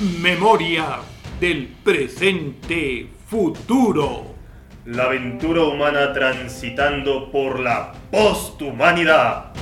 [0.00, 1.00] Memoria
[1.40, 4.34] del presente futuro.
[4.86, 9.52] La aventura humana transitando por la posthumanidad.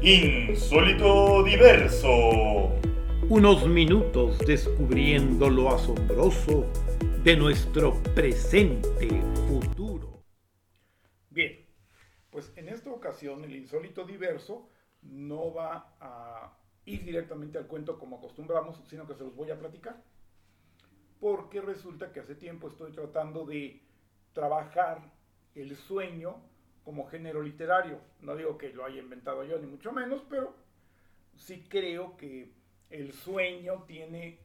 [0.00, 2.70] Insólito diverso.
[3.28, 6.66] Unos minutos descubriendo lo asombroso
[7.24, 9.08] de nuestro presente
[9.48, 10.11] futuro.
[12.32, 14.66] Pues en esta ocasión el insólito diverso
[15.02, 19.58] no va a ir directamente al cuento como acostumbramos, sino que se los voy a
[19.58, 20.02] platicar.
[21.20, 23.82] Porque resulta que hace tiempo estoy tratando de
[24.32, 25.12] trabajar
[25.54, 26.42] el sueño
[26.84, 28.00] como género literario.
[28.22, 30.56] No digo que lo haya inventado yo, ni mucho menos, pero
[31.36, 32.50] sí creo que
[32.88, 34.40] el sueño tiene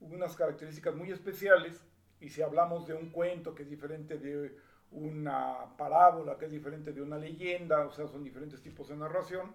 [0.00, 1.82] unas características muy especiales
[2.20, 4.58] y si hablamos de un cuento que es diferente de
[4.92, 9.54] una parábola, que es diferente de una leyenda, o sea, son diferentes tipos de narración,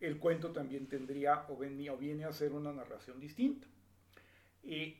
[0.00, 3.66] el cuento también tendría o, viene a ser una narración distinta.
[4.62, 4.96] Y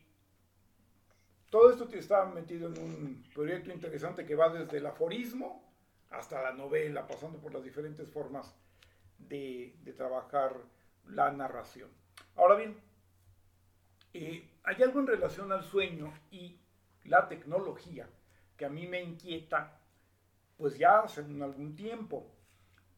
[1.49, 5.65] todo esto está metido en un proyecto interesante que va desde el aforismo
[6.11, 8.55] hasta la novela, pasando por las diferentes formas
[9.19, 10.57] de, trabajar
[11.07, 11.89] la narración.
[12.37, 12.77] Ahora bien,
[14.13, 16.59] eh, hay algo en relación al sueño y
[17.05, 18.09] la tecnología
[18.61, 19.81] que a mí me inquieta
[20.59, 22.31] pues ya hace algún tiempo,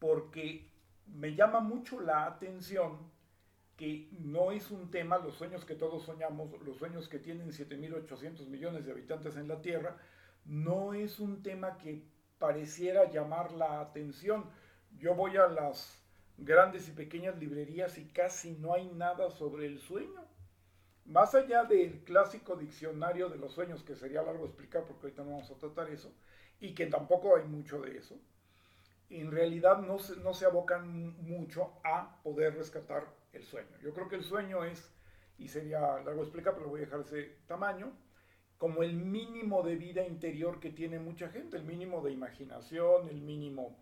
[0.01, 0.69] porque
[1.07, 2.99] me llama mucho la atención
[3.77, 8.49] que no es un tema, los sueños que todos soñamos, los sueños que tienen 7.800
[8.49, 9.97] millones de habitantes en la Tierra,
[10.47, 12.03] no es un tema que
[12.41, 14.47] pareciera llamar la atención.
[14.99, 16.03] Yo voy a las
[16.39, 20.27] grandes y pequeñas librerías y casi no hay nada sobre el sueño.
[21.05, 25.33] Más allá del clásico diccionario de los sueños, que sería largo explicar porque ahorita no
[25.33, 26.13] vamos a tratar eso,
[26.61, 28.17] y que tampoco hay mucho de eso,
[29.11, 33.77] en realidad no se, no se abocan mucho a poder rescatar el sueño.
[33.83, 34.91] Yo creo que el sueño es,
[35.39, 37.93] y sería largo explicar, pero voy a dejar ese tamaño,
[38.57, 43.21] como el mínimo de vida interior que tiene mucha gente, el mínimo de imaginación, el
[43.21, 43.77] mínimo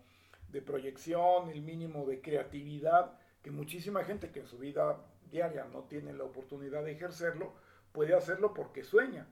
[0.49, 4.97] de proyección, el mínimo de creatividad, que muchísima gente que en su vida
[5.31, 7.53] diaria no tiene la oportunidad de ejercerlo,
[7.91, 9.27] puede hacerlo porque sueña.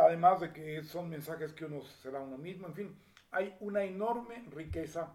[0.00, 2.98] Además de que son mensajes que uno se da a uno mismo, en fin,
[3.30, 5.14] hay una enorme riqueza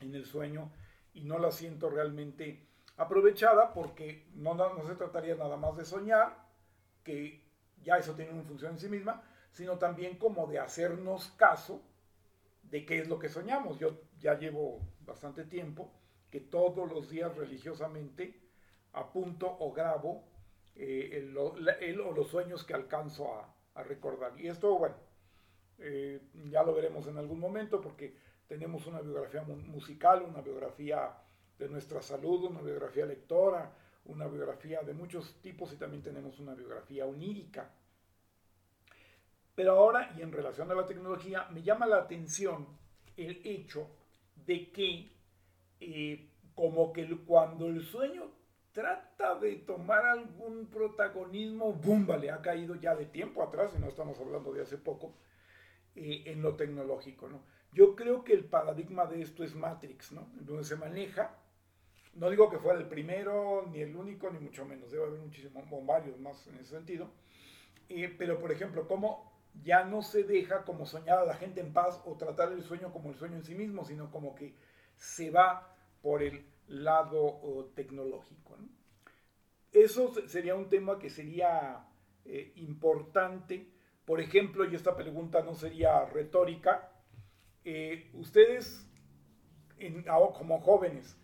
[0.00, 0.72] en el sueño
[1.14, 6.36] y no la siento realmente aprovechada porque no, no se trataría nada más de soñar,
[7.04, 7.42] que
[7.82, 11.82] ya eso tiene una función en sí misma, sino también como de hacernos caso
[12.62, 13.78] de qué es lo que soñamos.
[13.78, 15.92] Yo ya llevo bastante tiempo
[16.30, 18.41] que todos los días religiosamente
[18.92, 20.24] apunto o grabo
[20.74, 24.38] eh, o los sueños que alcanzo a, recordar.
[24.38, 24.94] Y esto, bueno,
[25.78, 26.20] eh,
[26.50, 28.14] ya lo veremos en algún momento porque
[28.46, 31.16] tenemos una biografía musical, una biografía
[31.58, 33.72] de nuestra salud, una biografía lectora,
[34.04, 37.70] una biografía de muchos tipos y también tenemos una biografía onírica.
[39.54, 42.66] Pero ahora, y en relación a la tecnología, me llama la atención
[43.16, 43.88] el hecho
[44.34, 45.12] de que
[45.80, 48.30] eh, como que cuando el sueño
[48.72, 52.06] trata de tomar algún protagonismo, ¡bum!
[52.20, 55.14] le ha caído ya de tiempo atrás, y no estamos hablando de hace poco,
[55.94, 57.28] eh, en lo tecnológico.
[57.28, 57.42] ¿no?
[57.72, 60.28] Yo creo que el paradigma de esto es Matrix, ¿no?
[60.40, 61.36] donde se maneja
[62.14, 64.90] no digo que fuera el primero, ni el único, ni mucho menos.
[64.90, 67.10] Debe haber muchísimos, varios más en ese sentido.
[67.88, 71.72] Eh, pero, por ejemplo, cómo ya no se deja como soñar a la gente en
[71.72, 74.54] paz o tratar el sueño como el sueño en sí mismo, sino como que
[74.96, 78.56] se va por el lado tecnológico.
[79.70, 81.86] Eso sería un tema que sería
[82.24, 83.72] eh, importante.
[84.04, 86.92] Por ejemplo, y esta pregunta no sería retórica,
[87.64, 88.88] eh, ustedes
[90.34, 91.16] como jóvenes,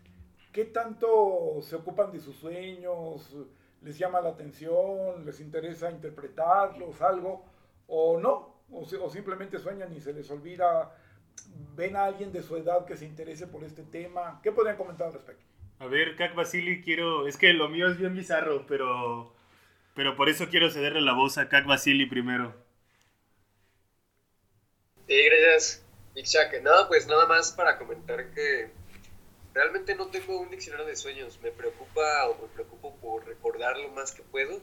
[0.52, 3.36] ¿Qué tanto se ocupan de sus sueños?
[3.82, 5.24] ¿Les llama la atención?
[5.24, 7.00] ¿Les interesa interpretarlos?
[7.02, 7.44] ¿Algo?
[7.86, 8.62] ¿O no?
[8.72, 10.92] ¿O, simplemente sueñan y se les olvida?
[11.76, 14.40] ¿Ven a alguien de su edad que se interese por este tema?
[14.42, 15.44] ¿Qué podrían comentar al respecto?
[15.78, 17.28] A ver, Kak Basili, quiero...
[17.28, 19.32] Es que lo mío es bien bizarro, pero...
[19.94, 22.54] Pero por eso quiero cederle la voz a Kak Basili primero.
[25.08, 26.62] Sí, gracias, Ixchak.
[26.62, 28.70] Nada, pues nada más para comentar que
[29.54, 31.38] realmente no tengo un diccionario de sueños.
[31.42, 34.60] Me preocupa o me preocupo por recordar lo más que puedo.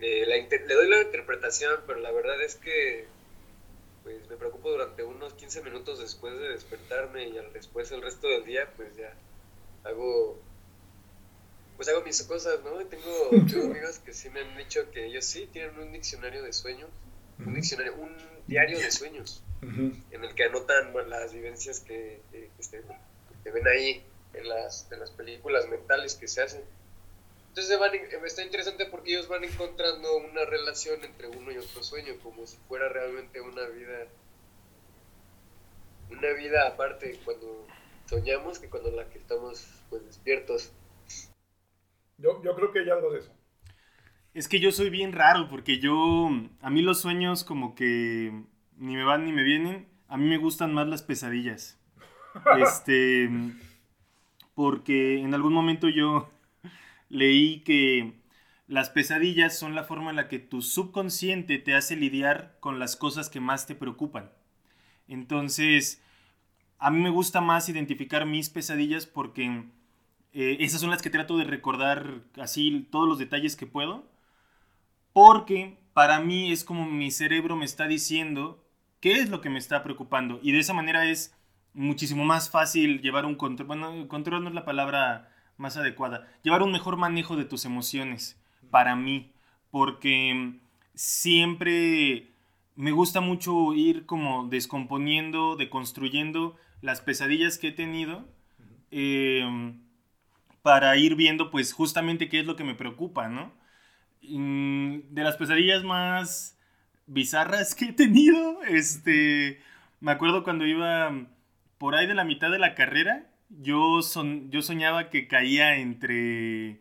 [0.00, 3.08] Eh, le doy la interpretación, pero la verdad es que
[4.08, 8.44] pues me preocupo durante unos 15 minutos después de despertarme y después el resto del
[8.44, 9.12] día pues ya
[9.84, 10.40] hago
[11.76, 12.84] pues hago mis cosas, ¿no?
[12.86, 16.52] Tengo, tengo amigos que sí me han dicho que ellos sí tienen un diccionario de
[16.52, 16.90] sueños
[17.46, 18.16] un diccionario, un
[18.46, 22.20] diario de sueños, en el que anotan las vivencias que,
[22.58, 22.82] este,
[23.44, 24.02] que, ven ahí
[24.34, 26.62] en las, en las películas mentales que se hacen.
[27.48, 27.92] Entonces van,
[28.24, 32.56] está interesante porque ellos van encontrando una relación entre uno y otro sueño, como si
[32.68, 34.06] fuera realmente una vida,
[36.10, 37.66] una vida aparte cuando
[38.06, 40.72] soñamos que cuando la que estamos pues despiertos.
[42.18, 43.32] Yo, yo creo que hay algo de eso.
[44.34, 46.28] Es que yo soy bien raro porque yo,
[46.60, 48.32] a mí los sueños como que
[48.76, 49.88] ni me van ni me vienen.
[50.06, 51.76] A mí me gustan más las pesadillas.
[52.62, 53.28] Este,
[54.54, 56.30] porque en algún momento yo
[57.08, 58.14] leí que
[58.66, 62.96] las pesadillas son la forma en la que tu subconsciente te hace lidiar con las
[62.96, 64.30] cosas que más te preocupan.
[65.08, 66.02] Entonces,
[66.78, 69.64] a mí me gusta más identificar mis pesadillas porque
[70.32, 74.04] eh, esas son las que trato de recordar así todos los detalles que puedo
[75.18, 78.64] porque para mí es como mi cerebro me está diciendo
[79.00, 80.38] qué es lo que me está preocupando.
[80.44, 81.36] Y de esa manera es
[81.74, 83.66] muchísimo más fácil llevar un control.
[83.66, 86.26] Bueno, control no es la palabra más adecuada.
[86.42, 88.40] Llevar un mejor manejo de tus emociones
[88.70, 89.32] para mí.
[89.70, 90.54] Porque
[90.94, 92.28] siempre
[92.74, 98.24] me gusta mucho ir como descomponiendo, deconstruyendo las pesadillas que he tenido.
[98.90, 99.80] Em,
[100.62, 103.52] para ir viendo pues justamente qué es lo que me preocupa, ¿no?
[104.22, 106.58] Mm, de las pesadillas más
[107.06, 109.60] bizarras que he tenido, este,
[110.00, 111.10] me acuerdo cuando iba
[111.78, 116.80] por ahí de la mitad de la carrera, yo, son, yo soñaba que caía entre,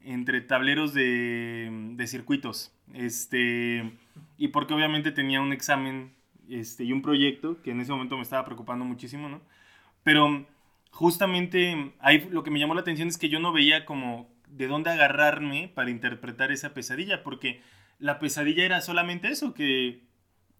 [0.00, 3.92] entre tableros de, de circuitos, este,
[4.38, 6.12] y porque obviamente tenía un examen
[6.48, 9.40] este, y un proyecto que en ese momento me estaba preocupando muchísimo, ¿no?
[10.02, 10.46] Pero
[10.90, 14.68] justamente ahí lo que me llamó la atención es que yo no veía como de
[14.68, 17.60] dónde agarrarme para interpretar esa pesadilla, porque
[17.98, 20.00] la pesadilla era solamente eso, que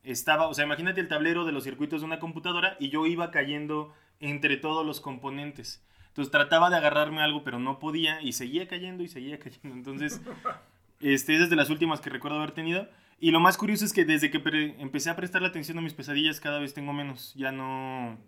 [0.02, 3.30] estaba, o sea, imagínate el tablero de los circuitos de una computadora y yo iba
[3.30, 5.82] cayendo entre todos los componentes.
[6.08, 9.76] Entonces trataba de agarrarme algo, pero no podía y seguía cayendo y seguía cayendo.
[9.76, 10.20] Entonces,
[11.00, 12.88] este, es de las últimas que recuerdo haber tenido.
[13.20, 14.40] Y lo más curioso es que desde que
[14.78, 17.34] empecé a prestar la atención a mis pesadillas, cada vez tengo menos.
[17.34, 18.18] Ya no,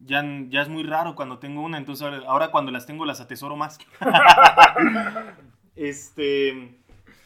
[0.00, 3.56] ya, ya es muy raro cuando tengo una, entonces ahora, cuando las tengo las atesoro
[3.56, 3.78] más.
[5.76, 6.78] este,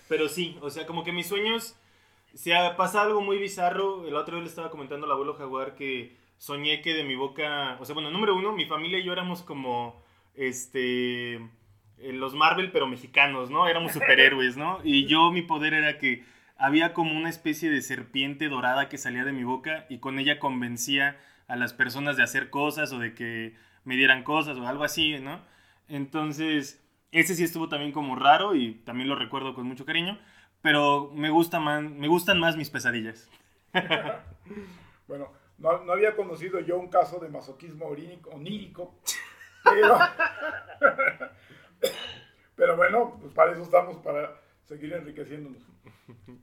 [0.08, 1.76] pero sí, o sea, como que mis sueños,
[2.34, 5.74] se ha pasado algo muy bizarro, el otro día le estaba comentando al abuelo Jaguar
[5.76, 9.14] que soñé que de mi boca, o sea, bueno, número uno, mi familia y yo
[9.14, 10.04] éramos como,
[10.34, 11.40] este,
[11.96, 13.66] los Marvel, pero mexicanos, ¿no?
[13.66, 14.78] Éramos superhéroes, ¿no?
[14.84, 16.22] Y yo mi poder era que
[16.58, 20.38] había como una especie de serpiente dorada que salía de mi boca y con ella
[20.38, 21.18] convencía
[21.48, 23.54] a las personas de hacer cosas o de que
[23.84, 25.40] me dieran cosas o algo así, ¿no?
[25.88, 30.18] Entonces, ese sí estuvo también como raro y también lo recuerdo con mucho cariño,
[30.60, 33.30] pero me, gusta más, me gustan más mis pesadillas.
[35.08, 38.94] bueno, no, no, había conocido yo un caso de masoquismo onírico,
[39.62, 39.98] pero,
[42.56, 45.62] pero bueno, pues para eso estamos, para seguir enriqueciéndonos.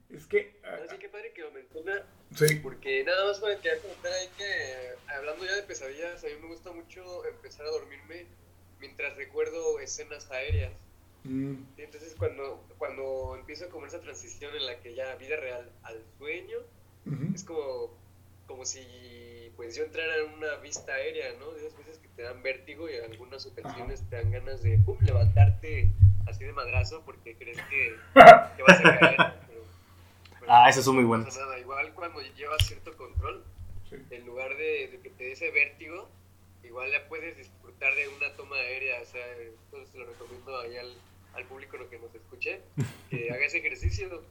[0.09, 0.59] Es que...
[0.85, 2.03] Así que padre que lo menciona.
[2.35, 2.55] Sí.
[2.55, 6.47] Porque nada más para quedar comentar ahí que, hablando ya de pesadillas, a mí me
[6.47, 8.25] gusta mucho empezar a dormirme
[8.79, 10.73] mientras recuerdo escenas aéreas.
[11.23, 11.63] Mm.
[11.77, 16.57] Entonces cuando, cuando empiezo como esa transición en la que ya vida real al sueño,
[17.33, 17.97] es como,
[18.51, 18.81] como si
[19.55, 21.51] pues yo entrara en una vista aérea, ¿no?
[21.51, 24.77] De esas veces que te dan vértigo y en algunas ocasiones te dan ganas de
[24.79, 25.89] pum, levantarte
[26.27, 27.95] así de madrazo porque crees que,
[28.57, 29.15] que vas a caer.
[30.47, 31.25] ah, eso es muy bueno.
[31.59, 33.43] Igual cuando llevas cierto control,
[34.09, 36.09] en lugar de, que te dé ese vértigo,
[36.63, 39.01] igual ya puedes disfrutar de una toma aérea.
[39.01, 40.93] O sea, entonces lo recomiendo ahí al,
[41.35, 42.61] al público lo que nos escuche,
[43.09, 44.23] que haga ese ejercicio.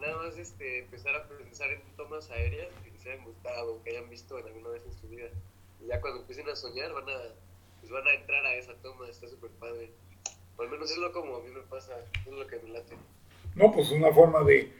[0.00, 2.68] Nada más este, empezar a pensar en tomas aéreas
[3.12, 5.28] hayan gustado, que hayan visto en alguna vez en su vida.
[5.80, 7.18] Y ya cuando empiecen a soñar, van a,
[7.80, 9.08] pues van a entrar a esa toma.
[9.08, 9.90] Está súper padre
[10.58, 11.94] al menos es lo como a mí me pasa,
[12.26, 12.96] es lo que me late.
[13.54, 14.72] No, pues una forma de,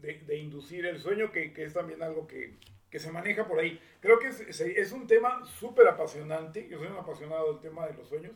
[0.00, 2.54] de, inducir el sueño que, que, es también algo que,
[2.90, 3.80] que, se maneja por ahí.
[4.00, 6.68] Creo que es, es un tema súper apasionante.
[6.68, 8.32] Yo soy un apasionado del tema de los sueños.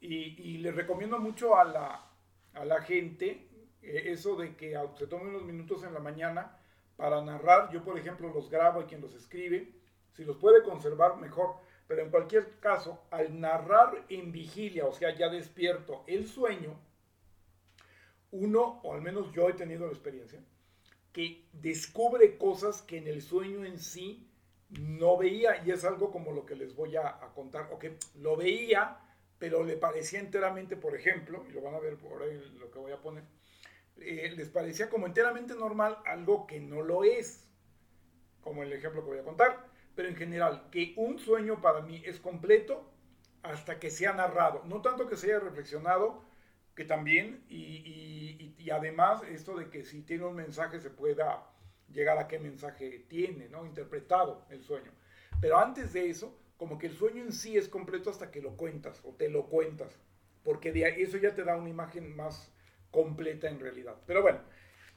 [0.00, 2.10] Y, y les recomiendo mucho a la,
[2.54, 3.46] a la gente
[3.82, 6.58] eh, eso de que se tomen unos minutos en la mañana
[6.96, 7.70] para narrar.
[7.72, 9.72] Yo, por ejemplo, los grabo y quien los escribe.
[10.12, 15.14] Si los puede conservar, mejor pero en cualquier caso, al narrar en vigilia, o sea,
[15.14, 16.78] ya despierto el sueño,
[18.30, 20.42] uno, o al menos yo he tenido la experiencia,
[21.12, 24.28] que descubre cosas que en el sueño en sí
[24.70, 28.36] no veía, y es algo como lo que les voy a, contar, o que lo
[28.36, 28.98] veía,
[29.38, 32.78] pero le parecía enteramente, por ejemplo, y lo van a ver por ahí lo que
[32.78, 33.24] voy a poner,
[33.98, 37.46] eh, les parecía como enteramente normal algo que no lo es,
[38.40, 42.02] como el ejemplo que voy a contar, pero en general, que un sueño para mí
[42.04, 42.90] es completo
[43.42, 46.24] hasta que sea narrado, no tanto que se haya reflexionado,
[46.74, 51.46] que también, y, y, además esto de que si tiene un mensaje se pueda
[51.92, 53.64] llegar a qué mensaje tiene, ¿no?
[53.64, 54.90] Interpretado el sueño.
[55.40, 58.56] Pero antes de eso, como que el sueño en sí es completo hasta que lo
[58.56, 59.96] cuentas o te lo cuentas,
[60.42, 62.53] porque de eso ya te da una imagen más
[62.94, 63.96] completa en realidad.
[64.06, 64.38] Pero bueno,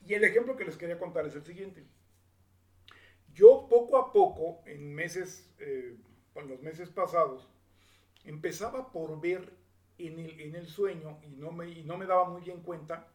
[0.06, 1.84] y el ejemplo que les quería contar es el siguiente.
[3.34, 5.98] Yo poco a poco, en meses, eh,
[6.36, 7.50] en los meses pasados,
[8.24, 9.52] empezaba por ver
[9.98, 13.08] en el, en el sueño, y no, me, y no me daba muy bien cuenta,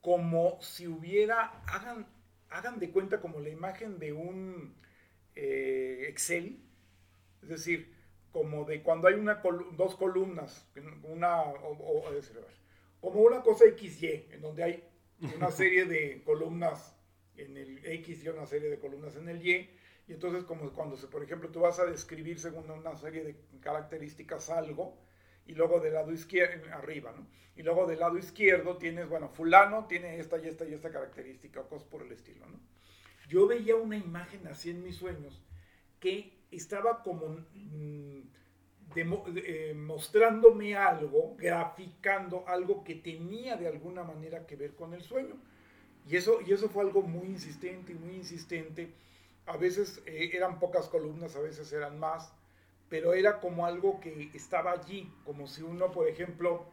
[0.00, 2.06] como si hubiera, hagan,
[2.50, 4.74] hagan de cuenta como la imagen de un
[5.36, 6.60] eh, Excel,
[7.42, 7.94] es decir,
[8.32, 9.42] como de cuando hay una
[9.76, 10.68] dos columnas,
[11.04, 11.44] una,
[13.00, 14.84] como una cosa XY, en donde hay
[15.36, 16.96] una serie de columnas
[17.36, 19.70] en el X y una serie de columnas en el Y,
[20.08, 24.50] y entonces como cuando, por ejemplo, tú vas a describir según una serie de características
[24.50, 24.98] algo,
[25.46, 27.26] y luego del lado izquierdo, arriba, ¿no?
[27.56, 31.60] Y luego del lado izquierdo tienes, bueno, fulano tiene esta y esta y esta característica,
[31.60, 32.60] o cosas por el estilo, ¿no?
[33.28, 35.42] Yo veía una imagen así en mis sueños
[36.00, 37.44] que estaba como
[38.94, 45.02] mm, eh, mostrándome algo, graficando algo que tenía de alguna manera que ver con el
[45.02, 45.36] sueño.
[46.08, 48.92] Y eso, y eso fue algo muy insistente y muy insistente.
[49.46, 52.32] A veces eh, eran pocas columnas, a veces eran más,
[52.88, 56.66] pero era como algo que estaba allí, como si uno, por ejemplo,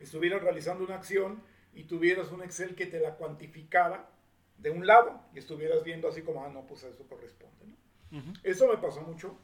[0.00, 1.42] estuviera realizando una acción
[1.74, 4.10] y tuvieras un Excel que te la cuantificara
[4.58, 7.66] de un lado y estuvieras viendo así como, ah, no, pues a eso corresponde.
[8.10, 8.32] ¿no?
[8.42, 9.38] Eso me pasó mucho.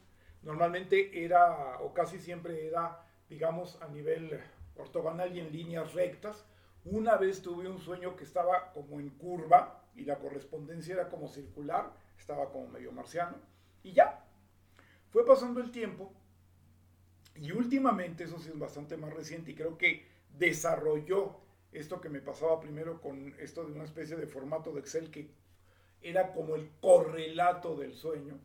[0.45, 4.41] Normalmente era, o casi siempre era, digamos, a nivel
[4.77, 6.45] ortogonal y en líneas rectas.
[6.85, 11.29] Una vez tuve un sueño que estaba como en curva y la correspondencia era como
[11.29, 13.37] circular, estaba como medio marciano.
[13.83, 14.23] Y ya,
[15.11, 16.13] fue pasando el tiempo
[17.37, 21.41] y últimamente, eso sí es bastante más reciente y creo que desarrolló
[21.73, 25.31] esto que me pasaba primero con esto de una especie de formato de Excel que
[26.03, 28.39] era como el correlato del sueño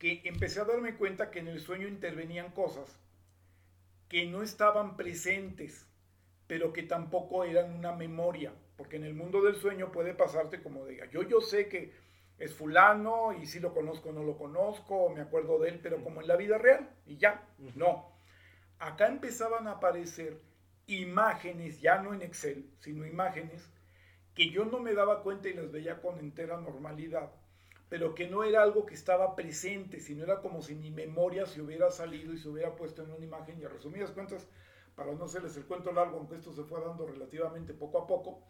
[0.00, 2.98] que empecé a darme cuenta que en el sueño intervenían cosas
[4.08, 5.86] que no estaban presentes,
[6.46, 10.86] pero que tampoco eran una memoria, porque en el mundo del sueño puede pasarte como
[10.86, 11.92] diga, yo yo sé que
[12.38, 16.02] es fulano y si lo conozco o no lo conozco, me acuerdo de él, pero
[16.02, 18.10] como en la vida real y ya, no.
[18.78, 20.40] Acá empezaban a aparecer
[20.86, 23.70] imágenes, ya no en Excel, sino imágenes
[24.34, 27.30] que yo no me daba cuenta y las veía con entera normalidad
[27.90, 31.60] pero que no era algo que estaba presente, sino era como si mi memoria se
[31.60, 34.46] hubiera salido y se hubiera puesto en una imagen y a resumidas cuentas,
[34.94, 38.44] para no hacerles el cuento largo, aunque esto se fue dando relativamente poco a poco,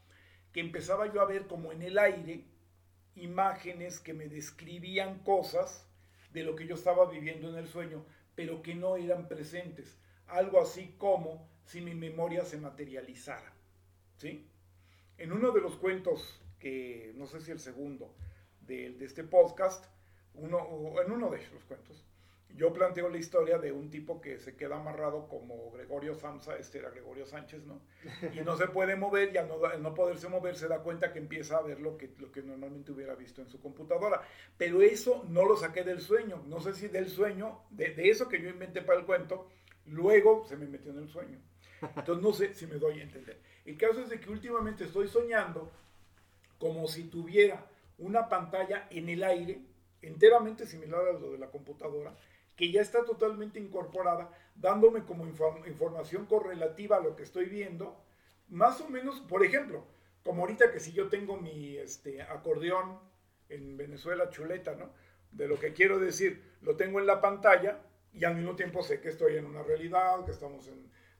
[0.52, 2.44] que empezaba yo a ver como en el aire
[3.14, 5.88] imágenes que me describían cosas
[6.34, 8.04] de lo que yo estaba viviendo en el sueño,
[8.34, 9.98] pero que no eran presentes.
[10.26, 13.54] Algo así como si mi memoria se materializara.
[14.18, 14.46] ¿sí?
[15.16, 18.14] En uno de los cuentos, que no sé si el segundo,
[18.70, 19.84] de, este podcast,
[20.34, 22.04] uno, en uno de los cuentos,
[22.54, 26.78] yo planteo la historia de un tipo que se queda amarrado como Gregorio Samsa, este
[26.78, 27.80] era Gregorio Sánchez, ¿no?
[28.34, 31.20] Y no se puede mover y al no, no, poderse mover se da cuenta que
[31.20, 34.22] empieza a ver lo que, lo que normalmente hubiera visto en su computadora.
[34.56, 38.28] Pero eso no lo saqué del sueño, no sé si del sueño, de, de eso
[38.28, 39.48] que yo inventé para el cuento,
[39.86, 41.38] luego se me metió en el sueño.
[41.96, 43.40] Entonces no sé si me doy a entender.
[43.64, 45.70] El caso es de que últimamente estoy soñando
[46.58, 47.69] como si tuviera
[48.00, 49.60] una pantalla en el aire,
[50.02, 52.16] enteramente similar a lo de la computadora,
[52.56, 58.02] que ya está totalmente incorporada, dándome como información correlativa a lo que estoy viendo,
[58.48, 59.86] más o menos, por ejemplo,
[60.24, 62.98] como ahorita que si yo tengo mi este, acordeón
[63.48, 64.90] en Venezuela chuleta, ¿no?
[65.30, 67.80] De lo que quiero decir, lo tengo en la pantalla
[68.12, 70.68] y al mismo tiempo sé que estoy en una realidad, que estamos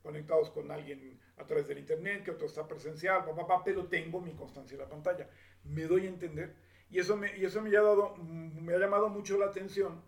[0.03, 4.35] conectados con alguien a través del internet, que otro está presencial, papá, pero tengo mi
[4.35, 5.29] constancia en la pantalla.
[5.65, 6.55] ¿Me doy a entender?
[6.91, 10.03] Y eso me, y eso me, ha dado, mm, me ha llamado mucho la atención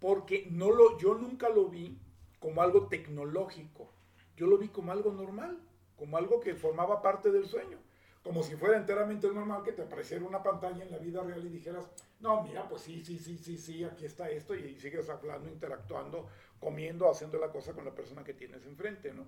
[0.00, 1.98] porque no lo, yo nunca lo vi
[2.38, 3.90] como algo tecnológico.
[4.36, 5.58] Yo lo vi como algo normal,
[5.96, 7.78] como algo que formaba parte del sueño.
[8.22, 11.48] Como si fuera enteramente normal que te apareciera una pantalla en la vida real y
[11.48, 11.88] dijeras,
[12.20, 16.28] no, mira, pues sí, sí, sí, sí, sí, aquí está esto, y sigues hablando, interactuando,
[16.60, 19.24] comiendo, haciendo la cosa con la persona que tienes enfrente, ¿no?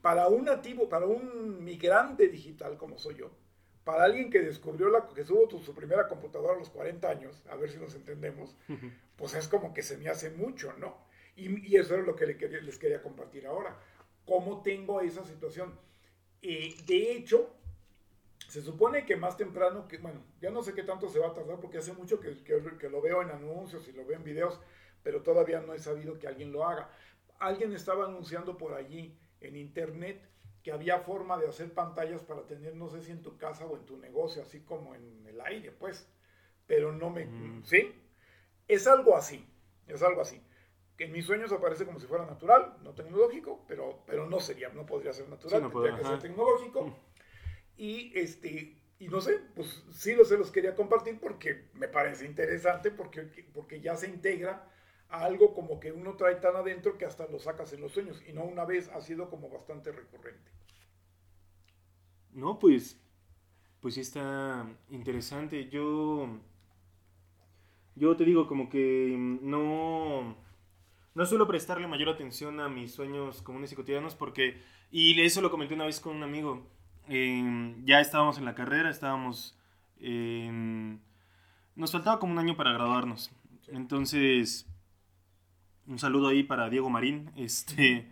[0.00, 3.30] Para un nativo, para un migrante digital como soy yo,
[3.84, 7.56] para alguien que descubrió la, que tuvo su primera computadora a los 40 años, a
[7.56, 8.56] ver si nos entendemos,
[9.16, 10.96] pues es como que se me hace mucho, ¿no?
[11.36, 13.76] Y, eso es lo que les quería compartir ahora.
[14.24, 15.76] ¿Cómo tengo esa situación?
[16.42, 17.50] Eh, de hecho,
[18.48, 21.34] se supone que más temprano, que bueno, ya no sé qué tanto se va a
[21.34, 24.24] tardar porque hace mucho que, que, que, lo veo en anuncios y lo veo en
[24.24, 24.60] videos,
[25.02, 26.90] pero todavía no he sabido que alguien lo haga.
[27.38, 30.20] Alguien estaba anunciando por allí en internet
[30.62, 33.76] que había forma de hacer pantallas para tener, no sé si en tu casa o
[33.76, 36.08] en tu negocio, así como en el aire, pues,
[36.66, 37.26] pero no me...
[37.26, 37.64] Mm.
[37.64, 37.92] ¿Sí?
[38.68, 39.46] Es algo así,
[39.86, 40.40] es algo así
[40.96, 44.68] que en mis sueños aparece como si fuera natural, no tecnológico, pero, pero no sería,
[44.70, 46.86] no podría ser natural, tendría que ser tecnológico.
[46.86, 46.94] Mm.
[47.76, 52.26] Y este, y no sé, pues sí los se los quería compartir porque me parece
[52.26, 54.68] interesante, porque, porque ya se integra
[55.12, 58.22] a algo como que uno trae tan adentro que hasta lo sacas en los sueños,
[58.26, 60.50] y no una vez, ha sido como bastante recurrente.
[62.32, 63.00] No, pues,
[63.80, 65.68] pues sí está interesante.
[65.68, 66.28] Yo,
[67.94, 70.36] yo te digo como que no
[71.14, 75.50] no suelo prestarle mayor atención a mis sueños comunes y cotidianos porque, y eso lo
[75.50, 76.66] comenté una vez con un amigo,
[77.06, 79.58] em, ya estábamos en la carrera, estábamos,
[81.74, 83.30] nos faltaba como un año para graduarnos.
[83.68, 84.66] Entonces,
[85.86, 88.08] un saludo ahí para Diego Marín, este,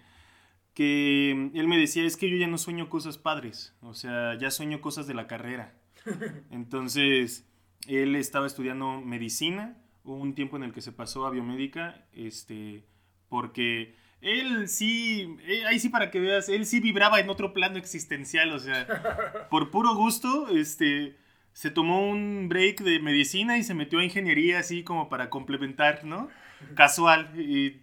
[0.75, 4.51] que él me decía, es que yo ya no sueño cosas padres, o sea, ya
[4.51, 5.75] sueño cosas de la carrera.
[6.51, 7.49] Entonces,
[7.87, 12.85] él estaba estudiando medicina, hubo un tiempo en el que se pasó a biomédica, este,
[13.29, 17.79] porque él sí, eh, ahí sí para que veas, él sí vibraba en otro plano
[17.79, 18.87] existencial, o sea,
[19.51, 21.17] por puro gusto, este,
[21.53, 26.05] se tomó un break de medicina y se metió a ingeniería así como para complementar,
[26.05, 26.29] ¿no?
[26.75, 27.33] Casual.
[27.41, 27.81] Y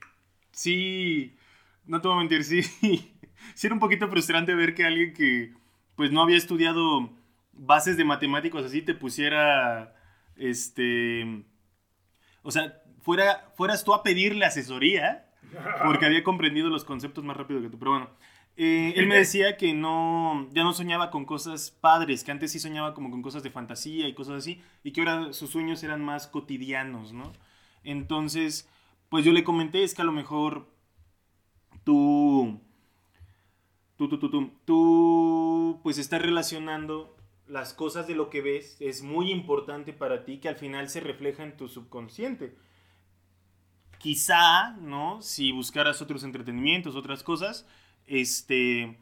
[0.51, 1.35] sí,
[1.85, 2.61] no te voy a mentir, sí,
[3.55, 5.53] sí era un poquito frustrante ver que alguien que
[5.95, 7.09] pues no había estudiado
[7.53, 9.95] bases de matemáticos así te pusiera,
[10.35, 11.43] este,
[12.43, 15.27] o sea, fuera, fueras tú a pedirle asesoría
[15.83, 17.79] porque había comprendido los conceptos más rápido que tú.
[17.79, 18.09] Pero bueno,
[18.57, 22.59] eh, él me decía que no, ya no soñaba con cosas padres, que antes sí
[22.59, 26.03] soñaba como con cosas de fantasía y cosas así, y que ahora sus sueños eran
[26.03, 27.31] más cotidianos, ¿no?
[27.83, 28.69] Entonces,
[29.09, 30.67] pues yo le comenté, es que a lo mejor
[31.83, 32.59] tú,
[33.97, 37.15] tú, tú, tú, tú, pues estás relacionando
[37.47, 40.99] las cosas de lo que ves, es muy importante para ti que al final se
[40.99, 42.55] refleja en tu subconsciente
[43.97, 45.21] quizá, ¿no?
[45.21, 47.67] Si buscaras otros entretenimientos, otras cosas,
[48.05, 48.97] este,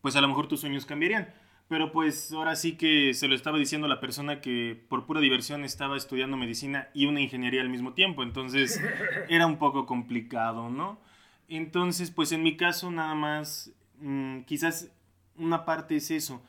[0.00, 1.32] pues a lo mejor tus sueños cambiarían.
[1.68, 5.64] Pero pues ahora sí que se lo estaba diciendo la persona que por pura diversión
[5.64, 8.22] estaba estudiando medicina y una ingeniería al mismo tiempo.
[8.22, 8.80] Entonces
[9.28, 10.98] era un poco complicado, ¿no?
[11.48, 14.92] Entonces, pues en mi caso nada más, mm, quizás
[15.36, 16.42] una parte es eso.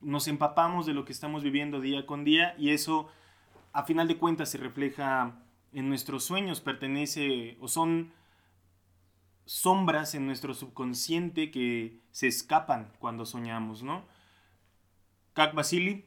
[0.00, 3.08] Nos empapamos de lo que estamos viviendo día con día y eso
[3.72, 5.34] a final de cuentas se refleja
[5.72, 8.12] en nuestros sueños pertenece o son
[9.44, 14.04] sombras en nuestro subconsciente que se escapan cuando soñamos, ¿no?
[15.34, 16.04] Kak Basili.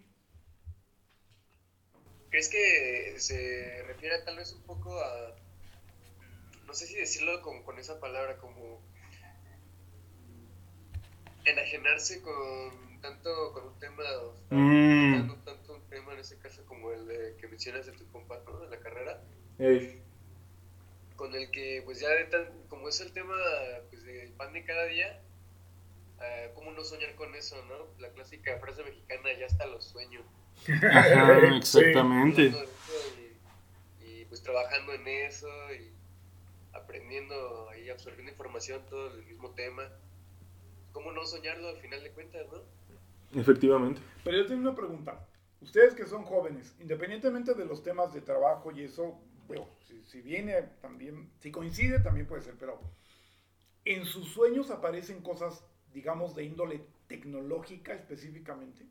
[2.30, 5.36] ¿Crees que se refiere tal vez un poco a,
[6.68, 8.82] no sé si decirlo con, con esa palabra, como
[11.46, 14.04] enajenarse con tanto con un tema,
[14.50, 15.44] mm.
[15.46, 18.60] tanto un tema en ese caso como el de, que mencionas de tu compa, ¿no?
[18.60, 19.22] De la carrera
[21.16, 23.36] con el que, pues ya de tan, como es el tema
[23.90, 25.22] pues, del pan de cada día,
[26.17, 27.88] uh, ¿cómo no soñar con eso, no?
[27.99, 30.23] La clásica frase mexicana, ya está los sueños.
[31.58, 32.54] exactamente.
[34.06, 35.91] Y, pues trabajando en eso y
[36.73, 39.89] aprendiendo y absorbiendo información, todo el mismo tema.
[40.91, 43.39] ¿Cómo no soñarlo al final de cuentas, no?
[43.39, 44.01] Efectivamente.
[44.23, 45.28] Pero yo tengo una pregunta.
[45.62, 49.67] Ustedes que son jóvenes, independientemente de los temas de trabajo y eso, bueno,
[50.06, 52.80] si, viene también, si coincide también puede ser, pero
[53.84, 55.63] en sus sueños aparecen cosas,
[55.95, 58.86] digamos, de índole tecnológica específicamente.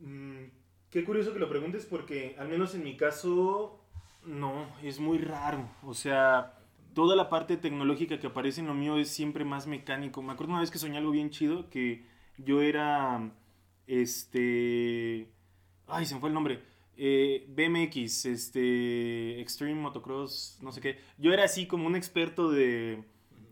[0.00, 0.46] Mm,
[0.90, 3.78] qué curioso que lo preguntes porque al menos en mi caso
[4.24, 5.68] no, es muy raro.
[5.84, 6.58] O sea,
[6.94, 10.22] toda la parte tecnológica que aparece en lo mío es siempre más mecánico.
[10.22, 12.04] Me acuerdo una vez que soñé algo bien chido que
[12.38, 13.30] yo era,
[13.86, 15.28] este,
[15.86, 16.62] ay, se me fue el nombre
[16.96, 20.98] eh, BMX, este, Extreme Motocross, no sé qué.
[21.18, 23.04] Yo era así como un experto de,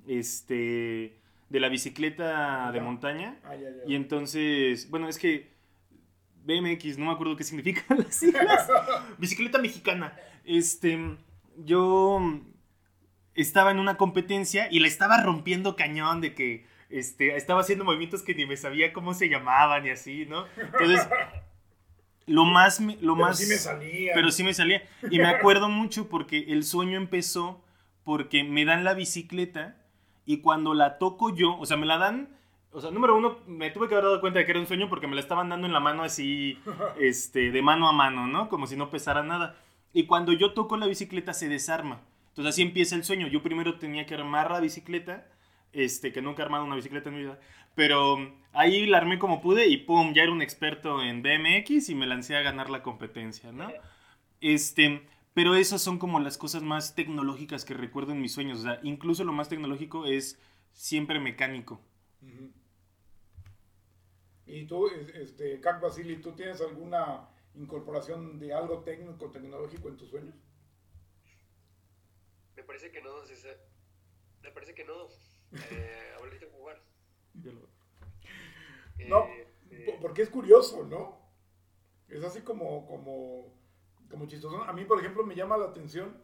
[0.07, 3.39] este, de la bicicleta de montaña.
[3.45, 3.55] Ah,
[3.87, 5.55] y entonces, bueno, es que
[6.45, 8.69] BMX, no me acuerdo qué significan las siglas.
[9.19, 10.17] bicicleta mexicana.
[10.45, 11.17] Este,
[11.57, 12.21] yo
[13.35, 18.23] estaba en una competencia y la estaba rompiendo cañón de que este, estaba haciendo movimientos
[18.23, 20.47] que ni me sabía cómo se llamaban y así, ¿no?
[20.57, 21.09] Entonces
[22.27, 22.81] lo más...
[22.81, 24.13] Lo pero más, sí me salía.
[24.15, 24.83] Pero sí me salía.
[25.11, 27.63] Y me acuerdo mucho porque el sueño empezó
[28.05, 29.77] porque me dan la bicicleta
[30.27, 32.29] y cuando la toco yo, o sea, me la dan,
[32.73, 34.89] O sea, número uno, me tuve que haber dado cuenta de que era un sueño
[34.89, 36.59] porque me la estaban dando en la mano así,
[37.01, 38.49] este, de mano a mano, ¿no?
[38.49, 39.57] Como si no pesara nada.
[39.93, 42.01] Y cuando yo toco la bicicleta se desarma.
[42.31, 43.29] Entonces así empieza el sueño.
[43.29, 45.25] Yo primero tenía que armar la bicicleta,
[45.73, 47.39] este, que nunca he armado una bicicleta en mi vida.
[47.77, 48.19] Pero
[48.53, 52.07] ahí la armé como pude y pum, ya era un experto en BMX y me
[52.07, 53.71] lancé a ganar la competencia, ¿no?
[54.41, 58.61] Este, pero esas son como las cosas más tecnológicas que recuerdo en mis sueños.
[58.61, 60.41] O sea, incluso lo más tecnológico es
[60.73, 61.81] siempre mecánico.
[64.47, 70.11] Y tú, este, Cac Basili, ¿tú tienes alguna incorporación de algo técnico, tecnológico en tus
[70.11, 70.35] sueños?
[72.57, 73.57] Me parece que no, César.
[74.43, 75.09] Me parece que no.
[75.53, 76.83] Eh, ahorita jugar.
[79.09, 79.27] no,
[79.71, 81.19] eh, porque es curioso, ¿no?
[82.09, 83.53] Es así como, como,
[84.11, 84.63] como chistoso.
[84.63, 86.17] A mí, por ejemplo, me llama la atención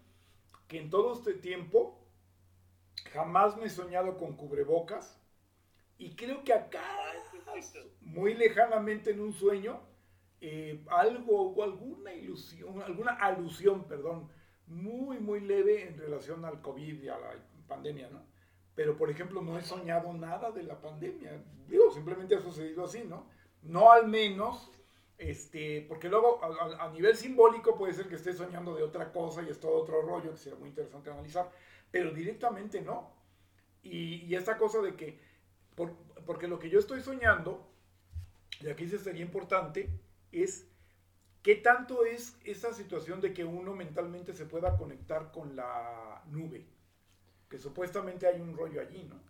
[0.68, 2.00] que en todo este tiempo
[3.12, 5.20] jamás me he soñado con cubrebocas.
[5.98, 6.82] Y creo que acá,
[8.00, 9.80] muy lejanamente en un sueño,
[10.40, 14.30] eh, algo o alguna ilusión, alguna alusión, perdón,
[14.66, 17.32] muy, muy leve en relación al COVID y a la
[17.68, 18.22] pandemia, ¿no?
[18.74, 21.42] Pero, por ejemplo, no he soñado nada de la pandemia.
[21.68, 23.26] Digo, simplemente ha sucedido así, ¿no?
[23.62, 24.70] No al menos,
[25.20, 29.50] este, porque luego a, nivel simbólico puede ser que esté soñando de otra cosa y
[29.50, 31.50] es todo otro rollo que sería muy interesante analizar,
[31.90, 33.12] pero directamente no.
[33.82, 35.20] Y, esta cosa de que,
[36.24, 37.70] porque lo que yo estoy soñando,
[38.60, 39.90] y aquí sería importante,
[40.32, 40.66] es
[41.42, 46.66] qué tanto es esa situación de que uno mentalmente se pueda conectar con la nube.
[47.50, 49.20] Que supuestamente hay un rollo allí, ¿no?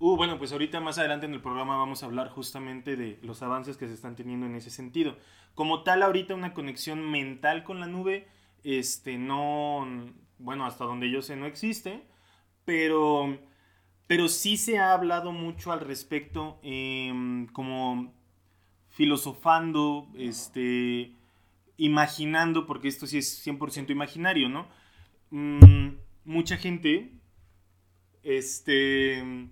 [0.00, 3.42] Uh, bueno, pues ahorita más adelante en el programa vamos a hablar justamente de los
[3.42, 5.16] avances que se están teniendo en ese sentido.
[5.54, 8.28] Como tal, ahorita una conexión mental con la nube,
[8.62, 9.86] este, no,
[10.38, 12.06] bueno, hasta donde yo sé no existe,
[12.64, 13.38] pero,
[14.06, 18.14] pero sí se ha hablado mucho al respecto, em, como
[18.88, 21.12] filosofando, este,
[21.76, 24.68] imaginando, porque esto sí es 100% imaginario, ¿no?
[25.30, 27.12] Mm, mucha gente,
[28.22, 29.48] este,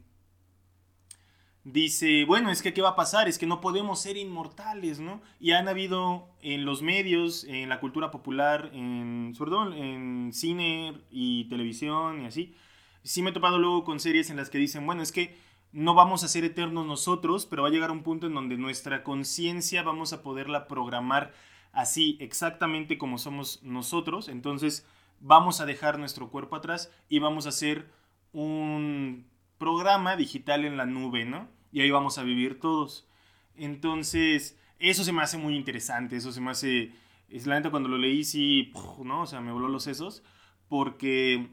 [1.66, 3.28] dice, bueno, es que ¿qué va a pasar?
[3.28, 5.20] Es que no podemos ser inmortales, ¿no?
[5.40, 10.94] Y han habido en los medios, en la cultura popular, en, sobre todo en cine
[11.10, 12.54] y televisión y así,
[13.02, 15.36] sí me he topado luego con series en las que dicen, bueno, es que
[15.72, 19.02] no vamos a ser eternos nosotros, pero va a llegar un punto en donde nuestra
[19.02, 21.32] conciencia vamos a poderla programar
[21.72, 24.28] así exactamente como somos nosotros.
[24.28, 24.86] Entonces
[25.20, 27.90] vamos a dejar nuestro cuerpo atrás y vamos a hacer
[28.32, 29.26] un
[29.58, 31.55] programa digital en la nube, ¿no?
[31.76, 33.06] Y ahí vamos a vivir todos.
[33.54, 36.94] Entonces, eso se me hace muy interesante, eso se me hace...
[37.28, 38.72] Es la neta cuando lo leí, sí,
[39.04, 39.20] ¿no?
[39.20, 40.22] O sea, me voló los sesos,
[40.70, 41.50] porque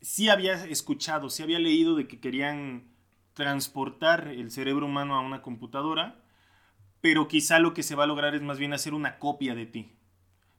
[0.00, 2.84] sí había escuchado, sí había leído de que querían
[3.34, 6.22] transportar el cerebro humano a una computadora,
[7.00, 9.66] pero quizá lo que se va a lograr es más bien hacer una copia de
[9.66, 9.90] ti.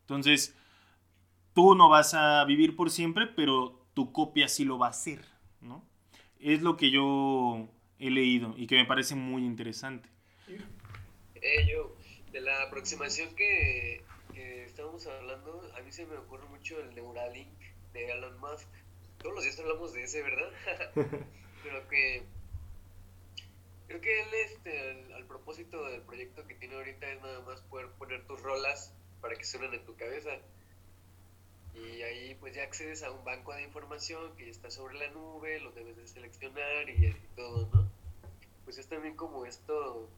[0.02, 0.58] Entonces,
[1.54, 5.24] tú no vas a vivir por siempre, pero tu copia sí lo va a hacer,
[5.62, 5.86] ¿no?
[6.42, 7.70] Es lo que yo
[8.08, 10.10] he leído y que me parece muy interesante.
[11.36, 11.96] Eh, yo,
[12.32, 17.50] de la aproximación que, que estamos hablando, a mí se me ocurre mucho el Neuralink
[17.94, 18.68] de Elon Musk
[19.24, 20.52] todos los días hablamos de ese, ¿verdad?
[21.64, 22.24] Pero que
[23.88, 27.90] creo que él, este, al, propósito del proyecto que tiene ahorita es nada más poder
[27.92, 30.32] poner tus rolas para que suenen en tu cabeza.
[31.74, 35.10] Y ahí pues ya accedes a un banco de información que ya está sobre la
[35.12, 37.83] nube, lo debes de seleccionar y, todo, ¿no?
[38.66, 40.10] Pues es también como esto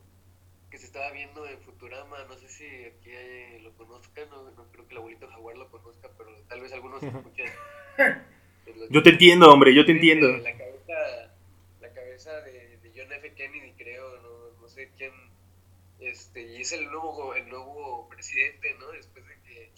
[0.69, 4.87] que se estaba viendo en Futurama, no sé si aquí lo conozcan, no, no creo
[4.87, 7.47] que el abuelito jaguar lo conozca, pero tal vez algunos escuchen.
[8.89, 10.27] Yo te entiendo, hombre, yo te entiendo.
[10.37, 11.33] La cabeza,
[11.81, 13.33] la cabeza de, John F.
[13.33, 15.11] Kennedy, creo, no, no, sé quién,
[15.99, 18.91] este, y es el nuevo, el nuevo presidente, ¿no?
[18.91, 19.69] Después de que,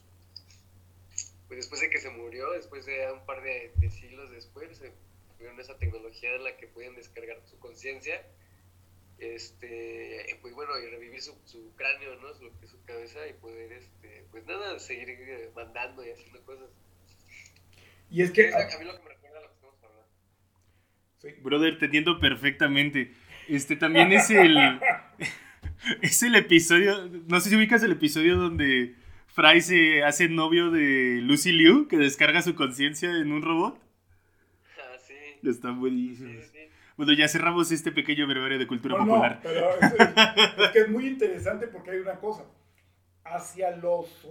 [1.48, 4.92] pues después de que se murió, después de un par de, siglos después, se
[5.38, 8.24] tuvieron esa tecnología en la que pueden descargar su conciencia,
[9.20, 12.34] este, pues bueno, y revivir su, su cráneo, ¿no?
[12.34, 15.18] Su, su cabeza y poder, este, pues nada, seguir
[15.56, 16.70] mandando y haciendo cosas.
[18.10, 18.54] Y es que...
[18.54, 20.08] A, mí lo que me recuerda a lo que estamos hablando.
[21.20, 21.30] Sí.
[21.42, 23.14] Brother, te entiendo perfectamente.
[23.48, 24.58] Este también es el...
[26.02, 27.10] es el episodio...
[27.28, 28.96] No sé si ubicas el episodio donde
[29.28, 33.80] Fry se hace novio de Lucy Liu, que descarga su conciencia en un robot.
[34.78, 35.14] Ah, sí.
[35.48, 36.46] Están buenísimos.
[36.46, 36.57] Sí, sí.
[36.98, 39.36] Bueno, ya cerramos este pequeño brevario de cultura popular.
[39.36, 39.94] No, pero es,
[40.58, 42.44] es, que es muy interesante porque hay una cosa.
[43.24, 44.28] Hacia los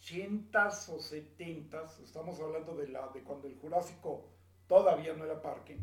[0.00, 4.30] 80s o 70s, estamos hablando de, la, de cuando el Jurásico
[4.68, 5.78] todavía no era parque,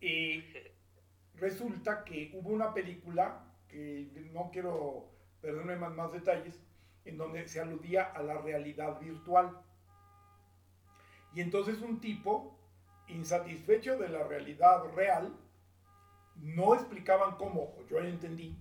[0.00, 0.42] y
[1.34, 6.60] resulta que hubo una película, que no quiero perderme más, más detalles,
[7.04, 9.60] en donde se aludía a la realidad virtual.
[11.34, 12.55] Y entonces un tipo,
[13.08, 15.34] insatisfecho de la realidad real,
[16.36, 18.56] no explicaban cómo, yo entendí,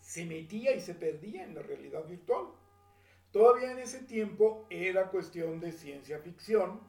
[0.00, 2.46] se metía y se perdía en la realidad virtual.
[3.30, 6.80] Todavía en ese tiempo era cuestión de ciencia ficción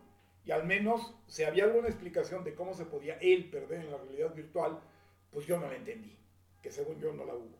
[0.46, 3.98] y al menos si había alguna explicación de cómo se podía él perder en la
[3.98, 4.80] realidad virtual,
[5.32, 6.18] pues yo no la entendí,
[6.62, 7.58] que según yo no la hubo.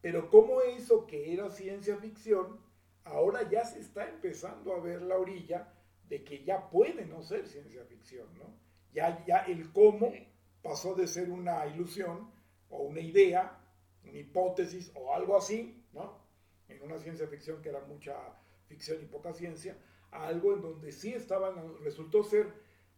[0.00, 2.60] Pero como eso que era ciencia ficción,
[3.04, 5.72] ahora ya se está empezando a ver la orilla
[6.08, 8.56] de que ya puede no ser ciencia ficción, ¿no?
[8.92, 10.12] Ya, ya el cómo
[10.62, 12.30] pasó de ser una ilusión
[12.68, 13.60] o una idea,
[14.04, 16.18] una hipótesis o algo así, ¿no?
[16.68, 18.14] En una ciencia ficción que era mucha
[18.66, 19.76] ficción y poca ciencia,
[20.10, 22.52] a algo en donde sí estaban, resultó ser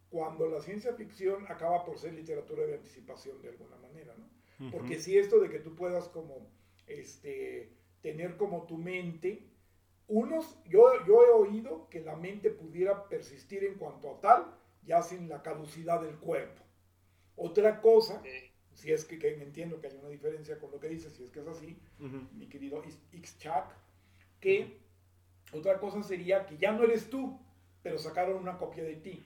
[0.09, 4.71] cuando la ciencia ficción acaba por ser literatura de anticipación de alguna manera, ¿no?
[4.71, 6.49] Porque si esto de que tú puedas como
[6.87, 7.69] este,
[8.01, 9.45] tener como tu mente,
[10.07, 14.45] unos, yo, yo he oído que la mente pudiera persistir en cuanto a tal,
[14.83, 16.63] ya sin la caducidad del cuerpo.
[17.35, 18.21] Otra cosa,
[18.73, 21.29] si es que, que, entiendo que hay una diferencia con lo que dices, si es
[21.29, 21.77] que es así,
[22.33, 23.69] mi querido X-Chat,
[24.39, 24.79] que
[25.53, 27.39] otra cosa sería que ya no eres tú,
[27.83, 29.25] pero sacaron una copia de ti.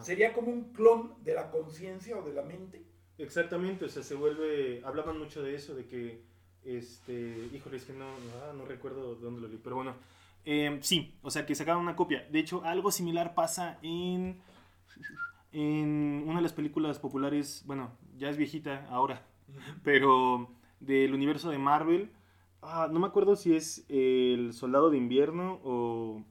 [0.00, 2.82] Sería como un clon de la conciencia o de la mente.
[3.18, 6.22] Exactamente, o sea, se vuelve, hablaban mucho de eso, de que
[6.66, 8.06] este, híjole, es que no,
[8.54, 9.94] no, recuerdo dónde lo vi, pero bueno.
[10.44, 12.26] Eh, sí, o sea, que sacaron una copia.
[12.30, 14.40] De hecho, algo similar pasa en,
[15.52, 19.22] en una de las películas populares, bueno, ya es viejita ahora,
[19.84, 20.50] pero
[20.80, 22.10] del universo de Marvel.
[22.62, 26.24] Ah, no me acuerdo si es el Soldado de Invierno o...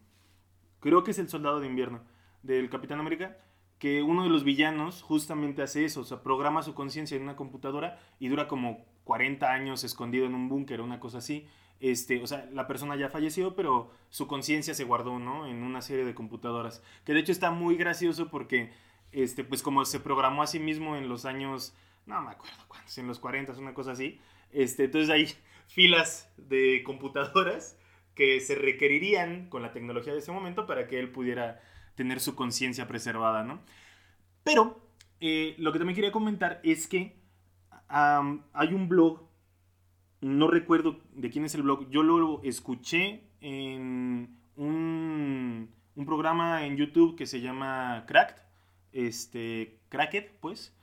[0.82, 2.02] Creo que es el Soldado de Invierno
[2.44, 3.38] del Capitán América
[3.80, 7.36] que uno de los villanos justamente hace eso, o sea, programa su conciencia en una
[7.36, 11.48] computadora y dura como 40 años escondido en un búnker, una cosa así.
[11.80, 15.48] Este, o sea, la persona ya falleció, pero su conciencia se guardó, ¿no?
[15.48, 16.84] En una serie de computadoras.
[17.06, 18.74] Que de hecho está muy gracioso porque,
[19.12, 22.98] este, pues como se programó a sí mismo en los años, no me acuerdo cuántos,
[22.98, 24.20] en los 40, una cosa así.
[24.52, 25.28] Este, entonces hay
[25.68, 27.78] filas de computadoras
[28.16, 31.62] que se requerirían con la tecnología de ese momento para que él pudiera
[31.96, 33.62] tener su conciencia preservada, ¿no?
[34.44, 34.82] Pero
[35.20, 37.25] eh, lo que también quería comentar es que
[37.88, 39.22] hay un blog,
[40.22, 45.70] no recuerdo de quién es el blog, yo lo escuché en un,
[46.06, 48.42] programa en YouTube que se llama Cracked,
[48.92, 50.74] este, Cracked, pues,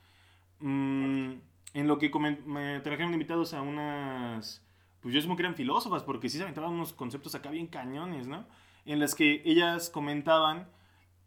[0.59, 1.33] mm,
[1.73, 2.11] en lo que
[2.45, 4.63] me trajeron invitados a unas,
[5.01, 8.27] pues yo supongo que eran filósofas, porque sí se aventaban unos conceptos acá bien cañones,
[8.27, 8.45] ¿no?
[8.85, 10.67] En las que ellas comentaban,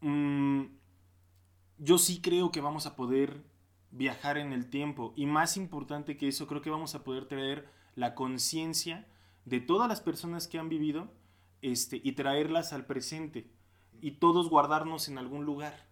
[0.01, 0.65] mm,
[1.79, 3.43] yo sí creo que vamos a poder
[3.97, 5.13] viajar en el tiempo.
[5.17, 9.07] Y más importante que eso, creo que vamos a poder traer la conciencia
[9.45, 11.13] de todas las personas que han vivido
[11.63, 13.51] este, y traerlas al presente.
[14.01, 15.87] Y todos guardarnos en algún lugar.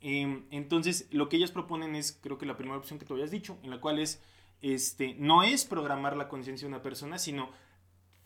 [0.00, 3.30] Em, entonces, lo que ellas proponen es, creo que la primera opción que tú habías
[3.30, 4.22] dicho, en la cual es,
[4.60, 7.50] este, no es programar la conciencia de una persona, sino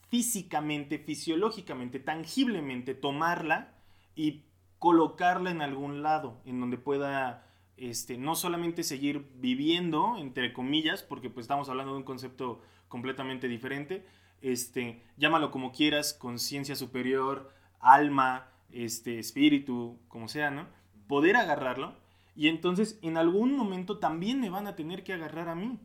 [0.09, 3.75] físicamente, fisiológicamente, tangiblemente tomarla
[4.15, 4.45] y
[4.79, 7.52] colocarla en algún lado, en donde pueda
[7.83, 13.49] este, no solamente seguir viviendo, entre comillas, porque pues estamos hablando de un concepto completamente
[13.49, 14.07] diferente,
[14.41, 20.69] este, llámalo como quieras, conciencia superior, alma, este, espíritu, como sea, ¿no?
[21.09, 21.97] Poder agarrarlo
[22.37, 25.81] y entonces en algún momento también me van a tener que agarrar a mí.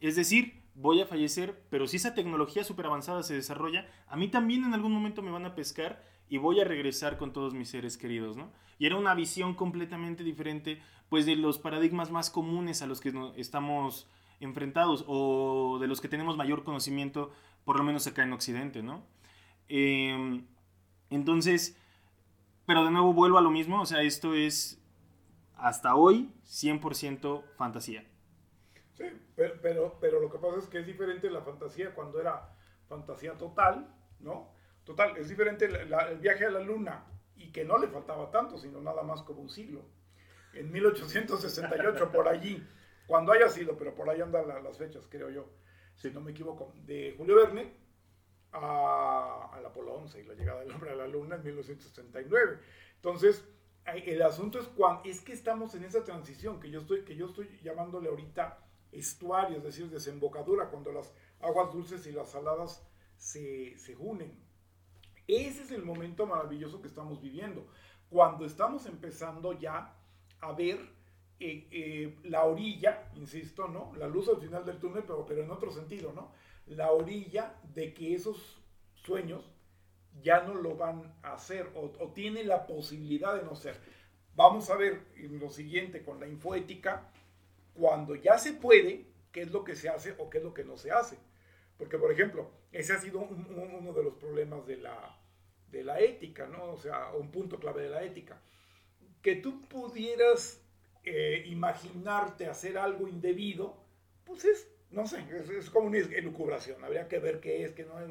[0.00, 4.26] Es decir, voy a fallecer, pero si esa tecnología súper avanzada se desarrolla, a mí
[4.26, 7.70] también en algún momento me van a pescar y voy a regresar con todos mis
[7.70, 8.50] seres queridos, ¿no?
[8.78, 13.12] Y era una visión completamente diferente, pues, de los paradigmas más comunes a los que
[13.36, 14.08] estamos
[14.40, 17.32] enfrentados o de los que tenemos mayor conocimiento,
[17.64, 19.02] por lo menos acá en Occidente, ¿no?
[19.68, 20.46] Em,
[21.10, 21.76] entonces,
[22.66, 24.80] pero de nuevo vuelvo a lo mismo, o sea, esto es
[25.56, 28.04] hasta hoy 100% fantasía.
[28.94, 32.54] Sí, pero, pero, pero, lo que pasa es que es diferente la fantasía cuando era
[32.88, 33.88] fantasía total,
[34.20, 34.50] ¿no?
[34.88, 37.04] Total, es diferente el viaje a la luna
[37.36, 39.84] y que no le faltaba tanto, sino nada más como un siglo.
[40.54, 42.66] En 1868, por allí,
[43.06, 45.44] cuando haya sido, pero por ahí andan las fechas, creo yo,
[45.94, 47.70] si no me equivoco, de Julio Verne
[48.52, 52.58] a, al Apolo 11 y la llegada del hombre a la luna en 1969.
[52.94, 53.46] Entonces,
[53.84, 57.26] el asunto es cuando, es que estamos en esa transición que yo estoy, que yo
[57.26, 63.76] estoy llamándole ahorita estuario, es decir, desembocadura, cuando las aguas dulces y las saladas se,
[63.76, 64.47] se unen.
[65.28, 67.66] Ese es el momento maravilloso que estamos viviendo,
[68.08, 69.94] cuando estamos empezando ya
[70.40, 70.78] a ver
[71.38, 73.92] eh, eh, la orilla, insisto, ¿no?
[73.96, 76.32] La luz al final del túnel, pero, pero en otro sentido, ¿no?
[76.66, 78.58] La orilla de que esos
[78.94, 79.52] sueños
[80.22, 83.78] ya no lo van a hacer o, o tiene la posibilidad de no ser.
[84.34, 87.12] Vamos a ver en lo siguiente con la infoética,
[87.74, 90.64] cuando ya se puede, qué es lo que se hace o qué es lo que
[90.64, 91.18] no se hace.
[91.78, 95.18] Porque, por ejemplo, ese ha sido uno de los problemas de la,
[95.70, 96.72] de la ética, ¿no?
[96.72, 98.42] O sea, un punto clave de la ética.
[99.22, 100.60] Que tú pudieras
[101.04, 103.76] eh, imaginarte hacer algo indebido,
[104.24, 108.00] pues es, no sé, es, como una elucubración, habría que ver qué es, qué no
[108.00, 108.10] es.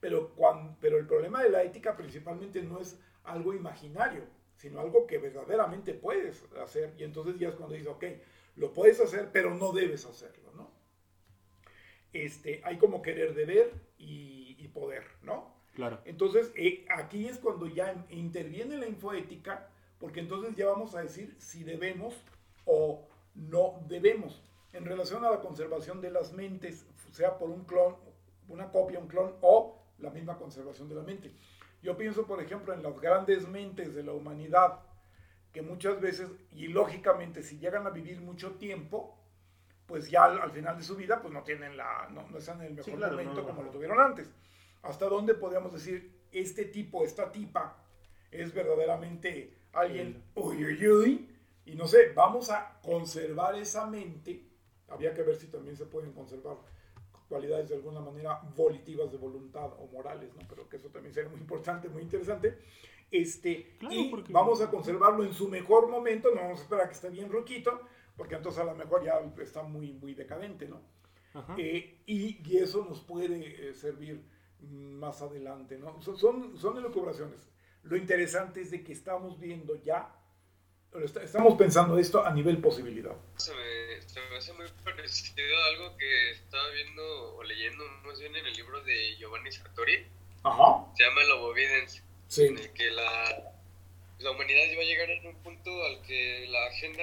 [0.00, 4.24] Pero, cuando, pero el problema de la ética principalmente no es algo imaginario,
[4.56, 6.94] sino algo que verdaderamente puedes hacer.
[6.98, 8.04] Y entonces ya es cuando dices, ok,
[8.56, 10.43] lo puedes hacer, pero no debes hacerlo.
[12.14, 15.54] Este, hay como querer deber y, y poder, ¿no?
[15.74, 16.00] Claro.
[16.06, 21.34] Entonces, eh, aquí es cuando ya interviene la infoética porque entonces ya vamos a decir
[21.38, 22.14] si debemos
[22.64, 24.42] o no debemos.
[24.72, 27.96] En relación a la conservación de las mentes, sea por un clon,
[28.48, 31.32] una copia, un clon o la misma conservación de la mente.
[31.82, 34.80] Yo pienso, por ejemplo, en las grandes mentes de la humanidad,
[35.52, 39.16] que muchas veces, y lógicamente, si llegan a vivir mucho tiempo,
[39.86, 42.74] pues ya al, final de su vida, pues no tienen la, no, están en el
[42.74, 44.30] mejor momento como lo tuvieron antes.
[44.82, 47.76] ¿Hasta dónde podríamos decir, este tipo, esta tipa,
[48.30, 51.28] es verdaderamente alguien, uy, uy, uy,
[51.66, 54.44] y no sé, vamos a conservar esa mente.
[54.88, 56.56] Había que ver si también se pueden conservar
[57.28, 60.42] cualidades de alguna manera volitivas de voluntad o morales, ¿no?
[60.48, 62.58] Pero que eso también sería muy importante, muy interesante.
[63.10, 66.94] Este, y vamos a conservarlo en su mejor momento, no vamos a esperar a que
[66.94, 67.80] esté bien roquito,
[68.16, 70.80] porque entonces a lo mejor ya está muy, muy decadente, ¿no?
[71.58, 74.22] Eh, y, y, eso nos puede eh, servir
[74.60, 76.00] más adelante, ¿no?
[76.00, 77.40] Son, son, son elucubraciones.
[77.82, 80.14] Lo interesante es de que estamos viendo ya,
[81.22, 83.16] estamos pensando esto a nivel posibilidad.
[83.36, 88.46] Se me, hace muy parecido a algo que estaba viendo o leyendo más bien en
[88.46, 90.06] el libro de Giovanni Sartori.
[90.44, 90.86] Ajá.
[90.96, 91.52] Se llama Lobo
[92.28, 92.46] Sí.
[92.46, 93.54] En el que la,
[94.20, 97.02] la humanidad iba a llegar en un punto al que la agenda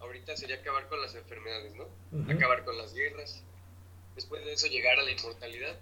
[0.00, 1.88] ahorita sería acabar con las enfermedades, ¿no?
[2.32, 3.42] Acabar con las guerras.
[4.14, 5.78] Después de eso llegar a la inmortalidad.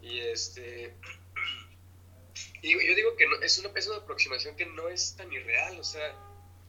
[0.00, 0.94] Y este
[2.62, 5.78] y yo digo que no, es, una, es una aproximación que no es tan irreal,
[5.78, 6.14] o sea,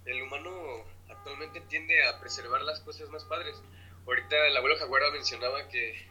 [0.05, 3.55] el humano actualmente tiende a preservar las cosas más padres.
[4.05, 6.07] Ahorita el abuelo Jaguara mencionaba que,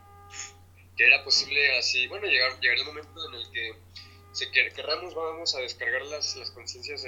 [0.96, 3.74] que era posible así, bueno, llegar, llegar el momento en el que
[4.32, 7.04] si querramos vamos a descargar las, las conciencias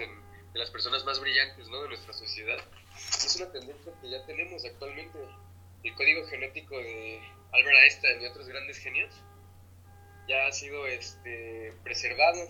[0.55, 1.83] de las personas más brillantes ¿no?
[1.83, 2.59] de nuestra sociedad.
[2.97, 5.19] Es una tendencia que ya tenemos actualmente.
[5.83, 7.21] El código genético de
[7.53, 9.13] Albert Einstein y otros grandes genios
[10.29, 12.49] ya ha sido este, preservado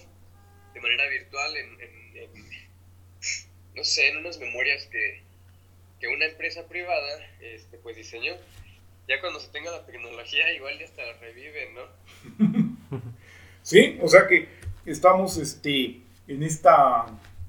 [0.75, 1.79] de manera virtual en,
[3.75, 5.23] no sé, en unas memorias que,
[5.99, 8.35] que una empresa privada este, pues diseñó.
[9.09, 13.03] Ya cuando se tenga la tecnología, igual ya hasta la reviven, ¿no?
[13.63, 14.49] sí, o sea que
[14.87, 17.07] estamos este, en esta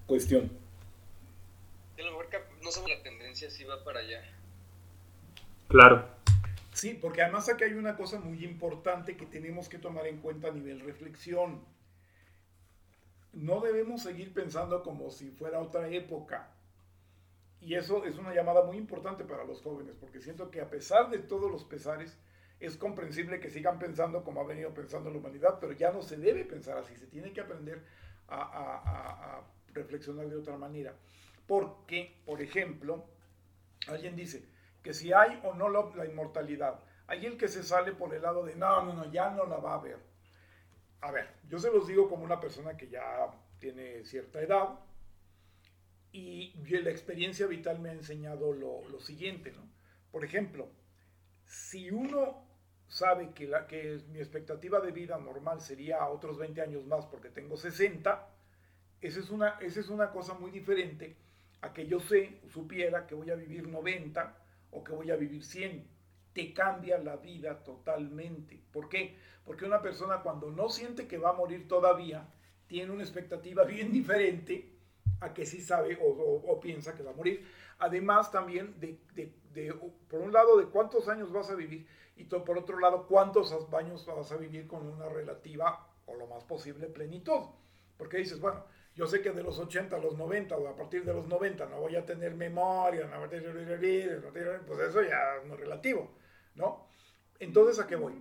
[0.08, 0.52] cuestión.
[1.98, 2.28] a lo mejor
[2.64, 4.22] no somos la tendencia, si va para allá.
[5.68, 6.08] Claro.
[6.74, 10.50] Sí, porque además aquí hay una cosa muy importante que tenemos que tomar en cuenta
[10.50, 11.62] a nivel reflexión
[13.36, 16.50] no debemos seguir pensando como si fuera otra época.
[17.60, 21.10] Y eso es una llamada muy importante para los jóvenes, porque siento que a pesar
[21.10, 22.18] de todos los pesares,
[22.60, 26.16] es comprensible que sigan pensando como ha venido pensando la humanidad, pero ya no se
[26.16, 27.84] debe pensar así, se tiene que aprender
[28.30, 29.42] a,
[29.76, 30.96] reflexionar de otra manera.
[31.46, 33.06] Porque, por ejemplo,
[33.88, 34.44] alguien dice
[34.82, 38.44] que si hay o no la inmortalidad, hay el que se sale por el lado
[38.44, 40.16] de no, no, no, ya no la va a ver
[41.06, 44.80] a ver, yo se los digo como una persona que ya tiene cierta edad
[46.12, 49.70] y la experiencia vital me ha enseñado lo, siguiente, ¿no?
[50.12, 50.68] Por ejemplo,
[51.44, 52.48] si uno
[52.88, 57.30] sabe que, la, que mi expectativa de vida normal sería otros 20 años más porque
[57.30, 58.28] tengo 60,
[59.06, 61.16] esa es una, esa es una cosa muy diferente
[61.62, 64.38] a que yo sé, supiera que voy a vivir 90
[64.72, 65.96] o que voy a vivir 100
[66.36, 68.62] te cambia la vida totalmente.
[68.74, 69.16] ¿Por qué?
[69.46, 72.28] Porque una persona cuando no siente que va a morir todavía,
[72.68, 74.74] tiene una expectativa bien diferente
[75.22, 77.48] a que sí sabe o, piensa que va a morir.
[77.80, 79.00] Además también de,
[80.10, 81.88] por un lado, de cuántos años vas a vivir
[82.18, 86.44] y por otro lado, cuántos años vas a vivir con una relativa o lo más
[86.44, 87.44] posible plenitud.
[87.98, 88.66] Porque dices, bueno,
[88.96, 91.66] yo sé que de los 80 a los 90 o a partir de los 90
[91.68, 96.12] no voy a tener memoria, no voy a tener, pues eso ya es muy relativo.
[96.56, 96.88] ¿no?
[97.40, 98.14] Entonces, ¿a qué voy?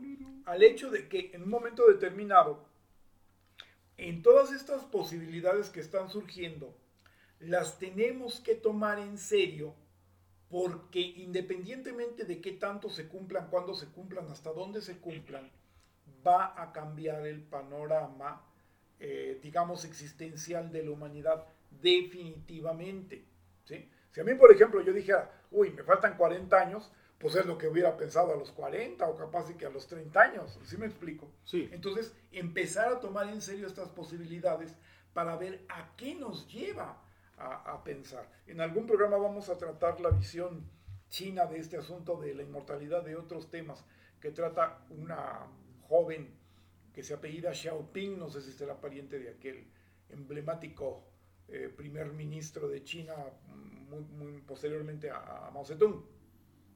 [0.45, 2.67] Al hecho de que en un momento determinado,
[3.97, 6.77] en todas estas posibilidades que están surgiendo,
[7.39, 9.75] las tenemos que tomar en serio
[10.49, 15.51] porque independientemente de qué tanto se cumplan, cuándo se cumplan, hasta dónde se cumplan,
[16.27, 18.45] va a cambiar el panorama,
[19.01, 23.25] eh, digamos, existencial de la humanidad definitivamente.
[23.65, 23.91] ¿sí?
[24.13, 25.13] Si a mí, por ejemplo, yo dije,
[25.51, 29.17] uy, me faltan 40 años, pues es lo que hubiera pensado a los 40 o
[29.17, 31.31] capaz de que a los 30 años, ¿sí me explico?
[31.45, 31.69] Sí.
[31.73, 34.75] Entonces, empezar a tomar en serio estas posibilidades
[35.13, 37.01] para ver a qué nos lleva
[37.37, 38.29] a, a, pensar.
[38.47, 40.69] En algún programa vamos a tratar la visión
[41.09, 43.85] china de este asunto de la inmortalidad de otros temas
[44.21, 45.47] que trata una
[45.89, 46.35] joven
[46.95, 49.67] que se apellida Xiaoping, no sé si será pariente de aquel
[50.09, 51.05] emblemático
[51.49, 53.15] eh, primer ministro de China
[53.89, 56.03] muy, posteriormente a, Mao Zedong.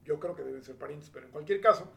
[0.04, 1.90] Yo creo que deben ser parientes, pero en cualquier caso,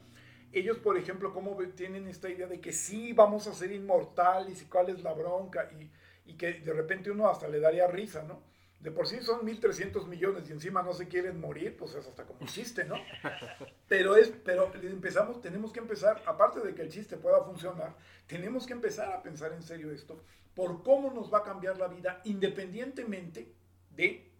[0.51, 4.65] ellos, por ejemplo, cómo tienen esta idea de que sí vamos a ser inmortales y
[4.65, 5.89] cuál es la bronca y,
[6.29, 8.50] y que de repente uno hasta le daría risa, ¿no?
[8.81, 12.25] De por sí son 1.300 millones y encima no se quieren morir, pues es hasta
[12.25, 12.95] como un chiste, ¿no?
[13.87, 17.93] Pero, es, pero empezamos, tenemos que empezar, aparte de que el chiste pueda funcionar,
[18.25, 20.23] tenemos que empezar a pensar en serio esto,
[20.55, 23.53] por cómo nos va a cambiar la vida independientemente
[23.89, 24.31] de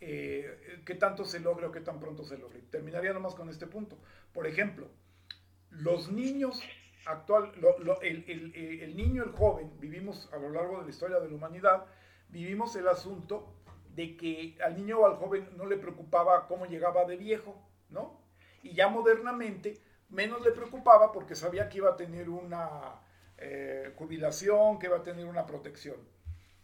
[0.00, 2.60] eh, qué tanto se logre o qué tan pronto se logre.
[2.70, 3.98] Terminaría nomás con este punto.
[4.32, 4.88] Por ejemplo,
[5.70, 6.62] los niños
[7.06, 10.90] actual, lo, lo, el, el, el niño, el joven, vivimos a lo largo de la
[10.90, 11.86] historia de la humanidad,
[12.32, 13.54] vivimos el asunto
[13.94, 17.54] de que al niño o al joven no le preocupaba cómo llegaba de viejo,
[17.90, 18.20] ¿no?
[18.62, 19.78] Y ya modernamente
[20.08, 23.00] menos le preocupaba porque sabía que iba a tener una
[23.36, 25.96] eh, jubilación, que iba a tener una protección.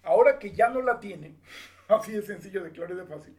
[0.03, 1.37] Ahora que ya no la tiene,
[1.89, 3.37] así de sencillo, de claro y de fácil,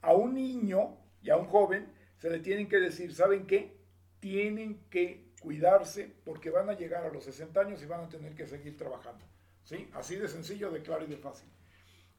[0.00, 3.76] a un niño y a un joven se le tienen que decir, ¿saben qué?
[4.20, 8.34] Tienen que cuidarse porque van a llegar a los 60 años y van a tener
[8.34, 9.24] que seguir trabajando.
[9.64, 9.90] ¿Sí?
[9.94, 11.50] Así de sencillo, de claro y de fácil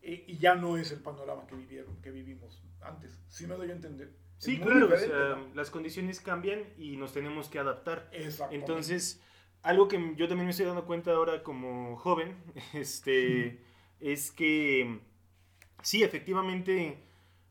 [0.07, 3.21] y ya no es el panorama que vivieron, que vivimos antes.
[3.27, 4.13] ¿Sí me doy a entender?
[4.37, 5.55] Sí, claro, o sea, ¿no?
[5.55, 8.09] las condiciones cambian y nos tenemos que adaptar.
[8.51, 9.21] Entonces,
[9.63, 12.37] algo que yo también me estoy dando cuenta ahora como joven,
[12.73, 13.61] este,
[13.99, 14.99] es que
[15.81, 17.03] sí, efectivamente,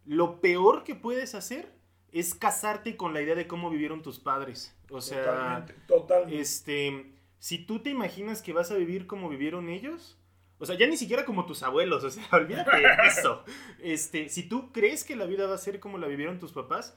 [0.05, 1.75] lo peor que puedes hacer
[2.13, 4.75] es casarte con la idea de cómo vivieron tus padres.
[4.91, 6.41] O sea, totalmente, totalmente.
[6.41, 10.17] este, si tú te imaginas que vas a vivir como vivieron ellos,
[10.59, 13.45] o sea, ya ni siquiera como tus abuelos, o sea, olvídate de eso.
[13.83, 16.97] Este, si tú crees que la vida va a ser como la vivieron tus papás,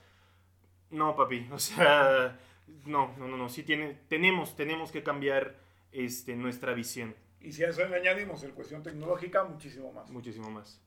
[0.90, 2.40] no, papi, o sea,
[2.86, 5.58] no, no, no, no, sí tiene, tenemos, tenemos que cambiar
[5.92, 7.16] este, nuestra visión.
[7.42, 10.10] Y si a eso le añadimos en cuestión tecnológica, muchísimo más.
[10.10, 10.82] Muchísimo más.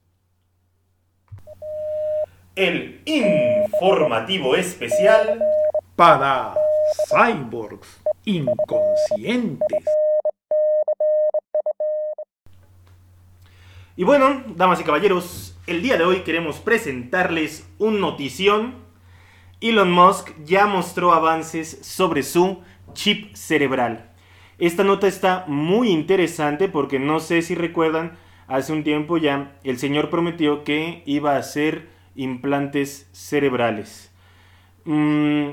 [2.55, 5.43] El informativo especial
[5.97, 6.55] para
[7.09, 9.85] cyborgs inconscientes.
[13.95, 18.77] Y bueno, damas y caballeros, el día de hoy queremos presentarles un notición.
[19.61, 22.63] Elon Musk ya mostró avances sobre su
[22.95, 24.11] chip cerebral.
[24.59, 28.17] Esta nota está muy interesante porque no sé si recuerdan,
[28.49, 34.11] hace un tiempo ya el señor prometió que iba a hacer implantes cerebrales.
[34.87, 35.51] Mm,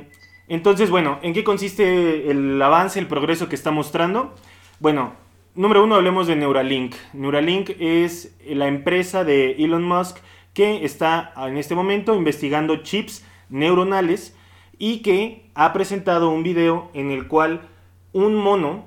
[0.48, 4.34] entonces, bueno, ¿en qué consiste el avance, el progreso que está mostrando?
[4.80, 5.14] Bueno,
[5.60, 6.96] Número uno, hablemos de Neuralink.
[7.12, 10.20] Neuralink es la empresa de Elon Musk
[10.54, 14.38] que está en este momento investigando chips neuronales
[14.78, 17.68] y que ha presentado un video en el cual
[18.14, 18.86] un mono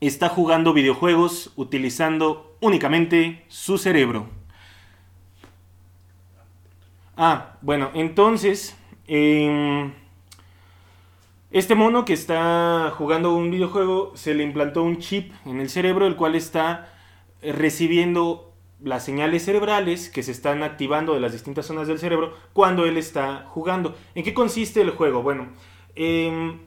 [0.00, 4.28] está jugando videojuegos utilizando únicamente su cerebro.
[7.18, 8.78] Ah, bueno, entonces...
[9.08, 9.92] Eh,
[11.58, 16.06] este mono que está jugando un videojuego se le implantó un chip en el cerebro,
[16.06, 16.92] el cual está
[17.40, 18.52] recibiendo
[18.82, 22.98] las señales cerebrales que se están activando de las distintas zonas del cerebro cuando él
[22.98, 23.96] está jugando.
[24.14, 25.22] ¿En qué consiste el juego?
[25.22, 25.48] Bueno,
[25.94, 26.58] eh,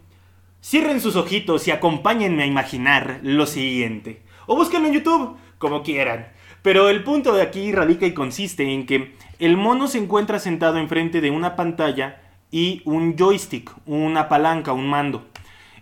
[0.59, 4.23] cierren sus ojitos y acompáñenme a imaginar lo siguiente.
[4.47, 6.29] O búsquenlo en YouTube, como quieran.
[6.63, 10.79] Pero el punto de aquí radica y consiste en que el mono se encuentra sentado
[10.79, 15.25] enfrente de una pantalla y un joystick, una palanca, un mando.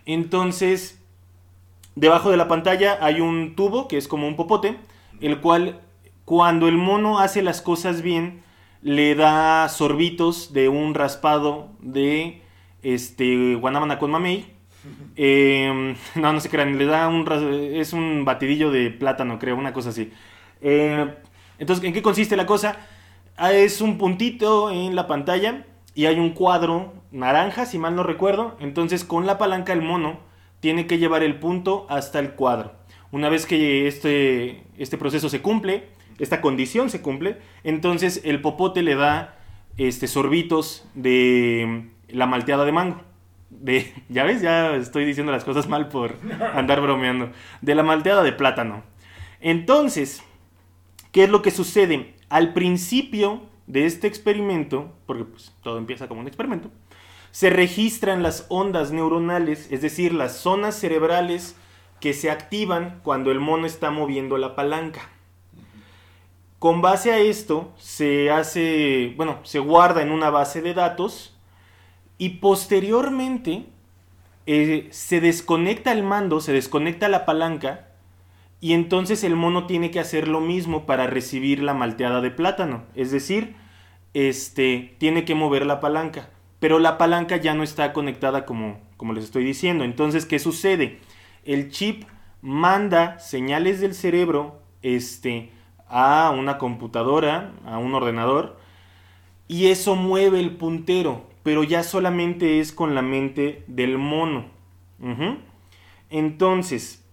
[0.04, 1.02] Entonces,
[1.94, 4.76] debajo de la pantalla hay un tubo que es como un popote,
[5.20, 5.80] el cual
[6.24, 8.42] cuando el mono hace las cosas bien,
[8.82, 12.42] le da sorbitos de un raspado de
[12.82, 14.46] este guanábana con mamey.
[15.16, 17.26] Eh, no, no se crean, le da un
[17.74, 20.12] es un batidillo de plátano, creo, una cosa así.
[20.60, 21.14] Eh,
[21.58, 22.76] entonces, ¿en qué consiste la cosa?
[23.36, 25.64] Ah, es un puntito en la pantalla
[25.94, 28.56] y hay un cuadro naranja, si mal no recuerdo.
[28.60, 30.20] Entonces con la palanca el mono
[30.60, 32.72] tiene que llevar el punto hasta el cuadro.
[33.10, 38.82] Una vez que este, este proceso se cumple, esta condición se cumple, entonces el popote
[38.82, 39.38] le da
[39.76, 43.00] este, sorbitos de la malteada de mango.
[43.50, 46.16] De, ya ves, ya estoy diciendo las cosas mal por
[46.54, 47.30] andar bromeando.
[47.62, 48.82] De la malteada de plátano.
[49.40, 50.22] Entonces,
[51.12, 52.14] ¿qué es lo que sucede?
[52.28, 56.70] Al principio de este experimento, porque pues, todo empieza como un experimento,
[57.30, 61.54] se registran las ondas neuronales, es decir, las zonas cerebrales
[62.00, 65.10] que se activan cuando el mono está moviendo la palanca.
[66.58, 71.36] Con base a esto se hace, bueno, se guarda en una base de datos
[72.16, 73.66] y posteriormente
[74.46, 77.87] eh, se desconecta el mando, se desconecta la palanca
[78.60, 82.84] y entonces el mono tiene que hacer lo mismo para recibir la malteada de plátano.
[82.94, 83.54] Es decir,
[84.14, 86.30] este, tiene que mover la palanca.
[86.58, 89.84] Pero la palanca ya no está conectada como, como les estoy diciendo.
[89.84, 90.98] Entonces, ¿qué sucede?
[91.44, 92.04] El chip
[92.42, 95.52] manda señales del cerebro este,
[95.88, 98.58] a una computadora, a un ordenador,
[99.46, 104.46] y eso mueve el puntero, pero ya solamente es con la mente del mono.
[106.10, 107.07] Entonces,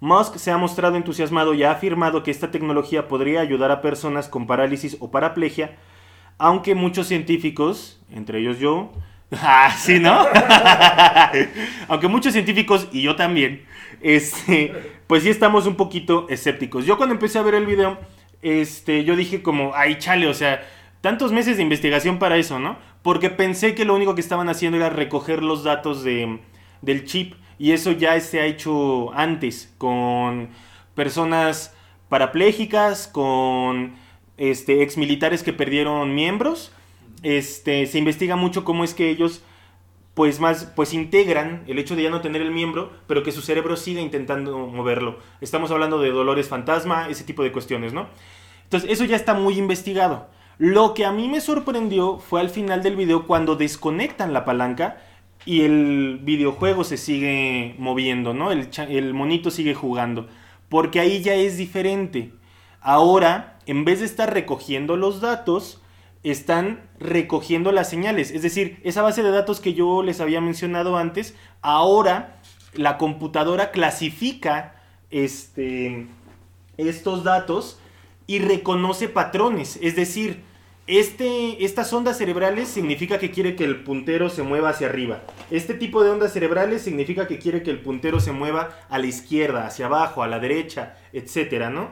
[0.00, 4.28] Musk se ha mostrado entusiasmado y ha afirmado que esta tecnología podría ayudar a personas
[4.28, 5.76] con parálisis o paraplegia,
[6.38, 8.92] aunque muchos científicos, entre ellos yo,
[9.32, 10.26] ah, sí, ¿no?
[11.88, 13.62] aunque muchos científicos y yo también,
[14.00, 14.72] este,
[15.06, 16.86] pues sí estamos un poquito escépticos.
[16.86, 17.98] Yo cuando empecé a ver el video,
[18.40, 20.66] este, yo dije como, ay, chale, o sea,
[21.02, 22.78] tantos meses de investigación para eso, ¿no?
[23.02, 26.40] Porque pensé que lo único que estaban haciendo era recoger los datos de,
[26.80, 30.48] del chip y eso ya se ha hecho antes con
[30.94, 31.74] personas
[32.08, 33.96] parapléjicas, con
[34.38, 36.72] este, ex militares que perdieron miembros.
[37.22, 39.42] Este, se investiga mucho cómo es que ellos
[40.14, 43.42] pues más pues integran el hecho de ya no tener el miembro, pero que su
[43.42, 45.18] cerebro siga intentando moverlo.
[45.42, 48.08] Estamos hablando de dolores fantasma, ese tipo de cuestiones, ¿no?
[48.64, 50.28] Entonces, eso ya está muy investigado.
[50.56, 55.02] Lo que a mí me sorprendió fue al final del video cuando desconectan la palanca
[55.50, 58.52] y el videojuego se sigue moviendo, ¿no?
[58.52, 60.28] El, monito sigue jugando.
[60.68, 62.32] Porque ahí ya es diferente.
[62.80, 65.82] Ahora, en vez de estar recogiendo los datos,
[66.22, 68.30] están recogiendo las señales.
[68.30, 72.38] Es decir, esa base de datos que yo les había mencionado antes, ahora
[72.72, 74.80] la computadora clasifica
[75.10, 76.06] este,
[76.76, 77.80] estos datos
[78.28, 79.80] y reconoce patrones.
[79.82, 80.44] Es decir,
[80.98, 85.22] este, estas ondas cerebrales significa que quiere que el puntero se mueva hacia arriba.
[85.52, 89.06] Este tipo de ondas cerebrales significa que quiere que el puntero se mueva a la
[89.06, 91.90] izquierda, hacia abajo, a la derecha, etcétera, ¿no?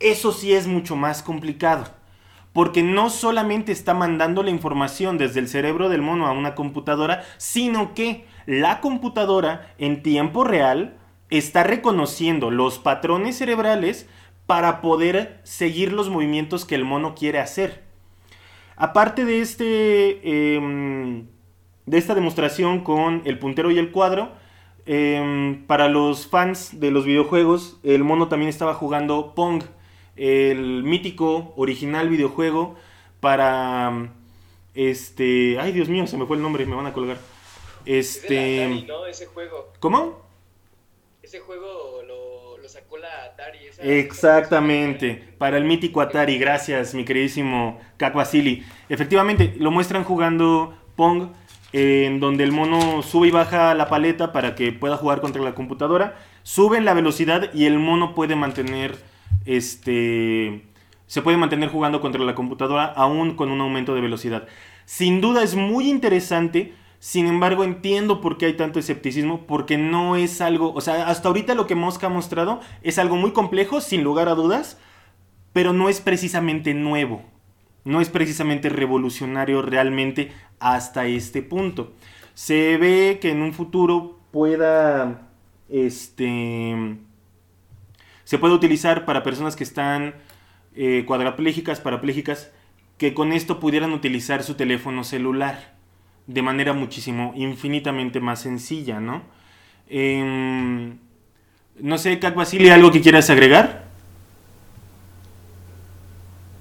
[0.00, 1.86] Eso sí es mucho más complicado.
[2.52, 7.24] Porque no solamente está mandando la información desde el cerebro del mono a una computadora,
[7.38, 10.98] sino que la computadora en tiempo real
[11.30, 14.06] está reconociendo los patrones cerebrales
[14.44, 17.83] para poder seguir los movimientos que el mono quiere hacer.
[18.76, 21.26] Aparte de, este, em,
[21.86, 24.32] de esta demostración con el puntero y el cuadro,
[24.86, 29.62] em, para los fans de los videojuegos, el mono también estaba jugando Pong,
[30.16, 32.76] el mítico original videojuego
[33.20, 34.10] para...
[34.74, 35.58] Este...
[35.60, 37.18] Ay, Dios mío, se me fue el nombre, me van a colgar.
[37.86, 38.86] Este...
[39.08, 39.72] Ese juego.
[39.78, 40.23] ¿Cómo?
[41.24, 42.02] Ese juego
[42.68, 43.58] sacó la Atari.
[43.78, 48.14] Exactamente, para el mítico Atari, gracias mi queridísimo Kak
[48.90, 51.28] Efectivamente, lo muestran jugando Pong,
[51.72, 55.54] en donde el mono sube y baja la paleta para que pueda jugar contra la
[55.54, 58.94] computadora, suben la velocidad y el mono puede mantener,
[59.46, 60.62] este,
[61.06, 64.46] se puede mantener jugando contra la computadora aún con un aumento de velocidad.
[64.84, 66.74] Sin duda es muy interesante
[67.04, 71.28] sin embargo, entiendo por qué hay tanto escepticismo, porque no es algo, o sea, hasta
[71.28, 74.78] ahorita lo que Mosca ha mostrado es algo muy complejo, sin lugar a dudas,
[75.52, 77.22] pero no es precisamente nuevo,
[77.84, 81.92] no es precisamente revolucionario realmente hasta este punto.
[82.32, 85.28] Se ve que en un futuro pueda,
[85.68, 86.96] este,
[88.24, 90.14] se puede utilizar para personas que están
[90.74, 92.50] eh, cuadraplégicas, parapléjicas,
[92.96, 95.73] que con esto pudieran utilizar su teléfono celular
[96.26, 99.22] de manera muchísimo, infinitamente más sencilla, ¿no?
[99.88, 100.98] Em,
[101.80, 103.84] no sé, Kat Basili, ¿algo que quieras agregar?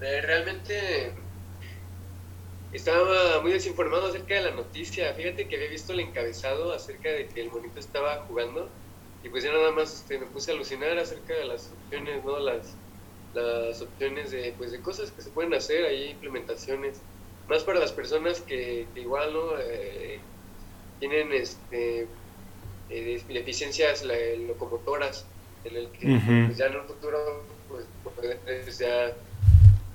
[0.02, 1.14] Eh, realmente
[2.74, 5.14] estaba muy desinformado acerca de la noticia.
[5.14, 8.70] Fíjate que había visto el encabezado acerca de que el monito estaba jugando
[9.24, 12.40] y pues ya nada más este, me puse a alucinar acerca de las opciones, ¿no?
[12.40, 12.76] Las,
[13.34, 17.00] las opciones de, pues, de cosas que se pueden hacer, ahí implementaciones
[17.50, 20.20] más para las personas que, igual no eh,
[21.00, 22.08] tienen este
[22.90, 24.04] eh, deficiencias
[24.48, 25.26] locomotoras
[25.64, 29.14] en el que pues, ya en un futuro pues, puedes ya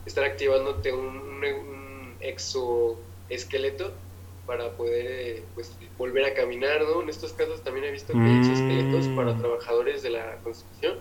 [0.07, 3.93] estar activándote un, un exoesqueleto
[4.47, 7.03] para poder eh, pues, volver a caminar, ¿no?
[7.03, 9.39] En estos casos también he visto que hay exoesqueletos para Mm.
[9.39, 10.99] trabajadores de la construcción,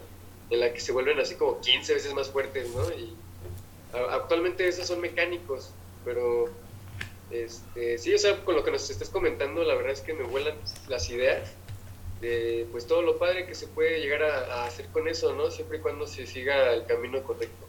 [0.49, 2.91] en la que se vuelven así como 15 veces más fuertes, ¿no?
[2.91, 3.15] Y
[4.11, 5.71] actualmente esos son mecánicos,
[6.07, 6.45] pero
[7.29, 10.23] este, sí, o sea, con lo que nos estás comentando, la verdad es que me
[10.23, 10.55] vuelan
[10.87, 11.53] las ideas
[12.21, 15.51] de pues todo lo padre que se puede llegar a, hacer con eso, ¿no?
[15.51, 17.67] Siempre y cuando se siga el camino correcto.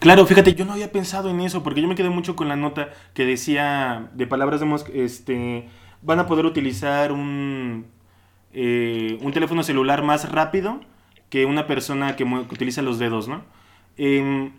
[0.00, 2.56] Claro, fíjate, yo no había pensado en eso, porque yo me quedé mucho con la
[2.56, 5.66] nota que decía, de palabras de Musk, este,
[6.02, 7.86] van a poder utilizar un,
[8.52, 10.80] eh, un teléfono celular más rápido
[11.30, 13.42] que una persona que, que utiliza los dedos, ¿no?
[13.96, 14.52] Em,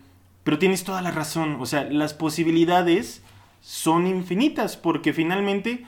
[0.44, 3.22] pero tienes toda la razón, o sea, las posibilidades
[3.60, 5.84] son infinitas, porque finalmente,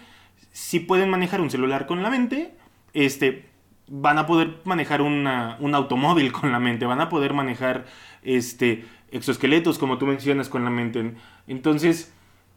[0.52, 2.54] si pueden manejar un celular con la mente,
[2.94, 3.46] este,
[3.88, 7.84] van a poder manejar una- un automóvil con la mente, van a poder manejar
[8.22, 11.14] este, exoesqueletos, como tú mencionas, con la mente.
[11.46, 12.12] Entonces,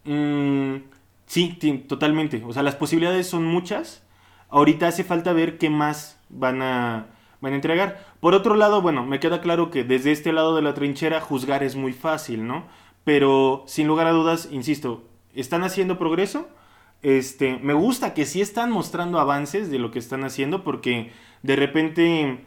[0.06, 0.76] mm,
[1.28, 2.42] sí, totalmente.
[2.46, 4.04] O sea, las posibilidades son muchas.
[4.50, 7.08] Ahorita hace falta ver qué más van a,
[7.42, 8.04] van a entregar.
[8.20, 11.64] Por otro lado, bueno, me queda claro que desde este lado de la trinchera juzgar
[11.64, 12.66] es muy fácil, ¿no?
[13.04, 15.04] Pero sin lugar a dudas, insisto,
[15.34, 16.50] están haciendo progreso.
[17.02, 21.12] Este, me gusta que sí están mostrando avances de lo que están haciendo porque
[21.44, 22.46] de repente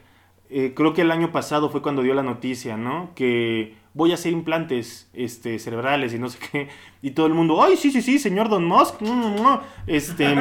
[0.51, 3.11] eh, creo que el año pasado fue cuando dio la noticia, ¿no?
[3.15, 6.69] Que voy a hacer implantes este, cerebrales y no sé qué.
[7.01, 9.01] Y todo el mundo, ay, sí, sí, sí, señor Don Musk.
[9.01, 9.61] mm, mm, mm".
[9.87, 10.35] Este,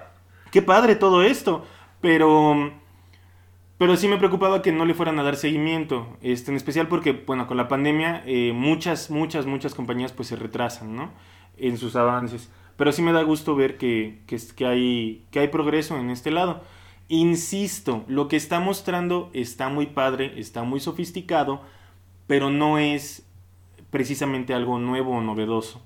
[0.50, 1.66] qué padre todo esto.
[2.00, 2.72] Pero,
[3.78, 6.16] pero sí me preocupaba que no le fueran a dar seguimiento.
[6.20, 10.36] Este, en especial porque, bueno, con la pandemia eh, muchas, muchas, muchas compañías pues se
[10.36, 11.12] retrasan, ¿no?
[11.56, 12.50] En sus avances.
[12.76, 16.62] Pero sí me da gusto ver que, que, hay, que hay progreso en este lado.
[17.06, 21.62] Insisto, lo que está mostrando está muy padre, está muy sofisticado,
[22.26, 23.24] pero no es
[23.90, 25.80] precisamente algo nuevo o novedoso.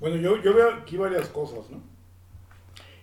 [0.00, 1.78] Bueno, yo, yo veo aquí varias cosas, ¿no?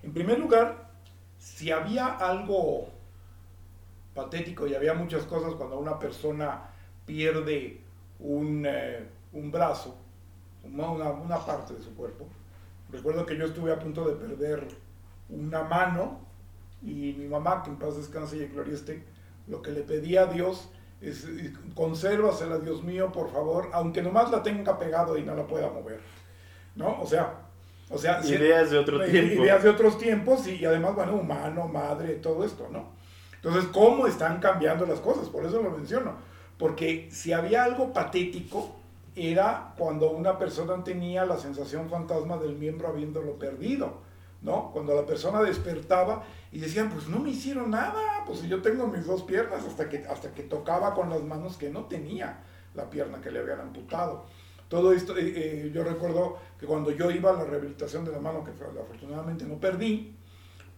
[0.03, 0.91] En primer lugar,
[1.37, 2.89] si había algo
[4.23, 6.61] patético y había muchas cosas cuando una persona
[7.05, 7.81] pierde
[8.19, 9.95] un, eh, un brazo,
[10.63, 12.25] una, una- parte de su cuerpo.
[12.91, 14.67] Recuerdo que yo estuve a punto de perder
[15.29, 16.19] una mano
[16.83, 19.03] y mi mamá, que en paz descanse y gloria esté,
[19.47, 20.69] lo que le pedía a Dios
[20.99, 21.25] es,
[21.73, 25.99] consérvasela, Dios mío, por favor, aunque nomás la tenga pegado y no la pueda mover.
[26.75, 27.01] ¿No?
[27.01, 27.33] O sea,
[27.89, 29.43] o sea, Ideas de otro tiempo.
[29.43, 33.00] Ideas de otros tiempos y, y además, bueno, humano, madre, todo esto, ¿no?
[33.43, 35.29] Entonces, ¿cómo están cambiando las cosas?
[35.29, 36.13] Por eso lo menciono.
[36.57, 38.75] Porque si había algo patético,
[39.15, 44.01] era cuando una persona tenía la sensación fantasma del miembro habiéndolo perdido,
[44.41, 44.71] ¿no?
[44.71, 49.05] Cuando la persona despertaba y decían, pues no me hicieron nada, pues yo tengo mis
[49.05, 53.19] dos piernas, hasta que, hasta que tocaba con las manos que no tenía la pierna
[53.19, 54.25] que le habían amputado.
[54.69, 58.19] Todo esto, eh, eh, yo recuerdo que cuando yo iba a la rehabilitación de la
[58.19, 60.15] mano, que afortunadamente no perdí,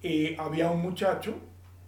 [0.02, 1.36] eh, había un muchacho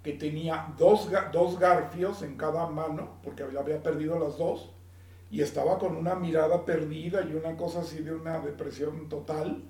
[0.05, 4.69] que tenía dos, dos garfios en cada mano, porque había, perdido las dos,
[5.31, 9.63] y estaba con una mirada perdida y una cosa así de una depresión total,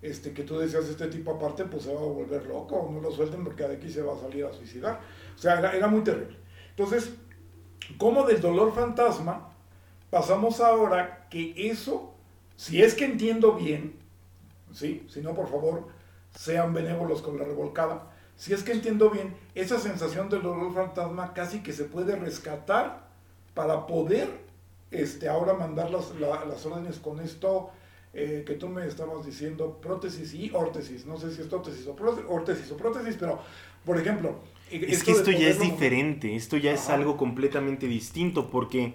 [0.00, 3.12] este, que tú decías, este tipo aparte pues se va a volver loco, no lo
[3.12, 5.00] suelten porque de aquí se va a salir a suicidar.
[5.36, 6.38] O sea, era, era muy terrible.
[6.70, 7.12] Entonces,
[7.98, 9.50] como del dolor fantasma,
[10.08, 12.14] pasamos ahora que eso,
[12.56, 13.96] si es que entiendo bien,
[14.72, 15.06] ¿sí?
[15.10, 15.88] si no, por favor,
[16.34, 21.32] sean benévolos con la revolcada, si es que entiendo bien, esa sensación del dolor fantasma
[21.34, 23.08] casi que se puede rescatar
[23.54, 24.28] para poder
[24.90, 27.70] este, ahora mandar las, la- las órdenes con esto
[28.12, 31.04] eh, que tú me estabas diciendo, prótesis y órtesis.
[31.06, 33.40] No sé si es prótesis o prótesis, órtesis o prótesis, pero,
[33.84, 34.38] por ejemplo...
[34.70, 38.94] Es que esto ya es diferente, esto ya es algo completamente distinto porque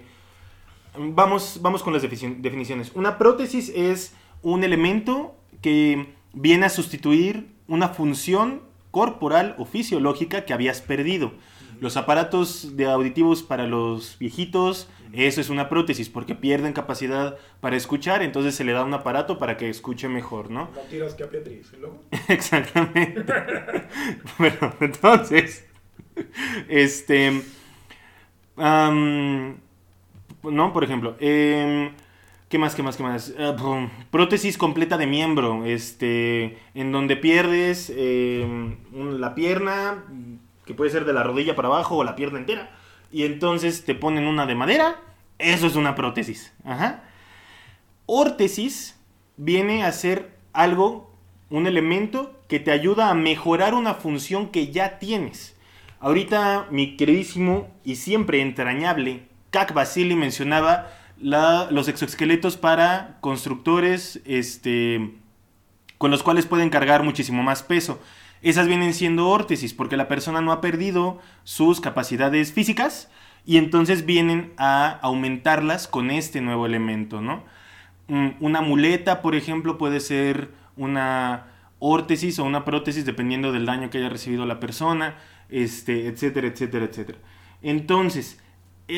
[0.98, 2.92] vamos, vamos con las defini- definiciones.
[2.94, 4.12] Una prótesis es
[4.42, 11.32] un elemento que viene a sustituir una función corporal o fisiológica que habías perdido.
[11.80, 17.76] Los aparatos de auditivos para los viejitos, eso es una prótesis porque pierden capacidad para
[17.76, 20.68] escuchar, entonces se le da un aparato para que escuche mejor, ¿no?
[20.74, 22.02] No tiras que a Beatriz, ¿y luego?
[22.28, 23.24] Exactamente.
[24.38, 25.64] bueno, entonces,
[26.68, 27.42] este,
[28.56, 29.56] no,
[30.72, 31.92] por ejemplo, em,
[32.50, 33.32] ¿qué más, qué más, qué más?
[33.58, 40.04] Pum, prótesis completa de miembro, este, en donde pierdes em, la pierna,
[40.66, 42.70] que puede ser de la rodilla para abajo o la pierna entera,
[43.12, 45.00] y entonces te ponen una de madera,
[45.38, 46.52] eso es una prótesis.
[46.64, 47.04] Ajá.
[48.06, 49.00] Órtesis
[49.36, 51.14] viene a ser algo,
[51.50, 55.56] un elemento que te ayuda a mejorar una función que ya tienes.
[56.00, 60.88] Ahorita mi queridísimo y siempre entrañable Kak Basili mencionaba
[61.20, 65.14] los exoesqueletos para constructores este,
[65.98, 68.00] con los cuales pueden cargar muchísimo más peso.
[68.42, 73.10] Esas vienen siendo órtesis porque la persona no ha perdido sus capacidades físicas
[73.44, 77.44] y entonces vienen a aumentarlas con este nuevo elemento, ¿no?
[78.08, 81.46] Mm, una muleta, por ejemplo, puede ser una
[81.78, 85.16] órtesis o una prótesis dependiendo del daño que haya recibido la persona,
[85.48, 87.18] este, etcétera, etcétera, etcétera.
[87.62, 88.40] Entonces,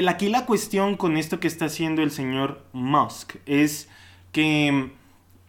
[0.09, 3.88] aquí la cuestión con esto que está haciendo el señor Musk es
[4.32, 4.90] que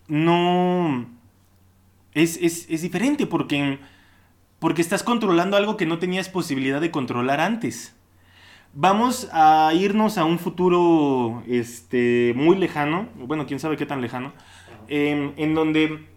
[0.07, 1.07] no...
[2.13, 3.79] Es, es diferente porque,
[4.59, 7.95] porque estás controlando algo que no tenías posibilidad de controlar antes.
[8.75, 14.33] Vamos a irnos a un futuro este, muy lejano, bueno, quién sabe qué tan lejano,
[14.87, 16.07] em, en donde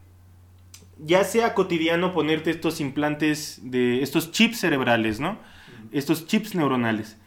[0.99, 5.39] ya sea cotidiano ponerte estos implantes de estos chips cerebrales, ¿no?
[5.93, 7.19] Estos chips neuronales.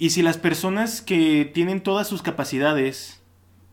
[0.00, 3.22] Y si las personas que tienen todas sus capacidades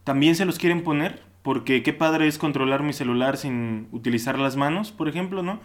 [0.03, 4.57] también se los quieren poner, porque qué padre es controlar mi celular sin utilizar las
[4.57, 5.61] manos, por ejemplo, ¿no?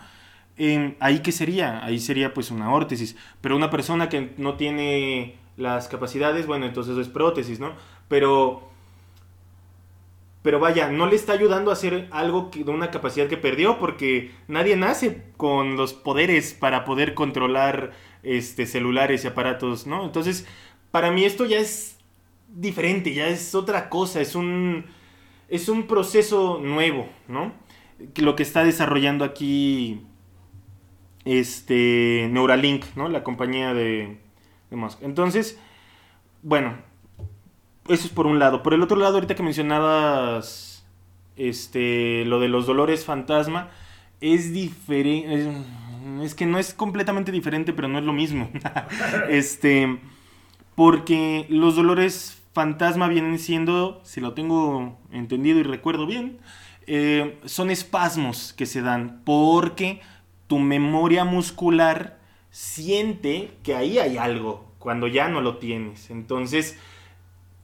[1.00, 5.88] ahí qué sería, ahí sería pues una órtesis, pero una persona que no tiene las
[5.88, 7.72] capacidades, bueno, entonces es prótesis, ¿no?
[8.06, 8.70] Pero
[10.42, 14.32] pero vaya, no le está ayudando a hacer algo de una capacidad que perdió porque
[14.48, 17.92] nadie nace con los poderes para poder controlar
[18.22, 20.04] este celulares y aparatos, ¿no?
[20.04, 20.46] Entonces,
[20.90, 21.98] para mí esto ya es
[22.48, 24.84] diferente, ya es otra cosa, es un
[25.48, 27.52] es un proceso nuevo, ¿no?
[28.16, 30.00] Lo que está desarrollando aquí
[31.24, 33.08] este, Neuralink, ¿no?
[33.08, 34.18] La compañía de,
[34.70, 35.02] de Musk.
[35.02, 35.60] Entonces,
[36.42, 36.74] bueno,
[37.88, 38.62] eso es por un lado.
[38.62, 40.86] Por el otro lado, ahorita que mencionabas
[41.36, 43.70] este, lo de los dolores fantasma,
[44.20, 45.52] es diferente.
[46.22, 48.50] Es, que no es completamente diferente, pero no es lo mismo.
[49.28, 49.98] este,
[50.74, 56.38] porque los dolores fantasma vienen siendo, si lo tengo entendido y recuerdo bien,
[56.86, 60.00] eh, son espasmos que se dan porque
[60.46, 62.18] tu memoria muscular
[62.50, 66.10] siente que ahí hay algo cuando ya no lo tienes.
[66.10, 66.78] Entonces,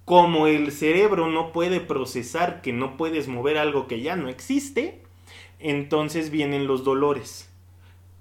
[0.05, 5.03] como el cerebro no puede procesar que no puedes mover algo que ya no existe,
[5.59, 7.48] entonces vienen los dolores.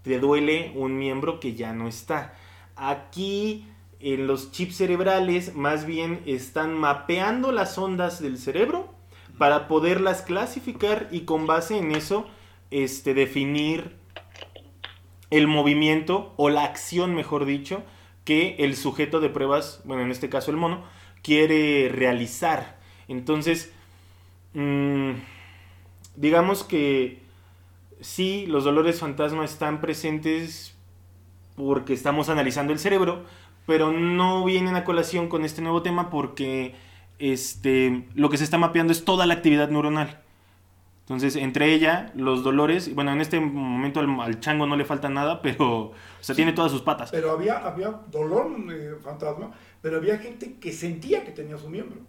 [0.07, 2.33] Te duele un miembro que ya no está.
[2.77, 3.65] Aquí
[3.99, 8.87] en los chips cerebrales más bien están mapeando las ondas del cerebro
[9.37, 12.25] para poderlas clasificar y con base en eso
[12.71, 13.97] este, definir
[15.29, 17.83] el movimiento o la acción, mejor dicho,
[18.23, 20.85] que el sujeto de pruebas, bueno, en este caso el mono,
[21.21, 22.79] quiere realizar.
[23.09, 23.73] Entonces,
[24.53, 25.11] mm,
[26.15, 27.26] digamos que
[28.01, 30.75] sí, los dolores fantasma están presentes
[31.55, 33.23] porque estamos analizando el cerebro,
[33.65, 36.75] pero no vienen a colación con este nuevo tema porque
[37.19, 40.21] este, lo que se está mapeando es toda la actividad neuronal.
[41.01, 45.41] Entonces, entre ella, los dolores, bueno, en este momento al, chango no le falta nada,
[45.41, 47.11] pero, o sea, tiene todas sus patas.
[47.11, 52.01] Pero había, había dolor eh, fantasma, pero había gente que sentía que tenía su miembro.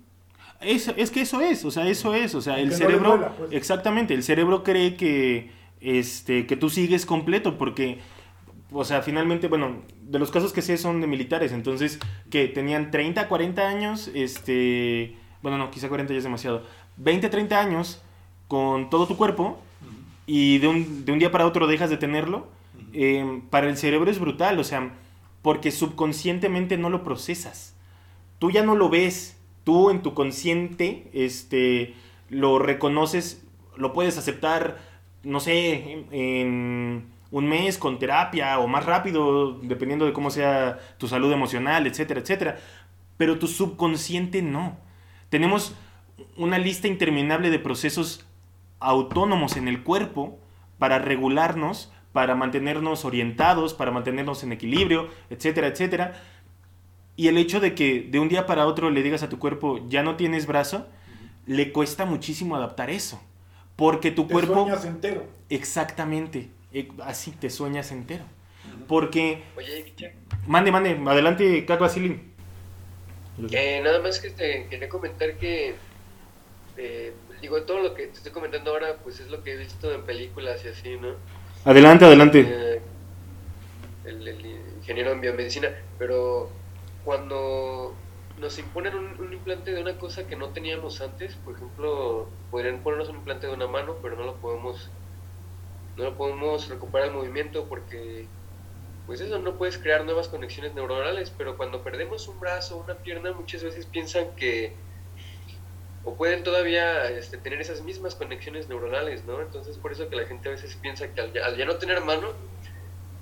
[0.60, 3.52] Es, es que eso es, o sea, eso es, o sea, el cerebro, pues.
[3.52, 7.98] exactamente, el cerebro cree que, este, que tú sigues completo, porque,
[8.70, 11.98] o sea, finalmente, bueno, de los casos que sé son de militares, entonces,
[12.30, 16.64] que tenían 30, 40 años, este, bueno, no, quizá 40 ya es demasiado,
[16.96, 18.02] 20, 30 años,
[18.48, 19.58] con todo tu cuerpo
[20.26, 22.48] y de un, día para otro dejas de tenerlo,
[22.92, 24.90] eh, para el cerebro es brutal, o sea,
[25.42, 27.74] porque subconscientemente no lo procesas.
[28.38, 31.94] Tú ya no lo ves, tú en tu consciente este,
[32.28, 33.44] lo reconoces,
[33.76, 34.78] lo puedes aceptar,
[35.28, 41.06] no sé, en un mes con terapia o más rápido, dependiendo de cómo sea tu
[41.06, 42.58] salud emocional, etcétera, etcétera.
[43.18, 44.78] Pero tu subconsciente no.
[45.28, 45.74] Tenemos
[46.38, 48.26] una lista interminable de procesos
[48.80, 50.38] autónomos en el cuerpo
[50.78, 56.22] para regularnos, para mantenernos orientados, para mantenernos en equilibrio, etcétera, etcétera.
[57.16, 59.86] Y el hecho de que de un día para otro le digas a tu cuerpo,
[59.90, 60.86] ya no tienes brazo,
[61.44, 63.20] le cuesta muchísimo adaptar eso.
[63.78, 64.54] Porque tu cuerpo...
[64.54, 65.24] Te sueñas entero.
[65.48, 66.50] Exactamente.
[66.72, 68.24] E, así te sueñas entero.
[68.88, 69.44] Porque...
[69.56, 69.94] Oye,
[70.48, 70.98] Mande, mande.
[71.06, 72.34] Adelante, Caco Asilín.
[73.52, 75.76] Eh, nada más que te quería comentar que...
[76.76, 79.94] Eh, digo, todo lo que te estoy comentando ahora, pues es lo que he visto
[79.94, 81.14] en películas y así, ¿no?
[81.64, 82.46] Adelante, adelante.
[82.48, 82.80] Eh,
[84.06, 84.44] el,
[84.78, 85.70] ingeniero en biomedicina,
[86.00, 86.50] pero
[87.04, 87.94] cuando
[88.40, 93.08] nos imponen un, implante de una cosa que no teníamos antes, por ejemplo, podrían ponernos
[93.08, 94.90] un implante de una mano, pero no lo podemos,
[95.96, 98.26] no lo podemos recuperar el movimiento porque
[99.06, 102.94] pues eso, no puedes crear nuevas conexiones neuronales, pero cuando perdemos un brazo o una
[102.94, 104.74] pierna, muchas veces piensan que,
[106.04, 109.40] o pueden todavía este, tener esas mismas conexiones neuronales, ¿no?
[109.40, 111.76] Entonces por eso que la gente a veces piensa que al ya, al ya no
[111.76, 112.28] tener mano,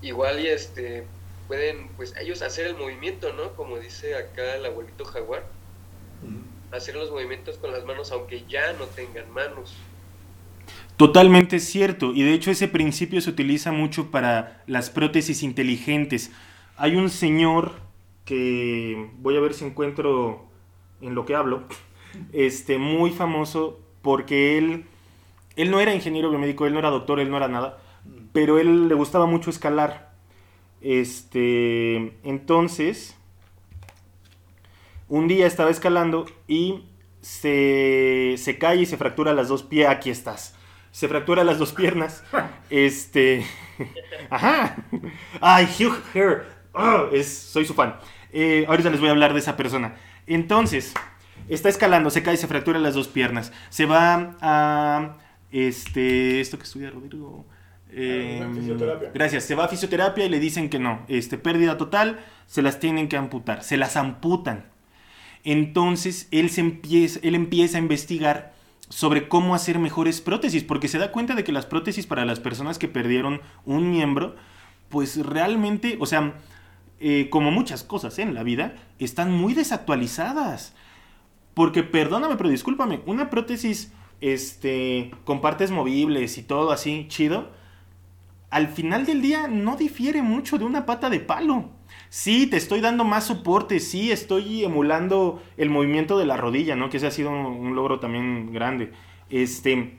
[0.02, 1.06] igual y este,
[1.46, 3.54] pueden, pues ellos hacer el movimiento, ¿no?
[3.54, 5.44] Como dice acá el abuelito jaguar,
[6.72, 9.76] hacer los movimientos con las manos aunque ya no tengan manos.
[10.96, 16.30] Totalmente cierto, y de hecho ese principio se utiliza mucho para las prótesis inteligentes.
[16.76, 17.72] Hay un señor
[18.24, 20.46] que voy a ver si encuentro
[21.00, 21.64] en lo que hablo,
[22.32, 24.86] este muy famoso porque él
[25.56, 27.78] él no era ingeniero biomédico, él no era doctor, él no era nada,
[28.32, 30.14] pero él le gustaba mucho escalar.
[30.88, 33.16] Este, entonces
[35.08, 36.84] un día estaba escalando y
[37.20, 39.88] se, se cae y se fractura las dos pies.
[39.88, 40.56] Aquí estás
[40.96, 42.24] se fractura las dos piernas.
[42.70, 43.46] Este.
[44.30, 44.76] Ajá.
[45.42, 46.46] Ay, Hugh Hair.
[46.72, 47.96] Oh, es, soy su fan.
[48.32, 49.94] Eh, ahorita les voy a hablar de esa persona.
[50.26, 50.94] Entonces,
[51.48, 53.52] está escalando, se cae, se fractura las dos piernas.
[53.68, 55.16] Se va a.
[55.52, 56.40] Este.
[56.40, 57.44] Esto que estudia Rodrigo.
[57.98, 59.10] Eh, fisioterapia.
[59.14, 59.44] gracias.
[59.44, 61.00] Se va a fisioterapia y le dicen que no.
[61.08, 63.64] Este, pérdida total, se las tienen que amputar.
[63.64, 64.66] Se las amputan.
[65.44, 68.52] Entonces, él, se empieza, él empieza a investigar
[68.90, 72.38] sobre cómo hacer mejores prótesis, porque se da cuenta de que las prótesis para las
[72.38, 74.36] personas que perdieron un miembro,
[74.90, 76.34] pues realmente, o sea,
[77.00, 80.74] eh, como muchas cosas en la vida, están muy desactualizadas.
[81.54, 87.50] Porque, perdóname, pero discúlpame, una prótesis este, con partes movibles y todo así, chido,
[88.56, 91.72] al final del día no difiere mucho de una pata de palo.
[92.08, 96.88] Sí, te estoy dando más soporte, sí, estoy emulando el movimiento de la rodilla, ¿no?
[96.88, 98.92] Que ese ha sido un, logro también grande.
[99.28, 99.98] Este,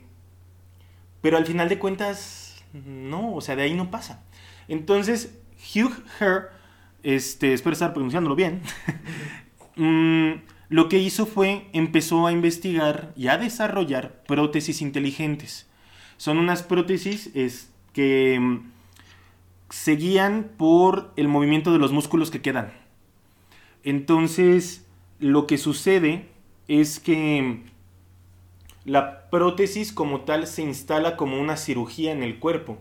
[1.20, 4.24] pero al final de cuentas, no, o sea, de ahí no pasa.
[4.66, 5.38] Entonces,
[5.72, 6.50] Hugh Herr,
[7.04, 8.62] este, espero estar pronunciándolo bien,
[9.76, 10.32] mm,
[10.68, 15.68] lo que hizo fue, empezó a investigar y a desarrollar prótesis inteligentes.
[16.16, 18.70] Son unas prótesis es, que mm,
[19.70, 22.72] se guían por el movimiento de los músculos que quedan.
[23.82, 24.86] Entonces,
[25.18, 26.28] lo que sucede
[26.68, 27.64] es que
[28.84, 32.78] la prótesis como tal se instala como una cirugía en el cuerpo.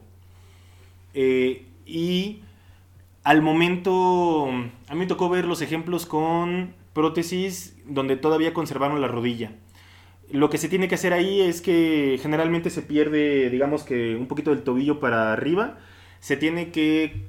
[1.15, 2.41] Eh, y
[3.23, 4.45] al momento,
[4.87, 9.51] a mí me tocó ver los ejemplos con prótesis donde todavía conservaron la rodilla.
[10.31, 14.27] Lo que se tiene que hacer ahí es que generalmente se pierde, digamos que un
[14.27, 15.77] poquito del tobillo para arriba
[16.19, 17.25] se tiene que,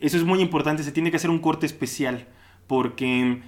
[0.00, 2.26] eso es muy importante, se tiene que hacer un corte especial,
[2.66, 3.42] porque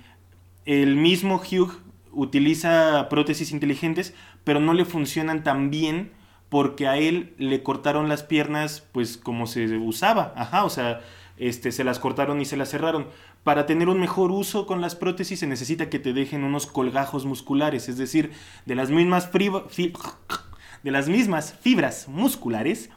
[0.65, 1.73] el mismo Hugh
[2.13, 4.15] utiliza prótesis inteligentes,
[4.45, 6.13] pero no le funcionan tan bien
[6.49, 11.01] porque a él le cortaron las piernas pues como se usaba, ajá, o sea,
[11.37, 13.09] este, se las cortaron y se las cerraron.
[13.47, 17.27] Para tener un mejor uso con las prótesis se necesita que te dejen unos colgajos
[17.27, 18.33] musculares, es decir,
[18.65, 22.91] de las mismas, de las mismas fibras musculares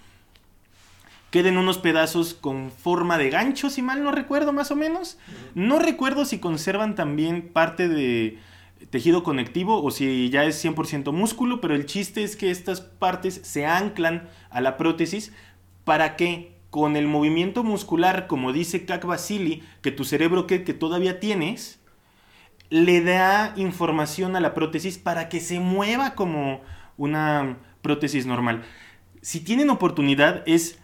[1.29, 5.19] queden unos pedazos con forma de gancho, si mal no recuerdo más o menos.
[5.53, 8.39] No recuerdo si conservan también parte de
[8.89, 13.39] tejido conectivo o si ya es 100% músculo, pero el chiste es que estas partes
[13.43, 15.31] se anclan a la prótesis
[15.83, 20.73] para que con el movimiento muscular, como dice Kak Basili, que tu cerebro que, que
[20.73, 21.79] todavía tienes,
[22.69, 26.61] le da información a la prótesis para que se mueva como
[26.97, 28.63] una prótesis normal.
[29.21, 30.79] Si tienen oportunidad es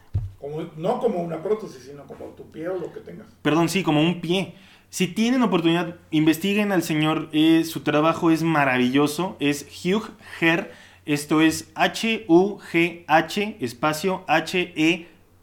[0.77, 3.27] no como una prótesis, sino como tu pie o lo que tengas.
[3.41, 4.53] Perdón, sí, como un pie.
[4.89, 7.29] Si tienen oportunidad, investiguen al señor.
[7.31, 9.35] Eh, su trabajo es maravilloso.
[9.39, 10.71] Es Hugh Herr.
[11.05, 14.23] Esto es H-U-G-H, espacio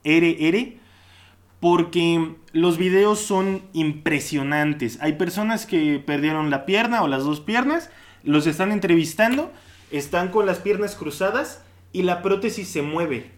[0.05, 0.79] H-E-R-R.
[1.61, 4.99] Porque los videos son impresionantes.
[5.01, 7.91] Hay personas que perdieron la pierna o las dos piernas.
[8.25, 9.53] Los están entrevistando.
[9.91, 13.31] Están con las piernas cruzadas y la prótesis se mueve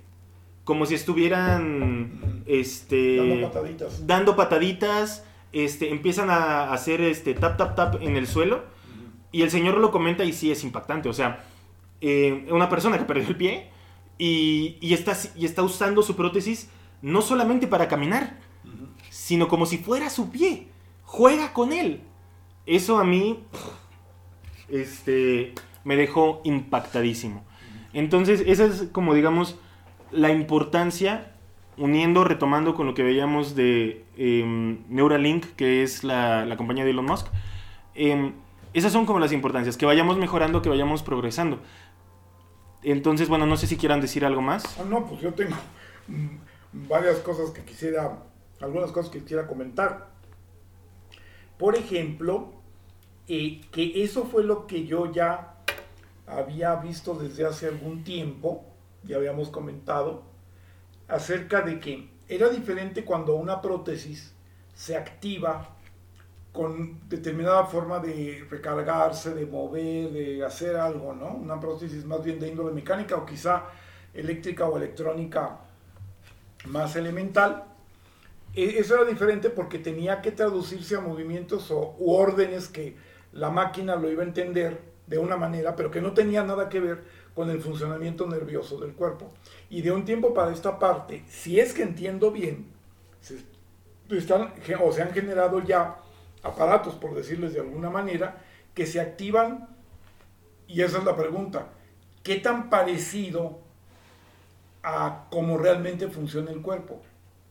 [0.65, 7.77] como si estuvieran este dando pataditas, dando pataditas este empiezan a hacer este tap tap
[7.77, 8.65] tap en el suelo
[9.31, 11.45] y el señor lo comenta y sí es impactante o sea
[12.01, 13.71] eh, una persona que perdió el pie
[14.19, 16.69] y, y, está, y está usando su prótesis
[17.03, 18.39] no solamente para caminar
[19.15, 20.67] sino como si fuera su pie.
[21.05, 22.01] Juega con él.
[22.67, 23.45] Eso a mí
[24.69, 25.55] este
[25.85, 27.45] me dejó impactadísimo.
[27.93, 29.57] Entonces esa es como digamos
[30.11, 31.33] la importancia,
[31.77, 37.07] uniendo, retomando con lo que veíamos de em, Neuralink, que es la, compañía de Elon
[37.07, 37.29] Musk,
[37.95, 38.33] em,
[38.73, 41.61] esas son como las importancias, que vayamos mejorando, que vayamos progresando.
[42.85, 44.65] Entonces, bueno, no sé si quieran decir algo más.
[44.79, 45.57] Ah, no, pues yo tengo
[46.09, 48.19] mm, varias cosas que quisiera
[48.61, 50.09] algunas cosas que quisiera comentar.
[51.59, 52.53] Por ejemplo,
[53.29, 55.57] eh, que eso fue lo que yo ya
[56.27, 58.65] había visto desde hace algún tiempo,
[59.05, 60.23] ya habíamos comentado,
[61.09, 64.35] acerca de que era diferente cuando una prótesis
[64.75, 65.74] se activa
[66.55, 71.35] con determinada forma de recargarse, de mover, de hacer algo, ¿no?
[71.35, 73.65] Una prótesis más bien de índole mecánica o quizá
[74.15, 75.59] eléctrica o electrónica
[76.67, 77.65] más elemental.
[78.55, 82.97] E, eso era diferente porque tenía que traducirse a movimientos o u órdenes que
[83.33, 86.79] la máquina lo iba a entender de una manera, pero que no tenía nada que
[86.79, 87.03] ver
[87.35, 89.29] con el funcionamiento nervioso del cuerpo.
[89.71, 92.69] Y de un tiempo para esta parte, si es que entiendo bien,
[93.21, 93.43] se,
[94.17, 95.97] están, o se han generado ya
[96.45, 98.43] aparatos, por decirles de alguna manera,
[98.75, 99.69] que se activan,
[100.69, 101.69] y esa es la pregunta,
[102.23, 103.61] ¿qué tan parecido
[104.83, 107.03] a cómo realmente funciona el cuerpo?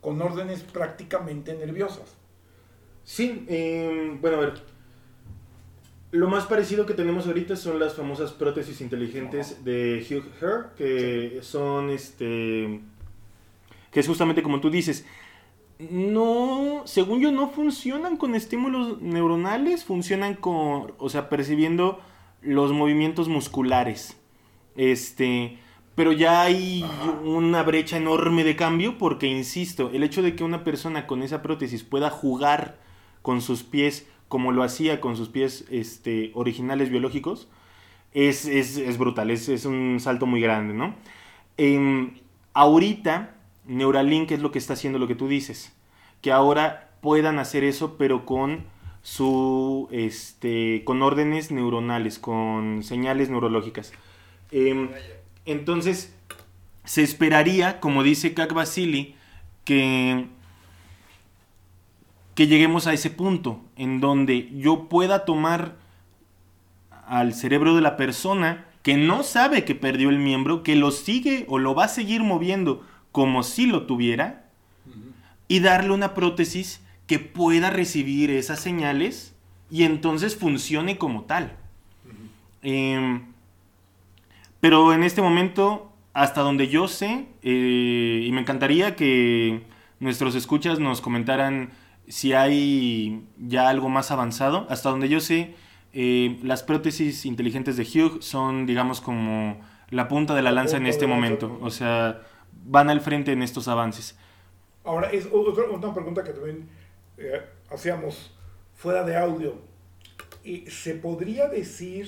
[0.01, 2.15] Con órdenes prácticamente nerviosas.
[3.03, 4.73] Sí, eh, bueno, a ver.
[6.11, 11.39] Lo más parecido que tenemos ahorita son las famosas prótesis inteligentes de Hugh Herr, que
[11.41, 12.81] son este.
[13.91, 15.05] que es justamente como tú dices
[15.79, 21.99] no, según yo, no funcionan con estímulos neuronales, funcionan con, o sea, percibiendo
[22.41, 24.17] los movimientos musculares.
[24.75, 25.57] Este,
[25.95, 26.85] pero ya hay
[27.23, 31.41] una brecha enorme de cambio porque, insisto, el hecho de que una persona con esa
[31.41, 32.79] prótesis pueda jugar
[33.21, 37.47] con sus pies como lo hacía con sus pies este, originales biológicos,
[38.13, 40.95] es, es, brutal, es, es, un salto muy grande, ¿no?
[41.57, 42.15] Em,
[42.55, 43.32] ahorita
[43.65, 45.73] Neuralink es lo que está haciendo lo que tú dices.
[46.21, 48.65] Que ahora puedan hacer eso, pero con
[49.01, 53.93] su este con órdenes neuronales, con señales neurológicas.
[54.51, 54.89] Em,
[55.45, 56.15] entonces,
[56.85, 59.15] se esperaría, como dice Kak Basili,
[59.65, 60.27] que,
[62.35, 65.75] que lleguemos a ese punto en donde yo pueda tomar
[67.07, 71.45] al cerebro de la persona que no sabe que perdió el miembro, que lo sigue
[71.47, 74.49] o lo va a seguir moviendo como si lo tuviera
[75.47, 79.35] y darle una prótesis que pueda recibir esas señales
[79.69, 81.55] y entonces funcione como tal.
[82.63, 83.21] Em,
[84.59, 89.61] pero en este momento, hasta donde yo sé, eh, y me encantaría que
[89.99, 91.69] nuestros escuchas nos comentaran
[92.07, 95.55] si hay ya algo más avanzado, hasta donde yo sé,
[95.93, 99.61] eh, las prótesis inteligentes de Hugh son, digamos, como
[99.91, 101.59] la punta de la lanza en este momento.
[101.61, 102.21] O sea,
[102.65, 104.17] van al frente en estos avances.
[104.83, 106.67] Ahora, es otra, una pregunta que también
[107.17, 108.35] eh, hacíamos
[108.75, 109.61] fuera de audio.
[110.67, 112.07] ¿Se podría decir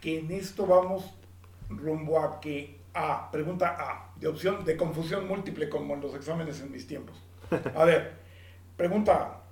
[0.00, 1.14] que en esto vamos
[1.68, 6.60] rumbo a que A, pregunta A, de opción de confusión múltiple como en los exámenes
[6.60, 7.20] en mis tiempos?
[7.74, 8.14] A ver,
[8.76, 9.42] pregunta A,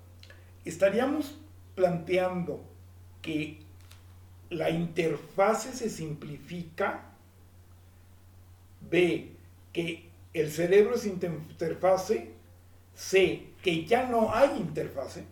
[0.63, 1.37] ¿estaríamos
[1.75, 2.63] planteando
[3.21, 3.59] que
[4.49, 7.05] la interfase se simplifica?
[8.89, 9.35] B,
[9.79, 12.31] que el cerebro es interfase,
[12.93, 15.25] C, que ya no hay interfase.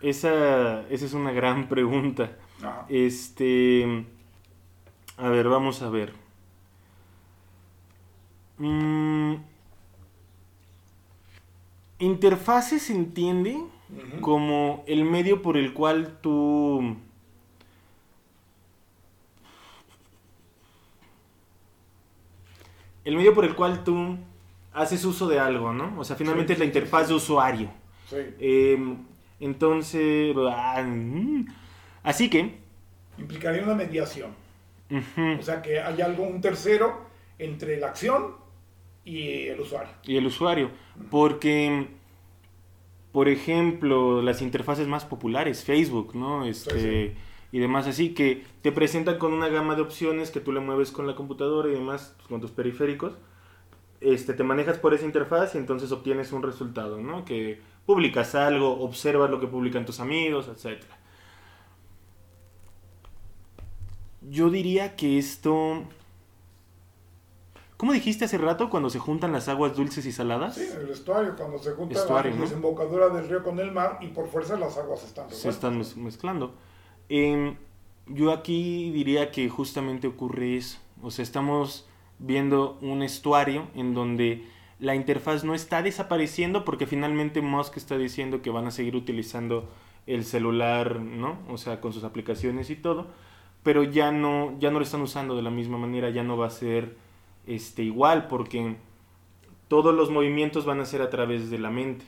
[0.00, 2.32] Esa, esa es una gran pregunta.
[2.88, 4.04] Este.
[5.16, 6.12] A ver, vamos a ver.
[8.58, 9.36] Mm,
[12.00, 13.56] interfase se entiende
[14.20, 16.96] como el medio por el cual tú
[23.08, 24.18] el medio por el cual tú
[24.74, 25.98] haces uso de algo, ¿no?
[25.98, 27.70] O sea, finalmente es la interfaz de usuario.
[28.06, 28.16] Sí.
[28.38, 28.98] Em,
[29.40, 31.46] entonces, ah, mm.
[32.02, 32.58] así que...
[33.16, 34.30] Implicaría una mediación.
[35.38, 37.06] O sea, que hay algo, un tercero
[37.38, 38.34] entre la acción
[39.06, 39.90] y el usuario.
[40.04, 40.70] Y el usuario.
[41.10, 41.88] Porque,
[43.12, 46.44] por ejemplo, las interfaces más populares, Facebook, ¿no?
[46.44, 47.16] Este,
[47.50, 50.90] y demás así, que te presentan con una gama de opciones que tú le mueves
[50.90, 53.14] con la computadora y demás, con tus periféricos.
[54.00, 57.24] Este, te manejas por esa interfaz y entonces obtienes un resultado, ¿no?
[57.24, 60.82] Que publicas algo, observas lo que publican tus amigos, etc.
[64.20, 65.84] Yo diría que esto...
[67.78, 70.56] ¿Cómo dijiste hace rato cuando se juntan las aguas dulces y saladas?
[70.56, 74.28] Sí, el estuario, cuando se junta la desembocadura del río con el mar y por
[74.28, 76.54] fuerza las aguas están Se están mezclando.
[77.08, 77.56] Em,
[78.06, 80.78] yo aquí diría que justamente ocurre eso.
[81.02, 81.88] O sea, estamos
[82.18, 84.44] viendo un estuario en donde
[84.80, 89.68] la interfaz no está desapareciendo porque finalmente Musk está diciendo que van a seguir utilizando
[90.06, 91.38] el celular, ¿no?
[91.48, 93.08] O sea, con sus aplicaciones y todo,
[93.62, 96.46] pero ya no ya no lo están usando de la misma manera, ya no va
[96.46, 96.96] a ser
[97.46, 98.76] este igual porque
[99.68, 102.04] todos los movimientos van a ser a través de la mente.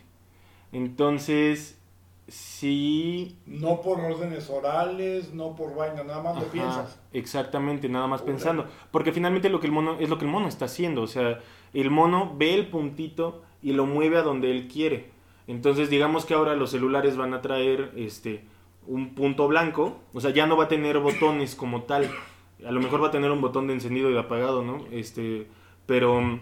[0.72, 1.79] Entonces,
[2.30, 3.36] sí...
[3.46, 7.00] No por órdenes orales, no por vaina, nada más lo Ajá, piensas.
[7.12, 8.66] Exactamente, nada más pensando.
[8.90, 11.02] Porque finalmente lo que el mono es lo que el mono está haciendo.
[11.02, 11.40] O sea,
[11.74, 15.10] el mono ve el puntito y lo mueve a donde él quiere.
[15.46, 18.44] Entonces, digamos que ahora los celulares van a traer este
[18.86, 19.98] un punto blanco.
[20.14, 22.08] O sea, ya no va a tener botones como tal.
[22.66, 24.84] A lo mejor va a tener un botón de encendido y de apagado, ¿no?
[24.92, 25.48] Este,
[25.86, 26.40] pero.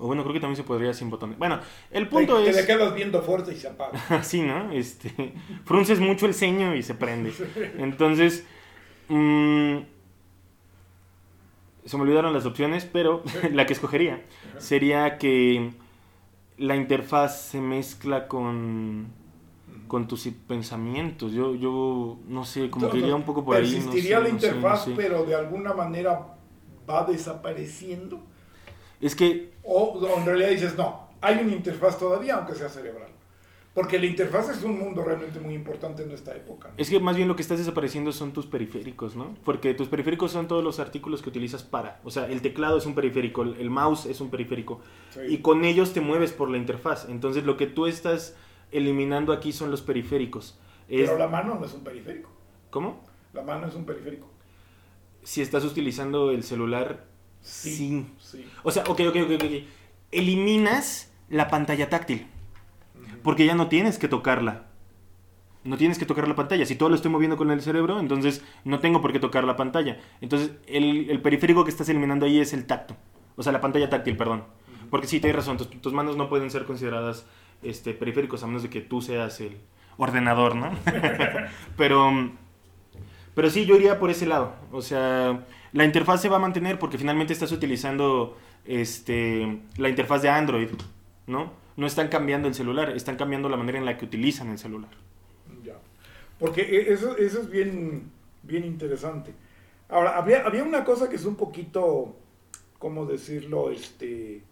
[0.00, 1.38] O bueno, creo que también se podría sin botones.
[1.38, 2.56] Bueno, el punto te, es.
[2.56, 3.98] te le quedas viendo fuerte y se apaga.
[4.08, 4.72] Así, ¿no?
[4.72, 5.34] Este,
[5.64, 7.32] frunces mucho el ceño y se prende.
[7.78, 8.46] Entonces,
[9.08, 9.76] mm,
[11.84, 13.22] se me olvidaron las opciones, pero
[13.52, 14.22] la que escogería
[14.58, 15.72] sería que
[16.58, 19.08] la interfaz se mezcla con,
[19.88, 21.32] con tus pensamientos.
[21.32, 23.80] Yo, yo no sé, como que iría un poco por ahí.
[23.84, 24.92] no Persistiría sé, la no sé, no interfaz, sé.
[24.96, 26.26] pero de alguna manera
[26.88, 28.20] va desapareciendo.
[29.00, 33.08] Es que O, en realidad dices, no, hay una interfaz todavía, aunque sea cerebral.
[33.72, 36.68] Porque la interfaz es un mundo realmente muy importante en esta época.
[36.68, 36.74] ¿no?
[36.76, 39.36] Es que más bien lo que estás desapareciendo son tus periféricos, ¿no?
[39.44, 42.00] Porque tus periféricos son todos los artículos que utilizas para.
[42.02, 44.80] O sea, el teclado es un periférico, el el mouse es un periférico.
[45.10, 45.20] Sí.
[45.28, 47.08] Y con ellos te mueves por la interfaz.
[47.08, 48.34] Entonces lo que tú estás
[48.72, 50.58] eliminando aquí son los periféricos.
[50.88, 52.28] Es- Pero la mano no es un periférico.
[52.70, 53.04] ¿Cómo?
[53.32, 54.26] La mano es un periférico.
[55.22, 57.04] Si estás utilizando el celular,
[57.42, 58.06] sí.
[58.18, 58.46] Sí.
[58.62, 59.44] O sea, ok, ok, ok, ok.
[60.12, 62.26] Eliminas la pantalla táctil.
[63.22, 64.66] Porque ya no tienes que tocarla.
[65.62, 66.64] No tienes que tocar la pantalla.
[66.64, 69.56] Si todo lo estoy moviendo con el cerebro, entonces no tengo por qué tocar la
[69.56, 70.00] pantalla.
[70.20, 72.96] Entonces, el, el periférico que estás eliminando ahí es el tacto.
[73.36, 74.44] O sea, la pantalla táctil, perdón.
[74.90, 75.58] Porque sí, tienes razón.
[75.58, 77.26] Tus, tus manos no pueden ser consideradas
[77.62, 79.58] este, periféricos a menos de que tú seas el
[79.96, 80.70] ordenador, ¿no?
[81.76, 82.10] pero,
[83.34, 84.54] pero sí, yo iría por ese lado.
[84.72, 90.22] O sea, la interfaz se va a mantener porque finalmente estás utilizando este, la interfaz
[90.22, 90.68] de Android,
[91.26, 91.52] ¿no?
[91.76, 94.90] No están cambiando el celular, están cambiando la manera en la que utilizan el celular.
[95.64, 95.78] Ya.
[96.38, 98.10] Porque e- eso, eso es bien,
[98.42, 99.32] bien interesante.
[99.88, 102.16] Ahora, había, había una cosa que es un poquito,
[102.78, 103.70] ¿cómo decirlo?
[103.70, 104.42] Este,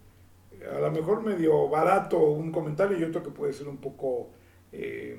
[0.74, 4.30] a lo mejor medio barato un comentario y otro que puede ser un poco
[4.72, 5.18] eh,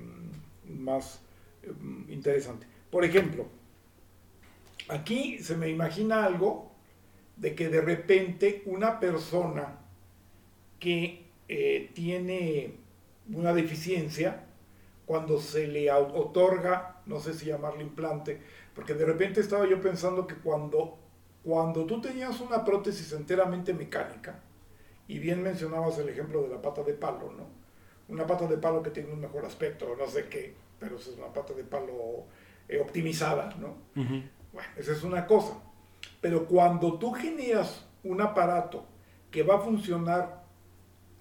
[0.65, 1.21] más
[1.63, 1.71] eh,
[2.09, 2.67] interesante.
[2.89, 3.45] Por ejemplo,
[4.89, 6.71] aquí se me imagina algo
[7.37, 9.79] de que de repente una persona
[10.79, 12.75] que eh, tiene
[13.33, 14.45] una deficiencia,
[15.05, 18.39] cuando se le otorga, no sé si llamarle implante,
[18.75, 20.97] porque de repente estaba yo pensando que cuando,
[21.43, 24.39] cuando tú tenías una prótesis enteramente mecánica,
[25.07, 27.47] y bien mencionabas el ejemplo de la pata de palo, ¿no?
[28.07, 31.33] Una pata de palo que tiene un mejor aspecto, no sé qué, pero es una
[31.33, 32.25] pata de palo
[32.67, 33.77] eh, optimizada, ¿no?
[34.53, 35.53] Bueno, esa es una cosa.
[36.21, 38.85] Pero cuando tú generas un aparato
[39.31, 40.43] que va a funcionar,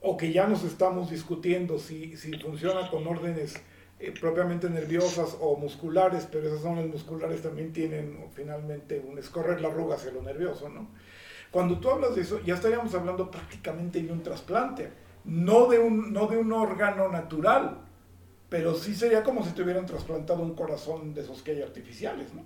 [0.00, 3.60] o que ya nos estamos discutiendo si, si funciona con órdenes
[3.98, 9.68] eh, propiamente nerviosas o musculares, pero esas zonas musculares también tienen finalmente un escorrer la
[9.68, 10.88] arruga hacia lo nervioso, ¿no?
[11.50, 14.92] Cuando tú hablas de eso, ya estaríamos hablando prácticamente de un trasplante,
[15.24, 17.80] no de un, no de un órgano natural,
[18.48, 22.32] pero sí sería como si te hubieran trasplantado un corazón de esos que hay artificiales,
[22.34, 22.44] ¿no?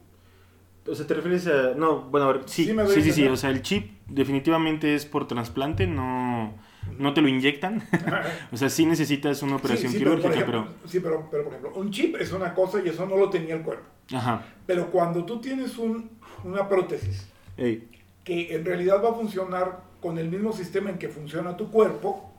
[0.88, 1.74] O sea, ¿te refieres a...?
[1.76, 3.26] No, bueno, a ver, sí, Sí sí, sí.
[3.26, 6.54] O sea, el chip definitivamente es por trasplante, no,
[6.98, 7.82] no te lo inyectan.
[8.52, 11.72] o sea, sí necesitas una operación Sí, pero, quirúrgica, ejemplo, sí, pero, pero, por ejemplo,
[11.80, 13.84] un chip es una cosa y eso no lo tenía el cuerpo.
[14.08, 14.18] pero...
[14.18, 14.44] Ajá.
[14.66, 16.10] Pero cuando tú tienes un-
[16.44, 17.88] una prótesis Ey.
[18.24, 22.32] que en realidad va a funcionar con el mismo sistema en que funciona tu cuerpo,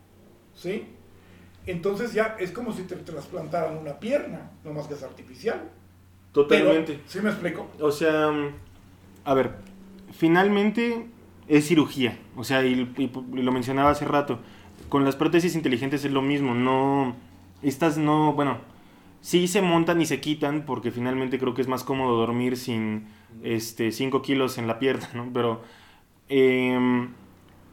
[0.54, 0.86] ¿sí?
[1.66, 5.62] Entonces ya es como si te trasplantaran una pierna, no más que es artificial.
[6.34, 6.94] Totalmente.
[6.94, 7.70] Pero, ¿Sí me explico?
[7.80, 8.32] O sea,
[9.26, 9.56] a ver,
[10.12, 11.08] finalmente
[11.48, 12.20] es cirugía.
[12.36, 14.40] O sea, y, y- y lo mencionaba hace rato.
[14.90, 16.56] Con las prótesis inteligentes es lo mismo.
[16.56, 17.16] No,
[17.62, 18.58] estas no, bueno,
[19.22, 23.08] sí se montan y se quitan porque finalmente creo que es más cómodo dormir sin
[23.44, 25.30] este 5 kilos en la pierna, ¿no?
[25.34, 25.62] Pero,
[26.30, 27.10] em,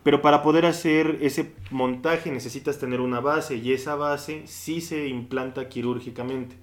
[0.02, 5.08] pero para poder hacer ese montaje necesitas tener una base y esa base sí se
[5.08, 6.56] implanta quirúrgicamente.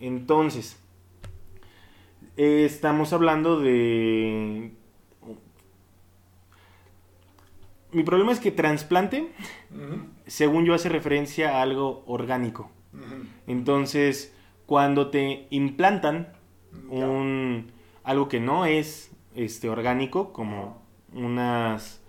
[0.00, 0.78] Entonces,
[2.36, 4.72] eh, estamos hablando de...
[7.92, 9.32] Mi problema es que trasplante,
[10.26, 12.70] según yo, hace referencia a algo orgánico.
[13.46, 14.34] Entonces,
[14.66, 16.32] cuando te implantan
[16.88, 20.82] un algo que no es este orgánico, como
[21.12, 22.02] unas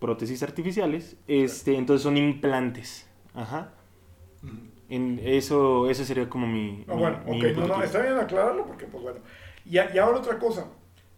[0.00, 3.08] prótesis artificiales, este, entonces son implantes.
[3.34, 3.72] Ajá.
[4.88, 6.84] En eso, eso sería como mi.
[6.86, 9.20] No, mi- bueno, mi ok, no, no, está bien aclararlo porque, pues bueno.
[9.64, 10.66] Y, y ahora otra cosa.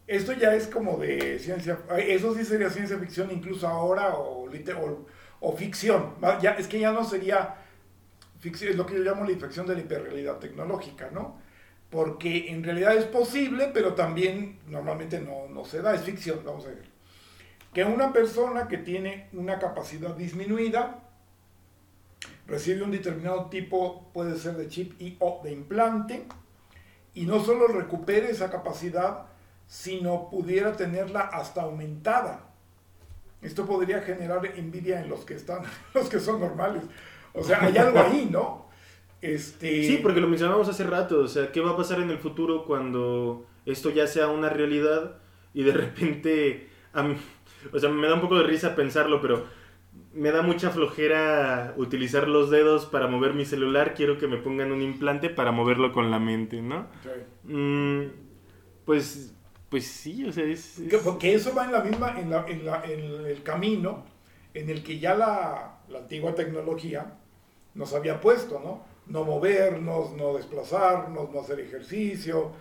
[0.07, 5.07] esto ya es como de ciencia, eso sí sería ciencia ficción incluso ahora o, o,
[5.41, 6.15] o ficción.
[6.43, 7.57] Ya, es que ya no sería
[8.41, 11.39] ficción, es lo que yo llamo la infección de la hiperrealidad tecnológica, ¿no?
[11.91, 16.67] Porque en realidad es posible, pero también normalmente no, no se da, es ficción, vamos
[16.67, 16.85] a ver.
[17.75, 21.08] Que una persona que tiene una capacidad disminuida
[22.49, 26.27] recibe un determinado tipo, puede ser de chip y o de implante,
[27.15, 29.27] y no solo recupere esa capacidad,
[29.67, 32.47] sino pudiera tenerla hasta aumentada.
[33.43, 35.63] Esto podría generar envidia en los que están,
[35.95, 36.83] los que son normales.
[37.35, 38.67] O sea, hay algo ahí, ¿no?
[39.21, 39.85] Este...
[39.85, 42.65] Sí, porque lo mencionamos hace rato, o sea, ¿qué va a pasar en el futuro
[42.65, 45.19] cuando esto ya sea una realidad
[45.53, 46.71] y de repente,
[47.73, 49.47] o sea, me da un poco de risa pensarlo, pero
[50.19, 54.73] me da mucha flojera utilizar los dedos para mover mi celular, quiero que me pongan
[54.73, 56.87] un implante para moverlo con la mente, ¿no?
[57.45, 58.11] Mm,
[58.85, 59.33] pues
[59.69, 60.81] pues sí, o sea, es...
[61.05, 64.05] Porque eso va en la misma, en, la, en, la, en el camino
[64.55, 67.19] en el que ya la, la, antigua tecnología
[67.75, 68.83] nos había puesto, ¿no?
[69.07, 72.53] No movernos, no desplazarnos, no hacer ejercicio,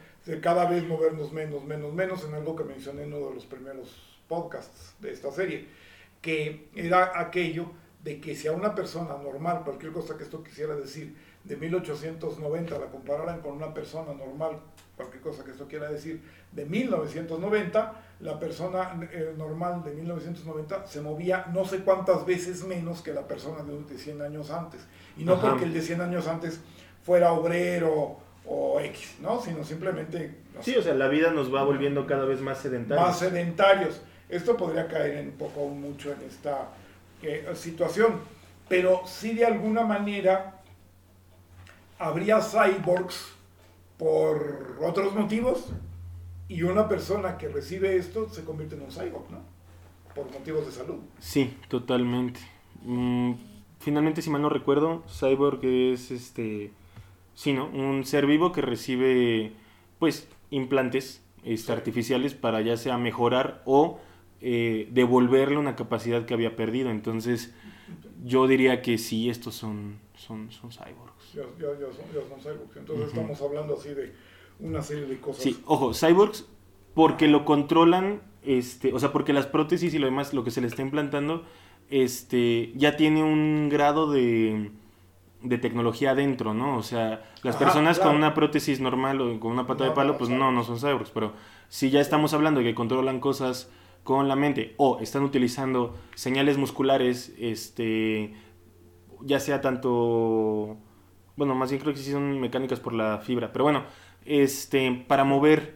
[0.42, 4.20] cada vez movernos menos, menos, menos, en algo que mencioné en uno de los primeros
[4.28, 5.68] podcasts de esta serie,
[6.22, 7.72] que era aquello
[8.04, 12.78] de que si a una persona normal, cualquier cosa que esto quisiera decir, de 1890
[12.78, 14.60] la compararan con una persona normal,
[14.96, 16.22] cualquier cosa que esto quiera decir,
[16.52, 23.02] de 1990, la persona eh, normal de 1990 se movía no sé cuántas veces menos
[23.02, 24.86] que la persona de, 100 años antes.
[25.18, 26.60] Y no porque el de 100 años antes
[27.04, 29.42] fuera obrero o X, ¿no?
[29.42, 30.36] Sino simplemente...
[30.62, 33.08] sí, o sea, la vida nos va volviendo cada vez más sedentarios.
[33.08, 34.02] Más sedentarios.
[34.30, 36.70] Esto podría caer un poco mucho en esta
[37.22, 38.20] eh, situación.
[38.68, 40.62] Pero sí de alguna manera
[42.00, 43.34] habría cyborgs
[43.98, 45.70] por otros motivos
[46.48, 49.40] y una persona que recibe esto se convierte en un cyborg, ¿no?
[50.14, 51.00] Por motivos de salud.
[51.20, 52.40] Sí, totalmente.
[52.84, 53.34] Mm,
[53.80, 56.72] finalmente, si mal no recuerdo, cyborg es este,
[57.34, 57.68] sí, ¿no?
[57.68, 59.54] Un ser vivo que recibe,
[60.00, 64.00] pues, implantes este, artificiales para ya sea mejorar o
[64.42, 66.90] eh, devolverle una capacidad que había perdido.
[66.90, 67.54] Entonces,
[68.24, 71.34] yo diría que sí, estos son, son, son cyborgs.
[71.34, 72.78] Ya, son, cyborgs.
[72.78, 74.14] Entonces, estamos hablando así de
[74.60, 75.44] una serie de cosas.
[75.44, 76.48] Sí, ojo, cyborgs
[76.94, 80.62] porque lo controlan, este, o sea, porque las prótesis y lo demás, lo que se
[80.62, 81.46] le está implantando,
[81.92, 84.72] este, ya tiene un grado de,
[85.44, 86.76] de tecnología adentro, ¿no?
[86.76, 90.32] O sea, las personas con una prótesis normal o con una pata de palo, pues
[90.32, 91.34] no, no son cyborgs, pero
[91.70, 93.70] si ya estamos hablando de que controlan cosas
[94.08, 98.34] con la mente o están utilizando señales musculares, este,
[99.20, 100.78] ya sea tanto,
[101.36, 103.84] bueno, más bien creo que sí son mecánicas por la fibra, pero bueno,
[104.24, 105.74] este, para mover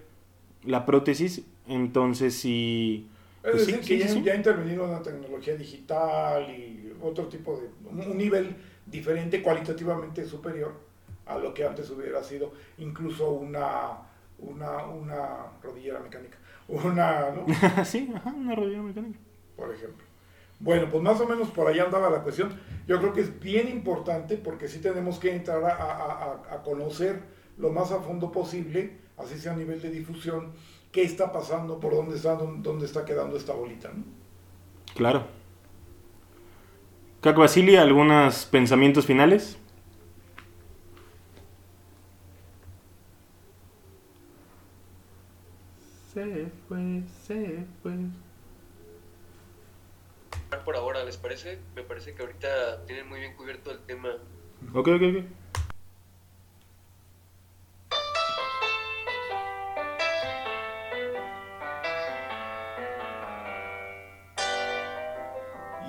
[0.64, 3.10] la prótesis, entonces sí...
[3.44, 7.68] Es pues decir, que ya, ha intervenido en la tecnología digital y otro tipo de...
[7.90, 8.56] un nivel
[8.86, 10.80] diferente, cualitativamente superior
[11.26, 13.98] a lo que antes hubiera sido incluso una,
[14.40, 16.38] una, una rodillera mecánica.
[16.72, 17.46] Una, ¿no?
[17.86, 19.20] sí, una rodillera mecánica.
[19.58, 20.06] Por ejemplo.
[20.60, 22.58] Bueno, pues más o menos por ahí andaba la cuestión.
[22.88, 27.22] Yo creo que es bien importante porque sí tenemos que entrar a, a, a conocer
[27.58, 30.52] lo más a fondo posible, así sea a nivel de difusión,
[30.92, 33.90] qué está pasando, por dónde está, dónde está quedando esta bolita.
[33.90, 34.04] ¿no?
[34.96, 35.26] Claro.
[37.22, 39.58] Caco Basili, ¿algunos pensamientos finales?
[46.22, 47.94] Se fue, se fue.
[50.64, 51.58] Por ahora, ¿les parece?
[51.74, 54.10] Me parece que ahorita tienen muy bien cubierto el tema.
[54.72, 55.26] Ok, ok, ok.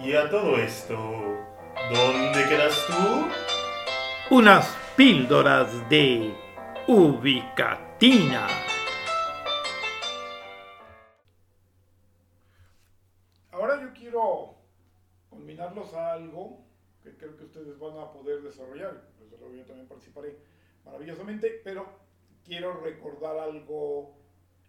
[0.02, 0.96] Y a todo esto,
[1.92, 3.28] ¿dónde quedas tú?
[4.34, 6.34] Unas píldoras de
[6.86, 8.46] ubicatina.
[16.12, 16.64] Algo
[17.02, 19.08] que creo que ustedes van a poder desarrollar.
[19.18, 20.36] Desde luego yo también participaré
[20.84, 21.86] maravillosamente, pero
[22.44, 24.14] quiero recordar algo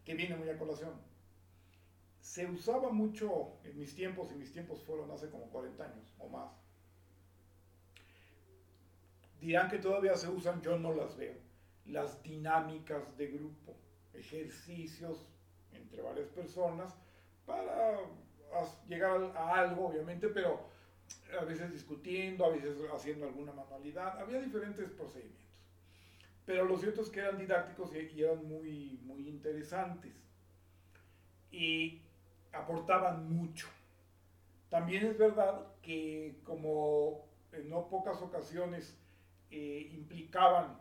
[0.03, 0.93] que viene muy a colación
[2.23, 6.29] se usaba mucho en mis tiempos, y mis tiempos fueron hace como 40 años o
[6.29, 6.49] más.
[9.41, 11.35] Dirán que todavía se usan, yo no las veo.
[11.85, 13.75] Las dinámicas de grupo,
[14.13, 15.27] ejercicios
[15.73, 16.95] entre varias personas
[17.45, 17.99] para
[18.87, 20.61] llegar a algo, obviamente, pero
[21.39, 25.43] a veces discutiendo, a veces haciendo alguna manualidad, había diferentes procedimientos.
[26.45, 30.13] Pero lo cierto es que eran didácticos y, eran muy, muy interesantes.
[31.51, 32.01] y
[32.51, 33.67] aportaban mucho.
[34.69, 38.95] También es verdad que como en no pocas ocasiones
[39.51, 40.77] eh, implicaban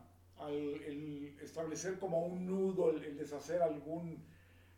[0.48, 4.22] el establecer como un nudo, el, deshacer algún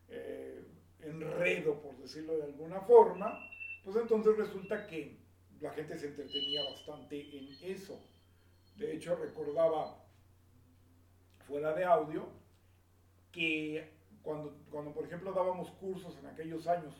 [0.08, 0.62] eh,
[1.00, 3.38] enredo, por decirlo de alguna forma,
[3.84, 5.16] pues entonces resulta que
[5.60, 8.00] la gente se entretenía bastante en eso.
[8.76, 10.04] De hecho, recordaba
[11.46, 12.26] fuera de audio
[13.30, 13.90] que
[14.22, 16.94] cuando, cuando por ejemplo dábamos cursos en aquellos años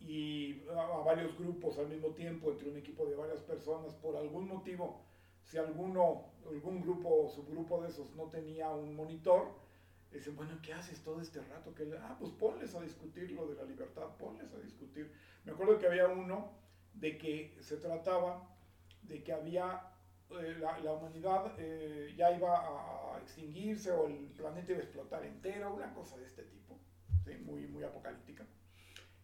[0.00, 4.46] y a, varios grupos al mismo tiempo, entre un equipo de varias personas, por algún
[4.46, 5.02] motivo,
[5.44, 9.48] si alguno, algún grupo o subgrupo de esos no tenía un monitor,
[10.12, 11.74] dicen, bueno, ¿qué haces todo este rato?
[11.74, 15.12] Que ah, pues ponles a discutir lo de la libertad, ponles a discutir.
[15.44, 16.52] Me acuerdo que había uno
[16.98, 18.48] de que se trataba
[19.02, 19.92] de que había,
[20.30, 25.74] eh, la, humanidad eh, ya iba a extinguirse o el planeta iba a explotar entero,
[25.74, 26.78] una cosa de este tipo,
[27.44, 28.46] muy, muy apocalíptica.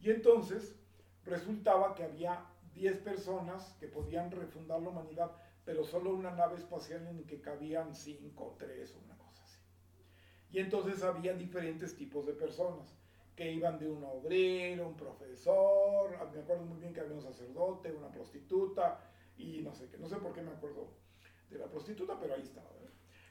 [0.00, 0.76] Y entonces
[1.24, 5.30] resultaba que había 10 personas que podían refundar la humanidad,
[5.64, 9.58] pero solo una nave espacial en que cabían 5 o 3 o una cosa así.
[10.50, 12.96] Y entonces había diferentes tipos de personas
[13.42, 17.90] que iban de un obrero, un profesor, me acuerdo muy bien que había un sacerdote,
[17.90, 19.00] una prostituta
[19.36, 20.92] y no sé qué, no sé por qué me acuerdo
[21.50, 22.68] de la prostituta, pero ahí estaba.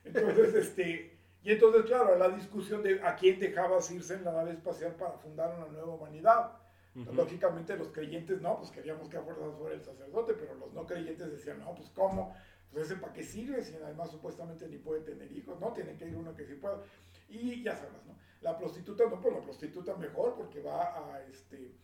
[0.03, 4.51] Entonces, este, y entonces, claro, la discusión de a quién dejabas irse en la nave
[4.51, 6.57] espacial para fundar una nueva humanidad.
[6.93, 10.85] Lógicamente los creyentes no, pues queríamos que a fuerzas fuera el sacerdote, pero los no
[10.85, 12.35] creyentes decían, no, pues cómo,
[12.71, 16.07] pues ese para qué sirve si además supuestamente ni puede tener hijos, no, tiene que
[16.07, 16.81] ir uno que sí pueda.
[17.29, 18.17] Y ya sabes, ¿no?
[18.41, 21.75] La prostituta, no, pues la prostituta mejor porque va a, este,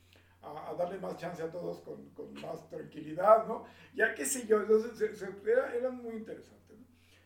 [0.41, 3.65] a, darle más chance a todos con, con, más tranquilidad, ¿no?
[3.93, 6.77] Ya qué sé yo, entonces era, eran muy interesantes.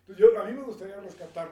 [0.01, 1.49] Entonces yo, a mí me gustaría rescatar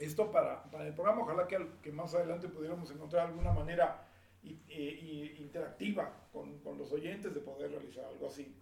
[0.00, 4.04] esto para, para el programa, ojalá que, que más adelante pudiéramos encontrar alguna manera
[4.42, 8.54] y, interactiva con, con, los oyentes de poder realizar algo así.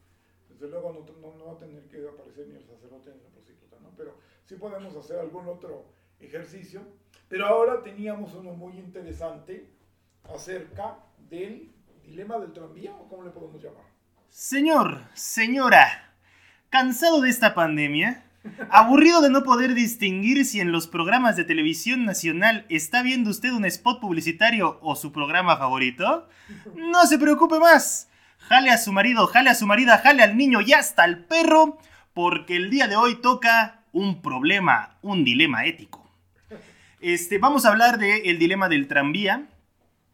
[0.58, 3.76] Desde luego no, no, va a tener que aparecer ni el sacerdote ni la prostituta,
[3.82, 3.90] ¿no?
[3.94, 4.16] pero
[4.46, 5.84] sí podemos hacer algún otro
[6.18, 6.80] ejercicio.
[7.28, 9.68] Pero ahora teníamos uno muy interesante
[10.24, 11.72] acerca del
[12.02, 13.84] dilema del tranvía, o cómo le podemos llamar.
[14.30, 16.14] Señor, señora,
[16.70, 18.24] ¿cansado de esta pandemia?
[18.70, 23.50] ¿Aburrido de no poder distinguir si en los programas de televisión nacional está viendo usted
[23.52, 26.28] un spot publicitario o su programa favorito?
[26.74, 28.08] No se preocupe más.
[28.48, 31.78] Jale a su marido, jale a su marida, jale al niño y hasta al perro,
[32.14, 36.08] porque el día de hoy toca un problema, un dilema ético.
[37.00, 39.48] Este, vamos a hablar del dilema del tranvía.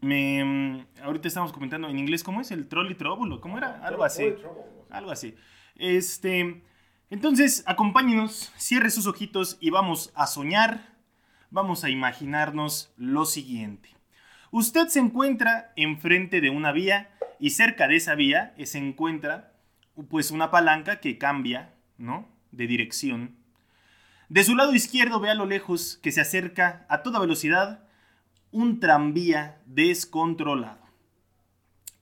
[0.01, 3.81] Me, ahorita estamos comentando en inglés cómo es el trolley trouble, ¿cómo era?
[3.85, 4.35] Algo así.
[4.91, 5.35] Algo así.
[5.77, 6.63] Este,
[7.11, 10.97] entonces, acompáñenos, cierre sus ojitos y vamos a soñar,
[11.51, 13.91] vamos a imaginarnos lo siguiente.
[14.51, 17.11] Usted se encuentra enfrente de una vía
[17.43, 19.53] y cerca de esa vía se encuentra
[20.09, 22.29] pues una palanca que cambia, ¿no?
[22.53, 23.35] De dirección.
[24.29, 27.83] De su lado izquierdo ve a lo lejos que se acerca a toda velocidad
[28.53, 30.87] un tranvía descontrolado.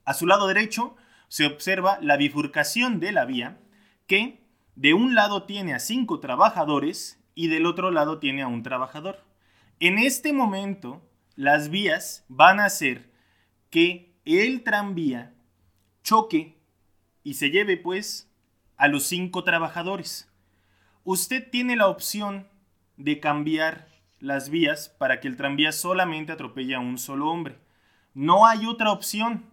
[0.04, 0.94] A su lado derecho
[1.28, 3.56] se observa la bifurcación de la vía
[4.06, 4.44] que
[4.76, 9.24] de un lado tiene a cinco trabajadores y del otro lado tiene a un trabajador.
[9.78, 11.00] En este momento,
[11.34, 13.10] las vías van a hacer
[13.70, 15.34] que el tranvía
[16.02, 16.56] choque
[17.22, 18.30] y se lleve pues
[18.76, 20.28] a los cinco trabajadores.
[21.04, 22.46] Usted tiene la opción
[22.96, 23.88] de cambiar
[24.18, 27.58] las vías para que el tranvía solamente atropelle a un solo hombre.
[28.14, 29.44] No hay otra opción.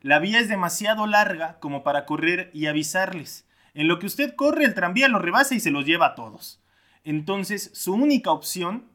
[0.00, 3.46] La vía es demasiado larga como para correr y avisarles.
[3.74, 6.62] En lo que usted corre, el tranvía lo rebasa y se los lleva a todos.
[7.04, 8.86] Entonces, su única opción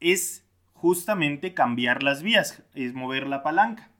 [0.00, 3.91] es justamente cambiar las vías, es mover la palanca.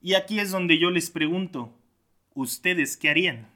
[0.00, 1.76] Y aquí es donde yo les pregunto,
[2.34, 3.48] ¿ustedes qué harían?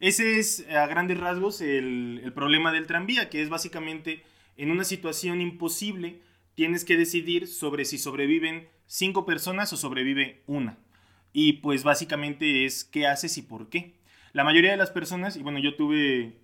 [0.00, 4.22] Ese es a grandes rasgos el, problema del tranvía, que es básicamente
[4.56, 6.20] en una situación imposible
[6.54, 10.78] tienes que decidir sobre si sobreviven cinco personas o sobrevive una.
[11.32, 13.94] Y pues básicamente es qué haces y por qué.
[14.32, 16.36] La mayoría de las personas, y bueno, yo tuve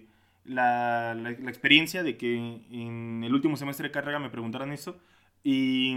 [0.45, 5.01] la, la, experiencia de que en el último semestre de carrera me preguntaran eso,
[5.43, 5.97] y,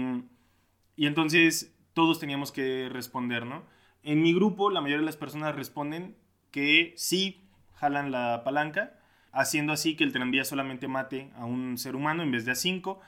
[0.97, 3.63] y entonces todos teníamos que responder, ¿no?
[4.03, 6.17] En mi grupo, la mayoría de las personas responden
[6.51, 7.41] que sí
[7.75, 8.99] jalan la palanca,
[9.31, 12.55] haciendo así que el tranvía solamente mate a un ser humano en vez de a
[12.55, 12.99] cinco,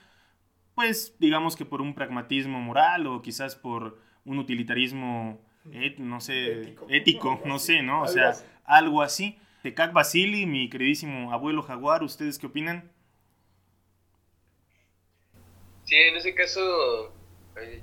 [0.75, 5.41] pues digamos que por un pragmatismo moral o quizás por un utilitarismo
[5.97, 8.01] no sé, ético, no sé, ¿no?
[8.03, 8.33] O sea,
[8.65, 9.37] algo así.
[9.61, 12.91] Tecac Basili, mi queridísimo abuelo jaguar, ¿ustedes qué opinan?
[15.83, 17.13] Sí, en ese caso,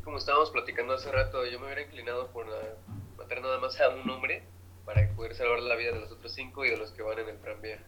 [0.05, 2.47] como estábamos platicando hace rato, yo me hubiera inclinado por
[3.17, 4.43] matar nada más a un hombre
[4.85, 7.29] para poder salvar la vida de los otros cinco y de los que van en
[7.29, 7.85] el tranvía.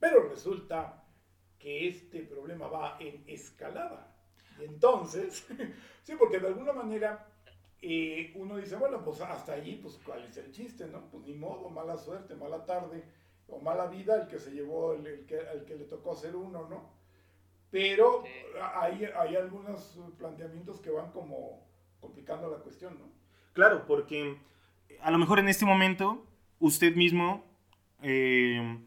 [0.00, 1.04] Pero resulta
[1.58, 4.12] que este problema va en escalada.
[4.58, 5.46] Y entonces,
[6.02, 7.28] sí, porque de alguna manera
[7.80, 11.08] eh, uno dice, bueno, pues hasta allí, pues cuál es el chiste, ¿no?
[11.10, 13.04] Pues ni modo, mala suerte, mala tarde
[13.46, 16.68] o mala vida el que se llevó, el, que, el que le tocó ser uno,
[16.68, 17.01] ¿no?
[17.72, 18.22] Pero
[18.78, 21.66] hay, hay algunos planteamientos que van como
[22.00, 23.10] complicando la cuestión, ¿no?
[23.54, 24.36] Claro, porque
[25.00, 26.26] a lo mejor en este momento
[26.58, 27.44] usted mismo,
[28.02, 28.78] eh,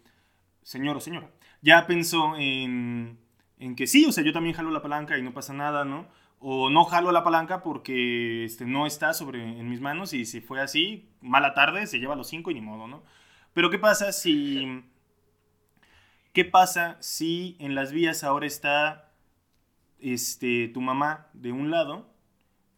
[0.62, 1.32] señor o señora,
[1.62, 3.18] ya pensó en,
[3.58, 6.08] en, que sí, o sea, yo también jalo la palanca y no pasa nada, ¿no?
[6.40, 10.42] O no jalo la palanca porque este, no está sobre, en mis manos y si
[10.42, 13.04] fue así, mala tarde, se lleva los cinco y ni modo, ¿no?
[13.54, 14.84] Pero ¿qué pasa si...
[16.36, 19.14] ¿Qué pasa si en las vías ahora está
[20.00, 22.14] este, tu mamá de un lado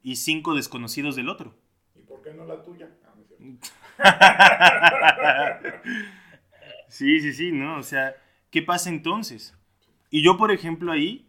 [0.03, 1.55] y cinco desconocidos del otro?
[1.95, 2.87] ¿Y por qué no la tuya?
[6.87, 7.79] sí, sí, sí, ¿no?
[7.79, 8.15] O sea,
[8.51, 9.57] ¿qué pasa entonces?
[10.11, 11.27] Y yo, por ejemplo, ahí,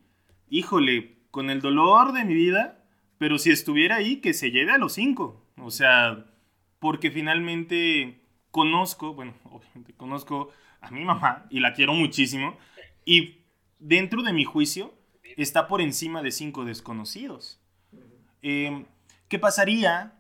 [0.50, 2.84] híjole, con el dolor de mi vida,
[3.16, 5.46] pero si estuviera ahí, que se lleve a los cinco.
[5.56, 6.26] O sea,
[6.78, 12.56] porque finalmente conozco, bueno, obviamente conozco a mi mamá y la quiero muchísimo.
[13.05, 13.44] Y
[13.78, 14.94] dentro de mi juicio
[15.36, 17.60] está por encima de cinco desconocidos.
[18.42, 18.86] Em,
[19.28, 20.14] ¿Qué pasaría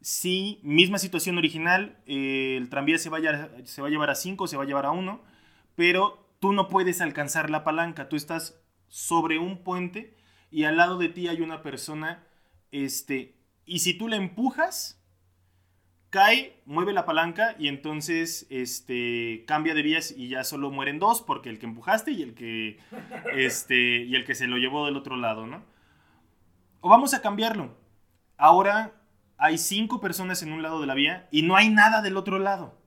[0.00, 4.46] si, misma situación original, eh, el tranvía se, vaya, se va a llevar a cinco,
[4.46, 5.20] se va a llevar a uno,
[5.74, 10.16] pero tú no puedes alcanzar la palanca, tú estás sobre un puente
[10.50, 12.24] y al lado de ti hay una persona,
[12.70, 15.02] este, y si tú la empujas,
[16.16, 21.20] cae, mueve la palanca y entonces este, cambia de vías y ya solo mueren dos
[21.20, 22.78] porque el que empujaste y el que,
[23.34, 25.62] este, y el que se lo llevó del otro lado, ¿no?
[26.80, 27.76] O vamos a cambiarlo.
[28.38, 28.94] Ahora
[29.36, 32.38] hay cinco personas en un lado de la vía y no hay nada del otro
[32.38, 32.80] lado.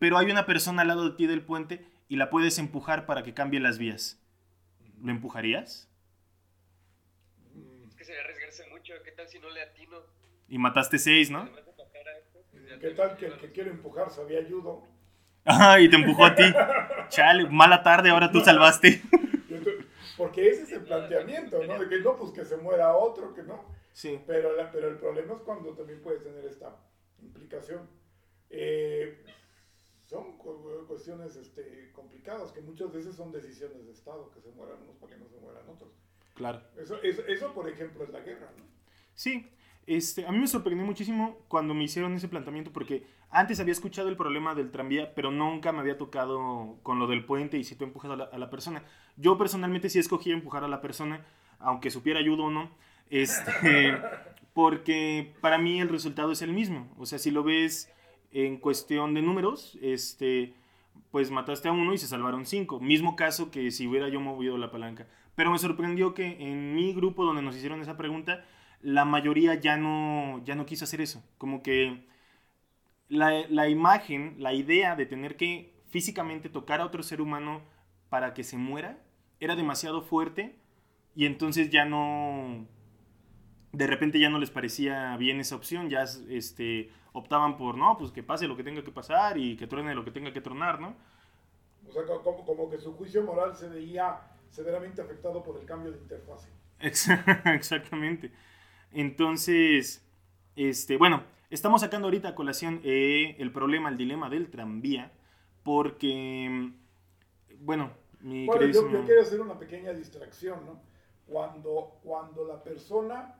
[0.00, 3.22] Pero hay una persona al lado de ti del puente y la puedes empujar para
[3.22, 4.20] que cambie las vías.
[5.00, 5.88] ¿Lo empujarías?
[7.86, 8.94] Es que sería arriesgarse mucho.
[9.04, 9.98] ¿Qué tal si no le atino?
[10.48, 11.48] Y mataste seis, ¿no?
[12.80, 14.82] ¿Qué tal que el que quiere empujar sabía ayudo?
[15.44, 16.44] Ah, y te empujó a ti.
[17.08, 19.02] Chale, mala tarde, ahora tú salvaste.
[20.16, 21.78] Porque ese es el planteamiento, ¿no?
[21.78, 23.64] De que no, pues que se muera otro, que no.
[23.92, 24.20] Sí.
[24.26, 26.76] Pero, pero el problema es cuando también puedes tener esta
[27.20, 27.88] implicación.
[28.50, 29.24] Eh,
[30.06, 30.36] son
[30.86, 35.14] cuestiones este, complicadas, que muchas veces son decisiones de Estado, que se mueran unos para
[35.14, 35.90] que no se mueran otros.
[36.34, 36.62] Claro.
[36.76, 38.64] Eso, eso, eso por ejemplo, es la guerra, ¿no?
[39.14, 39.50] Sí.
[39.86, 44.08] Este, a mí me sorprendió muchísimo cuando me hicieron ese planteamiento porque antes había escuchado
[44.08, 47.74] el problema del tranvía, pero nunca me había tocado con lo del puente y si
[47.74, 48.84] tú empujas a la, a la persona.
[49.16, 51.24] Yo personalmente sí escogí empujar a la persona,
[51.58, 52.70] aunque supiera ayuda o no
[53.12, 53.52] este,
[54.54, 56.88] porque para mí el resultado es el mismo.
[56.98, 57.92] O sea, si lo ves
[58.32, 60.54] en cuestión de números, este,
[61.10, 62.80] pues mataste a uno y se salvaron cinco.
[62.80, 65.06] Mismo caso que si hubiera yo movido la palanca.
[65.34, 68.44] Pero me sorprendió que en mi grupo donde nos hicieron esa pregunta,
[68.82, 71.22] la mayoría ya no, ya no quiso hacer eso.
[71.38, 72.06] Como que
[73.08, 77.62] la, la imagen, la idea de tener que físicamente tocar a otro ser humano
[78.08, 78.98] para que se muera,
[79.40, 80.56] era demasiado fuerte
[81.14, 82.66] y entonces ya no,
[83.72, 88.12] de repente ya no les parecía bien esa opción, ya este, optaban por, no, pues
[88.12, 90.80] que pase lo que tenga que pasar y que truene lo que tenga que tronar,
[90.80, 90.94] ¿no?
[91.88, 95.92] O sea, como, como que su juicio moral se veía severamente afectado por el cambio
[95.92, 96.48] de interfase.
[96.80, 98.32] Exactamente.
[98.92, 100.04] Entonces,
[100.56, 105.12] este, bueno, estamos sacando ahorita a colación eh, el problema, el dilema del tranvía,
[105.62, 106.72] porque,
[107.58, 110.80] bueno, mi bueno, yo, yo, quiero hacer una pequeña distracción, ¿no?
[111.26, 113.34] Cuando, cuando la persona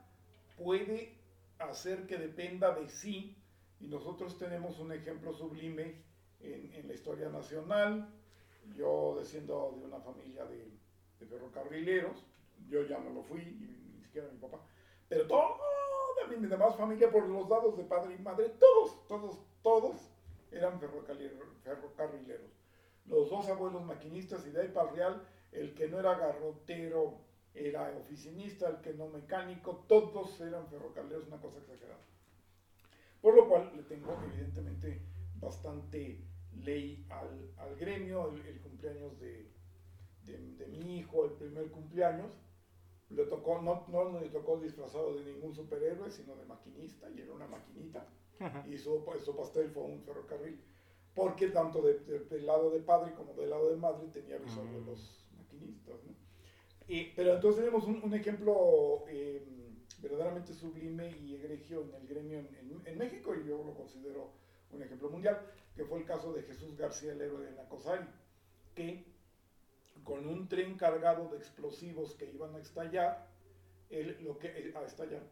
[0.56, 1.18] puede
[1.58, 3.36] hacer que dependa de sí,
[3.80, 5.96] y nosotros tenemos un ejemplo sublime
[6.40, 8.08] en, la historia nacional.
[8.76, 10.70] Yo desciendo de una familia de,
[11.26, 12.24] ferrocarrileros,
[12.68, 14.60] yo ya no lo fui, ni siquiera mi papá,
[15.12, 20.10] pero toda mi demás familia por los lados de padre y madre, todos, todos, todos
[20.50, 22.50] eran ferrocarrileros.
[23.04, 27.18] Los dos abuelos maquinistas y de ahí para real, el que no era garrotero,
[27.54, 32.00] era oficinista, el que no mecánico, todos eran ferrocarrileros, una cosa exagerada.
[33.20, 35.02] Por lo cual le tengo evidentemente
[35.34, 36.24] bastante
[36.54, 39.46] ley al, gremio, el, cumpleaños de,
[40.24, 42.32] de, mi hijo, el primer cumpleaños,
[43.14, 47.32] le tocó, no, no le tocó disfrazado de ningún superhéroe, sino de maquinista, y era
[47.32, 48.06] una maquinita,
[48.68, 50.60] y su, su, pastel fue un ferrocarril,
[51.14, 55.26] porque tanto del lado de padre como del lado de madre tenía visor de los
[55.36, 56.02] maquinistas.
[56.04, 56.22] ¿no?
[57.14, 62.38] pero entonces tenemos un, ejemplo em, verdaderamente sublime y egregio en el gremio
[62.84, 64.32] en, México, y yo lo considero
[64.70, 65.40] un ejemplo mundial,
[65.76, 68.06] que fue el caso de Jesús García, el héroe de Nacosari,
[68.74, 69.11] que
[70.04, 73.28] con un tren cargado de explosivos que iban a estallar,
[73.90, 75.22] él lo que, eh, a estallar,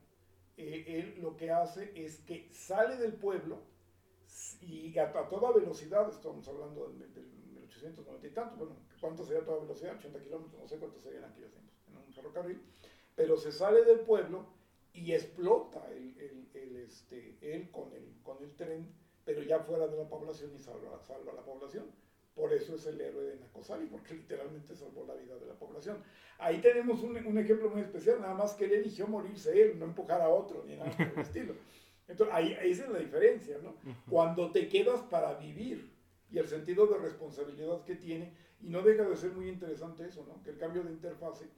[0.57, 3.59] eh, él lo que hace es que sale del pueblo
[4.61, 9.61] y a, toda velocidad, estamos hablando del, del 1890 y tanto, bueno, ¿cuánto sería toda
[9.61, 9.97] velocidad?
[9.97, 12.63] 80 kilómetros, no sé cuánto serían aquellos tiempos, en un ferrocarril,
[13.17, 14.47] pero se sale del pueblo
[14.93, 18.93] y explota el, el, este, él con el, con el tren,
[19.25, 21.87] pero ya fuera de la población y salva, salva a la población.
[22.35, 26.03] Por eso es el héroe de Nacosari, porque literalmente salvó la vida de la población.
[26.39, 29.87] Ahí tenemos un, un, ejemplo muy especial, nada más que él eligió morirse él, no
[29.87, 31.55] empujar a otro, ni nada por el estilo.
[32.11, 33.77] Entonces, ahí, ahí es la diferencia, ¿no?
[34.09, 35.93] Cuando te quedas para vivir
[36.31, 40.25] y el sentido de responsabilidad que tiene, y no deja de ser muy interesante eso,
[40.27, 40.43] ¿no?
[40.43, 41.49] Que el cambio de interfase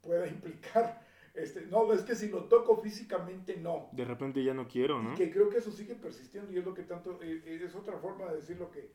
[0.00, 3.88] pueda implicar, este, no, es que si lo toco físicamente, no.
[3.92, 5.14] De repente ya no quiero, ¿no?
[5.14, 8.26] que creo que eso sigue persistiendo y es lo que tanto, eh, es otra forma
[8.30, 8.90] de decir lo que,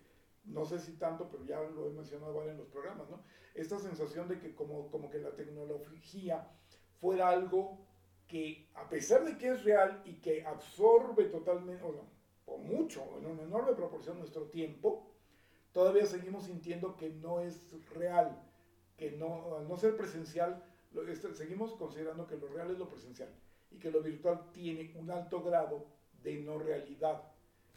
[0.46, 3.24] no sé si tanto, pero ya lo he mencionado en los programas, ¿no?
[3.54, 6.48] Esta sensación de que como, como que la tecnología
[7.00, 7.80] fuera algo
[8.28, 11.84] que a pesar de que es real y que absorbe totalmente,
[12.46, 15.12] o mucho, en una enorme proporción nuestro tiempo,
[15.72, 18.42] todavía seguimos sintiendo que no es real,
[18.98, 20.64] que no, al no ser presencial,
[21.08, 23.30] este, seguimos considerando que lo real es lo presencial
[23.72, 25.86] y que lo virtual tiene un alto grado
[26.24, 27.22] de no realidad.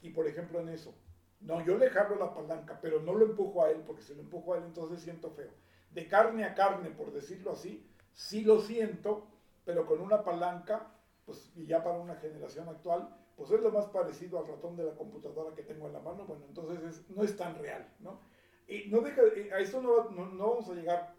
[0.00, 0.94] Y por ejemplo en eso,
[1.40, 4.22] no, yo le jalo la palanca, pero no lo empujo a él, porque si lo
[4.22, 5.50] empujo a él entonces siento feo.
[5.90, 9.26] De carne a carne, por decirlo así, sí lo siento,
[9.64, 10.92] pero con una palanca,
[11.24, 14.84] pues y ya para una generación actual, pues es lo más parecido al ratón de
[14.84, 18.20] la computadora que tengo en la mano, bueno, entonces no es tan real, ¿no?
[18.66, 19.22] Y no deja,
[19.54, 21.14] a esto no, no, vamos a llegar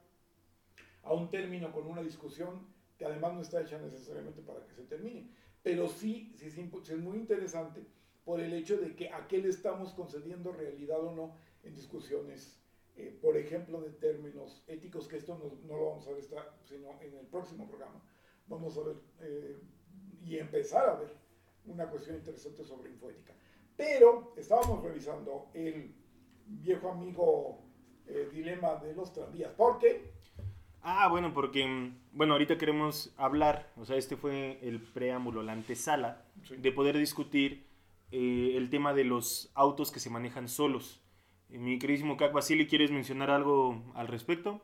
[1.03, 2.67] a un término con una discusión
[2.97, 5.31] que además no está hecha necesariamente para que se termine,
[5.63, 7.87] pero sí, sí, es muy interesante
[8.29, 12.61] por el hecho de que a qué le estamos concediendo realidad o no en discusiones,
[12.95, 16.21] eh, por ejemplo, de términos éticos, que esto no, no, lo vamos a ver
[16.63, 17.99] sino en el próximo programa.
[18.45, 19.57] Vamos a ver eh,
[20.23, 21.11] y empezar a ver
[21.65, 23.33] una cuestión interesante sobre infoética.
[23.75, 25.95] Pero estábamos revisando el
[26.45, 27.63] viejo amigo
[28.05, 29.53] eh, dilema de los tranvías.
[29.53, 30.11] ¿Por qué?
[30.83, 36.25] Ah, bueno, porque, bueno, ahorita queremos hablar, o sea, este fue el preámbulo, la antesala,
[36.55, 37.68] de poder discutir
[38.11, 41.01] eh, el tema de los autos que se manejan solos.
[41.49, 44.61] Eh, mi queridísimo Cac Basili, ¿quieres mencionar algo al respecto?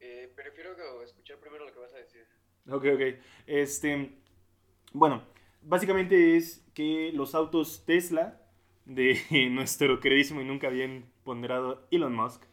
[0.00, 0.70] Eh, prefiero
[1.02, 2.26] escuchar primero lo que vas a decir.
[2.68, 3.24] Ok, ok.
[3.46, 4.12] Este,
[4.92, 5.22] bueno,
[5.62, 8.40] básicamente es que los autos Tesla
[8.84, 9.20] de
[9.50, 12.44] nuestro queridísimo y nunca bien ponderado Elon Musk.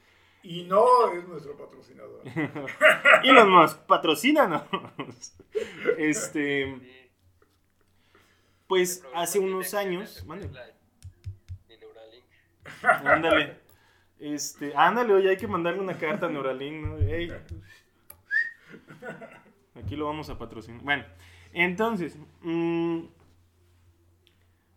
[0.42, 2.22] Y no es nuestro patrocinador.
[3.24, 4.64] Elon Musk, patrocínanos.
[5.98, 6.99] Este
[8.70, 10.24] pues hace unos años.
[12.84, 13.58] Ándale.
[14.20, 16.98] Este, ándale, oye, hay que mandarle una carta a Neuralink, ¿no?
[19.74, 20.84] Aquí lo vamos a patrocinar.
[20.84, 21.04] Bueno,
[21.52, 23.06] entonces, mm,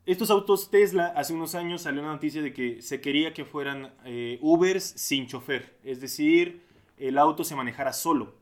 [0.06, 3.92] estos autos Tesla, hace unos años salió una noticia de que se quería que fueran
[4.06, 6.62] eh, Ubers sin chofer, es decir,
[6.96, 8.36] el auto se manejara solo.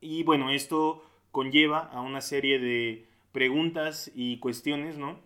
[0.00, 5.18] Y bueno, esto conlleva a una serie de preguntas y cuestiones, ¿no?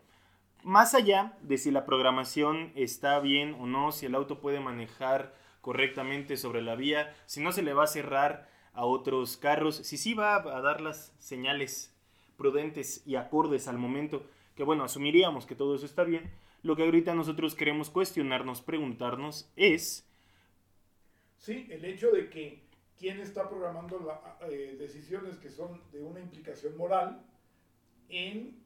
[0.62, 5.35] Más allá de si la programación está bien o no, si el auto puede manejar
[5.60, 9.97] correctamente sobre la vía, si no se le va a cerrar a otros carros, si
[9.97, 11.94] sí va a dar las señales
[12.36, 14.26] prudentes y acordes al momento,
[14.56, 16.31] que bueno, asumiríamos que todo eso está bien,
[16.62, 20.09] lo que ahorita nosotros queremos cuestionarnos, preguntarnos es...
[21.39, 22.62] Sí, el hecho de que
[22.98, 24.18] quién está programando las
[24.51, 27.22] eh, decisiones que son de una implicación moral,
[28.15, 28.65] en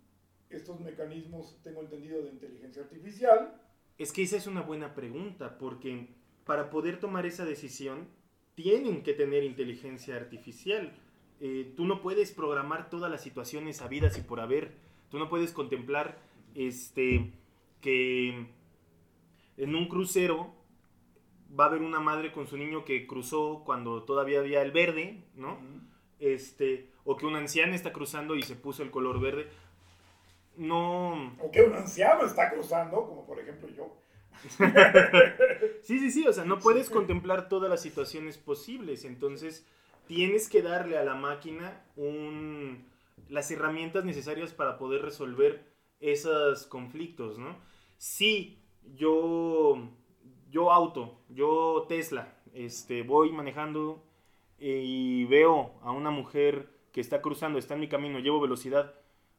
[0.51, 3.61] estos mecanismos, tengo entendido, de inteligencia artificial.
[3.99, 6.09] Es que esa es una buena pregunta, porque
[6.45, 8.09] para poder tomar esa decisión
[8.55, 10.93] tienen que tener inteligencia artificial.
[11.41, 14.73] Eh, tú no puedes programar todas las situaciones habidas y por haber.
[15.11, 16.19] Tú no puedes contemplar
[16.55, 17.33] este,
[17.81, 18.47] que
[19.57, 20.55] en un crucero
[21.59, 25.25] va a haber una madre con su niño que cruzó cuando todavía había el verde,
[25.35, 25.59] ¿no?
[26.19, 29.49] Este, o que un anciano está cruzando y se puso el color verde.
[30.59, 31.35] No.
[31.41, 33.97] O que un anciano está cruzando, como por ejemplo yo.
[35.83, 39.67] sí, sí, sí, o sea, no puedes contemplar todas las situaciones posibles, entonces
[40.07, 42.85] tienes que darle a la máquina un,
[43.31, 45.65] las herramientas necesarias para poder resolver
[46.01, 47.57] esos conflictos, ¿no?
[47.97, 48.59] Si
[48.97, 49.89] yo,
[50.51, 54.05] yo auto, yo Tesla, este, voy manejando
[54.59, 58.93] eh, y veo a una mujer que está cruzando, está en mi camino, llevo velocidad,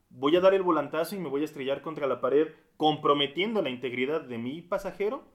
[0.09, 3.69] voy a dar el volantazo y me voy a estrellar contra la pared, comprometiendo la
[3.69, 5.25] integridad de mi pasajero,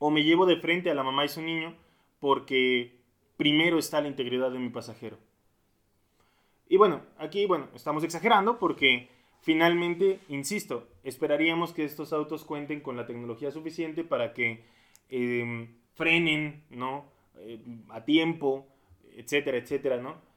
[0.00, 1.76] o me llevo de frente a la mamá y su niño
[2.18, 2.98] porque
[3.36, 5.16] primero está la integridad de mi pasajero.
[6.68, 9.10] Y bueno, aquí, bueno, estamos exagerando porque
[9.42, 14.64] finalmente, insisto, esperaríamos que estos autos cuenten con la tecnología suficiente para que
[15.08, 17.04] em, frenen, ¿no?
[17.36, 17.60] Eh,
[17.90, 18.66] a tiempo,
[19.14, 20.29] etcétera, etcétera, ¿no?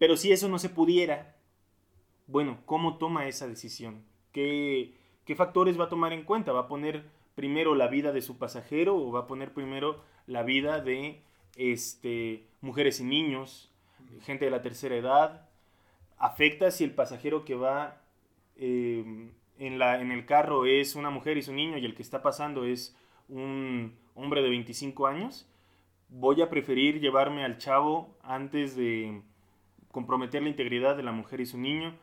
[0.00, 1.36] Pero si eso no se pudiera,
[2.26, 4.02] bueno, ¿cómo toma esa decisión?
[4.32, 4.94] ¿Qué,
[5.26, 6.52] ¿Qué factores va a tomar en cuenta?
[6.52, 7.04] ¿Va a poner
[7.34, 11.20] primero la vida de su pasajero o va a poner primero la vida de
[11.54, 13.70] este, mujeres y niños,
[14.22, 15.50] gente de la tercera edad?
[16.16, 18.00] ¿Afecta si el pasajero que va
[18.56, 22.02] em, en, la, en el carro es una mujer y su niño y el que
[22.02, 22.96] está pasando es
[23.28, 25.46] un hombre de 25 años?
[26.08, 29.20] Voy a preferir llevarme al chavo antes de
[29.92, 31.96] comprometer la integridad de la mujer y su niño.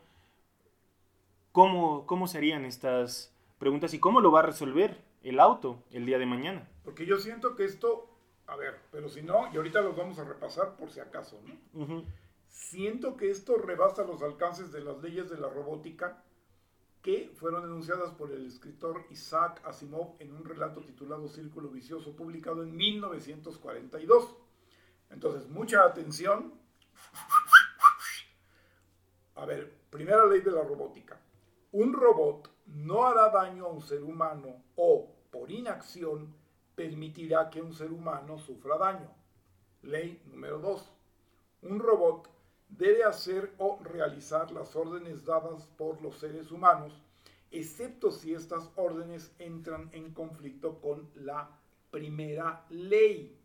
[1.51, 6.19] ¿Cómo, cómo serían estas preguntas y cómo lo va a resolver el auto el día
[6.19, 6.69] de mañana?
[6.83, 8.09] Porque yo siento que esto,
[8.45, 11.41] a ver, pero si no, y ahorita los vamos a repasar por si acaso,
[11.73, 12.03] ¿no?
[12.49, 16.23] Siento que esto rebasa los alcances de las leyes de la robótica
[17.01, 22.63] que fueron enunciadas por el escritor Isaac Asimov en un relato titulado Círculo Vicioso, publicado
[22.63, 24.35] en 1942.
[25.09, 26.53] Entonces, mucha atención.
[29.37, 31.21] A ver, primera ley de la robótica.
[31.71, 36.35] Un robot no hará daño a un ser humano o, por inacción,
[36.73, 39.13] permitirá que un ser humano sufra daño.
[39.83, 40.91] Ley número 2.
[41.61, 42.27] Un robot
[42.67, 46.99] debe hacer o realizar las órdenes dadas por los seres humanos,
[47.51, 51.61] excepto si estas órdenes entran en conflicto con la
[51.91, 53.39] primera ley.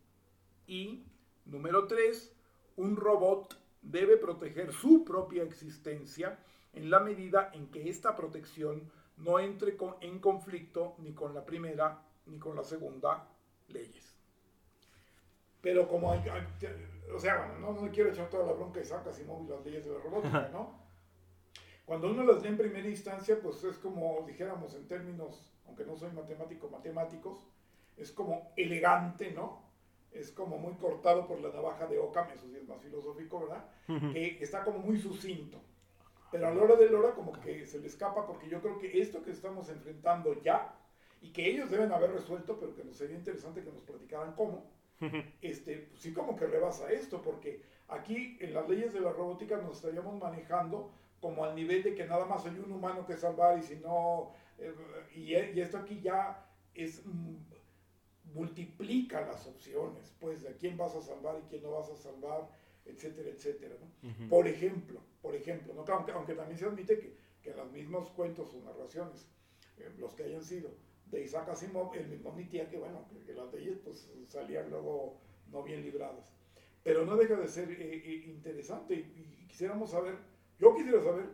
[0.65, 1.05] Y
[1.45, 2.35] número 3.
[2.77, 6.39] Un robot debe proteger su propia existencia
[6.73, 12.01] en la medida en que esta protección no entre en conflicto ni con la primera
[12.25, 13.27] ni con la segunda
[13.67, 14.17] leyes.
[15.61, 16.21] Pero como hay,
[17.13, 19.85] o sea, no, no quiero echar toda la bronca y sacas y móvil las leyes
[19.85, 20.83] de la robótica, ¿no?
[21.85, 25.95] Cuando uno las lee en primera instancia, pues es como dijéramos en términos, aunque no
[25.95, 27.45] soy matemático, matemáticos,
[27.97, 29.62] es como elegante, ¿no?
[30.13, 33.65] Es como muy cortado por la navaja de Ockham, eso sí es más filosófico, ¿verdad?
[34.11, 35.59] Que está como muy sucinto.
[36.31, 38.79] Pero a la hora de la hora como que se le escapa porque yo creo
[38.79, 40.75] que esto que estamos enfrentando ya
[41.21, 44.65] y que ellos deben haber resuelto, pero que nos sería interesante que nos platicaran cómo,
[45.41, 49.77] este, sí como que rebasa esto, porque aquí en las leyes de la robótica nos
[49.77, 50.91] estaríamos manejando
[51.21, 54.33] como al nivel de que nada más hay un humano que salvar y si no,
[54.57, 54.73] eh,
[55.15, 57.35] y, y, esto aquí ya es, mm,
[58.33, 62.49] multiplica las opciones, pues de quién vas a salvar y quién no vas a salvar,
[62.85, 63.75] etcétera, etcétera.
[63.79, 64.29] ¿no?
[64.29, 65.85] Por ejemplo, por ejemplo, ¿no?
[65.93, 69.27] aunque, aunque también se admite que, que los mismos cuentos o narraciones,
[69.77, 70.69] eh, los que hayan sido
[71.11, 75.17] de Isaac Asimov, el mismo admitía que, bueno, que, las leyes pues salían luego
[75.51, 76.33] no bien libradas.
[76.83, 80.17] Pero no deja de ser eh, eh, interesante y, y, quisiéramos saber,
[80.59, 81.29] yo quisiera saber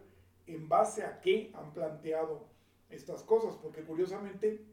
[0.48, 2.48] en base a qué han planteado
[2.90, 4.66] estas cosas, porque curiosamente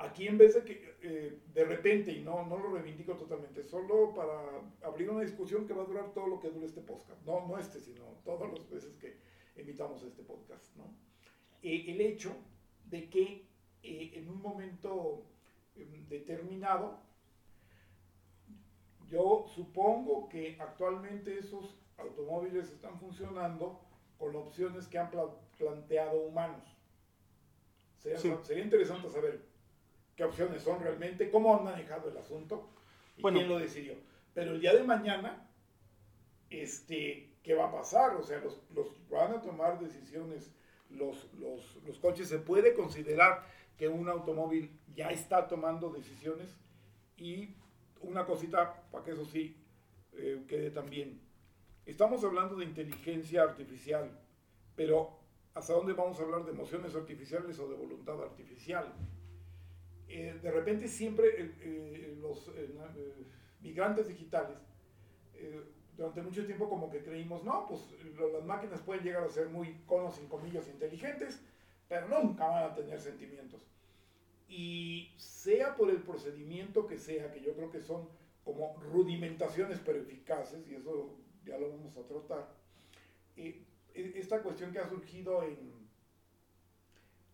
[0.00, 4.14] Aquí en vez de que eh, de repente, y no, no lo reivindico totalmente, solo
[4.14, 4.32] para
[4.82, 7.58] abrir una discusión que va a durar todo lo que dure este podcast, no, no
[7.58, 9.18] este, sino todas las veces que
[9.60, 10.84] invitamos a este podcast, ¿no?
[11.62, 12.34] Eh, el hecho
[12.86, 13.46] de que
[13.82, 15.26] eh, en un momento
[15.76, 16.98] em, determinado,
[19.06, 23.80] yo supongo que actualmente esos automóviles están funcionando
[24.16, 25.10] con opciones que han
[25.58, 26.64] planteado humanos.
[27.98, 29.49] Sería, sería interesante saber
[30.20, 32.68] qué opciones son realmente, cómo han manejado el asunto
[33.16, 33.94] y quién lo decidió.
[34.34, 35.48] Pero el día de mañana,
[36.50, 38.16] este, ¿qué va a pasar?
[38.16, 40.52] O sea, los, los van a tomar decisiones
[40.90, 42.28] los, los, los, coches.
[42.28, 43.46] Se puede considerar
[43.78, 46.54] que un automóvil ya está tomando decisiones
[47.16, 47.54] y
[48.02, 49.56] una cosita, para que eso sí
[50.12, 51.18] eh, quede también.
[51.86, 54.20] Estamos hablando de inteligencia artificial,
[54.76, 55.18] pero
[55.54, 58.92] ¿hasta dónde vamos a hablar de emociones artificiales o de voluntad artificial?
[60.12, 63.14] Eh, de repente siempre eh, los eh,
[63.60, 64.58] migrantes digitales,
[65.96, 67.80] durante mucho tiempo como que creímos, no, pues
[68.32, 71.40] las máquinas pueden llegar a ser muy, con o sin comillas, inteligentes,
[71.88, 73.64] pero nunca van a tener sentimientos.
[74.48, 78.08] Y sea por el procedimiento que sea, que yo creo que son
[78.44, 82.52] como rudimentaciones pero eficaces, y eso ya lo vamos a tratar,
[83.36, 83.64] e,
[83.94, 85.79] esta cuestión que ha surgido en,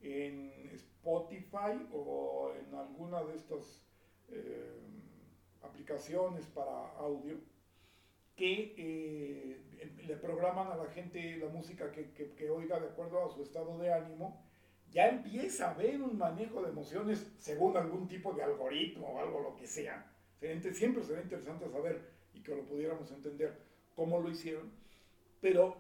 [0.07, 3.83] en Spotify o en alguna de estas
[4.29, 4.81] eh,
[5.63, 7.37] aplicaciones para audio
[8.35, 9.61] que eh,
[10.07, 13.79] le programan a la gente la música que, que, oiga de acuerdo a su estado
[13.79, 14.45] de ánimo,
[14.91, 19.41] ya empieza a haber un manejo de emociones según algún tipo de algoritmo o algo
[19.41, 20.13] lo que sea.
[20.73, 22.01] Siempre será interesante saber
[22.35, 23.57] y que lo pudiéramos entender
[23.95, 24.71] cómo lo hicieron,
[25.41, 25.77] pero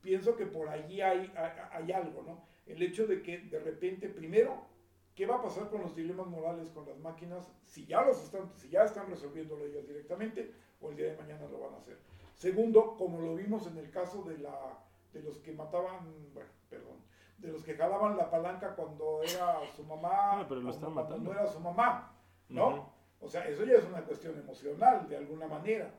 [0.00, 1.32] pienso que por allí hay,
[1.72, 2.44] hay, algo, ¿no?
[2.66, 4.66] El hecho de que de repente, primero,
[5.14, 8.50] ¿qué va a pasar con los dilemas morales con las máquinas si ya, los están,
[8.56, 11.96] si ya están resolviéndolo ellas directamente o el día de mañana lo van a hacer?
[12.34, 14.78] Segundo, como lo vimos en el caso de, la,
[15.12, 16.98] de los que mataban, bueno, perdón,
[17.38, 21.18] de los que jalaban la palanca cuando era su mamá, no, pero lo están cuando
[21.18, 22.14] no era su mamá,
[22.48, 22.92] ¿no?
[23.20, 25.90] O sea, eso ya es una cuestión emocional, de alguna manera.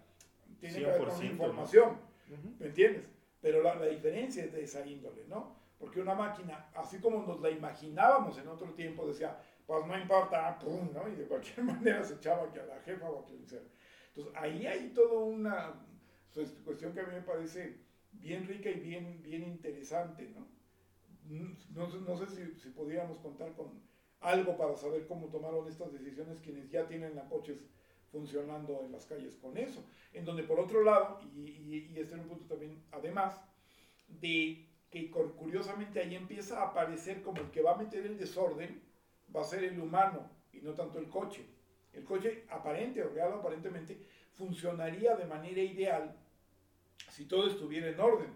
[0.60, 1.98] Tiene que ver con información,
[2.60, 3.10] ¿me entiendes?
[3.42, 5.57] Pero la, la, diferencia es de esa índole, ¿no?
[5.80, 10.58] Porque una máquina, así como nos la imaginábamos en otro tiempo, decía, pues no importa,
[10.60, 11.08] pum, ¿no?
[11.08, 13.40] Y de cualquier manera se echaba que a la jefa o a quien.
[13.42, 15.74] Entonces, ahí hay toda una
[16.34, 17.78] pues, cuestión que a mí me parece
[18.14, 20.48] bien rica y bien, bien interesante, ¿no?
[21.76, 23.82] No, sé si, si podríamos contar con
[24.22, 27.66] algo para saber cómo tomaron estas decisiones quienes ya tienen la coches
[28.12, 29.84] funcionando en las calles con eso.
[30.14, 33.36] En donde por otro lado, y, y, este es un punto también, además,
[34.08, 38.82] de que curiosamente ahí empieza a aparecer como el que va a meter el desorden,
[39.36, 41.46] va a ser el humano y no tanto el coche.
[41.94, 43.98] El coche aparente o real aparentemente
[44.34, 46.16] funcionaría de manera ideal
[47.10, 48.34] si todo estuviera en orden.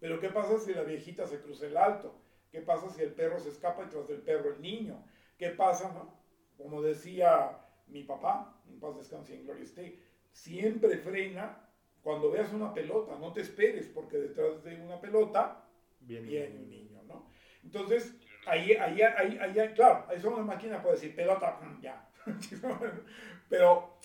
[0.00, 2.14] Pero ¿qué pasa si la viejita se cruza el alto?
[2.50, 5.04] ¿Qué pasa si el perro se escapa y tras del perro el niño?
[5.38, 6.14] ¿Qué pasa, no?
[6.56, 10.00] Como decía mi papá, en paz descanse en gloria esté,
[10.32, 11.62] siempre frena
[12.02, 15.65] cuando veas una pelota, no te esperes, porque detrás de una pelota
[16.06, 17.30] viene un niño, ¿no?
[17.62, 18.14] Entonces,
[18.46, 22.08] ahí, ahí, ahí, ahí, claro, ahí son una máquina puede decir pelota, ya.
[23.48, 23.98] Pero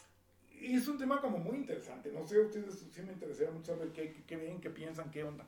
[0.61, 2.11] es un tema como muy interesante.
[2.11, 5.45] No sé, ustedes sí me interesaría mucho saber qué, qué, ven, qué piensan, qué onda.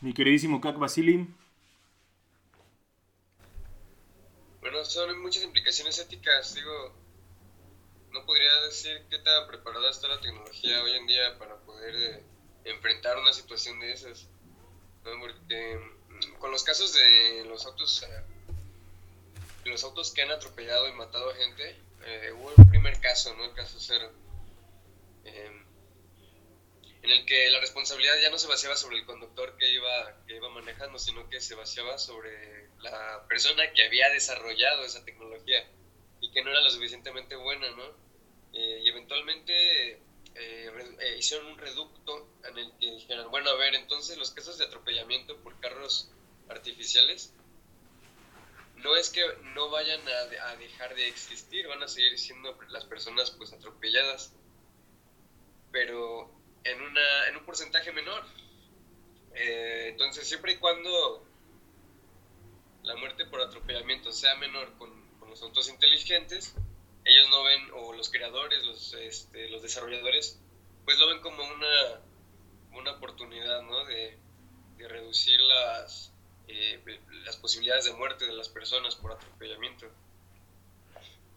[0.00, 1.26] Mi queridísimo Kak Basili.
[4.60, 6.54] Bueno, son muchas implicaciones éticas.
[6.54, 6.94] Digo,
[8.12, 12.24] no podría decir qué tan preparada está la tecnología hoy en día para poder eh,
[12.64, 14.28] enfrentar una situación de esas.
[15.20, 18.22] Porque mm, con los casos de los autos, eh,
[19.64, 23.44] los autos que han atropellado y matado a gente, eh, hubo el primer caso, ¿no?
[23.44, 24.12] El caso cero.
[27.08, 30.36] En el que la responsabilidad ya no se vaciaba sobre el conductor que iba, que
[30.36, 35.64] iba manejando, sino que se vaciaba sobre la persona que había desarrollado esa tecnología
[36.20, 37.84] y que no era lo suficientemente buena, ¿no?
[38.52, 40.02] Eh, y eventualmente
[40.38, 44.58] eh, eh, hicieron un reducto en el que dijeron, bueno, a ver, entonces los casos
[44.58, 46.10] de atropellamiento por carros
[46.48, 47.32] artificiales
[48.76, 49.22] no es que
[49.54, 54.32] no vayan a, dejar de existir, van a seguir siendo las personas pues atropelladas,
[55.72, 56.30] pero
[56.64, 58.24] en, una, en un porcentaje menor.
[59.34, 61.26] Eh, entonces, siempre y cuando
[62.82, 66.54] la muerte por atropellamiento sea menor con, los autos inteligentes,
[67.08, 70.38] ellos no ven, o los creadores, los, este, los desarrolladores,
[70.84, 72.00] pues lo ven como una,
[72.78, 73.84] una oportunidad ¿no?
[73.86, 74.18] de,
[74.76, 76.12] de reducir las,
[76.46, 76.80] eh,
[77.24, 79.86] las posibilidades de muerte de las personas por atropellamiento.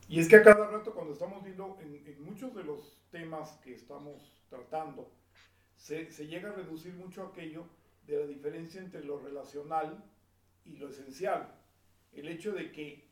[0.10, 3.52] Y es que a cada rato cuando estamos viendo en, en muchos de los temas
[3.64, 5.10] que estamos tratando,
[5.78, 7.66] se, se, llega a reducir mucho aquello
[8.06, 10.04] de la diferencia entre lo relacional
[10.66, 11.56] y lo esencial.
[12.14, 13.11] El hecho de que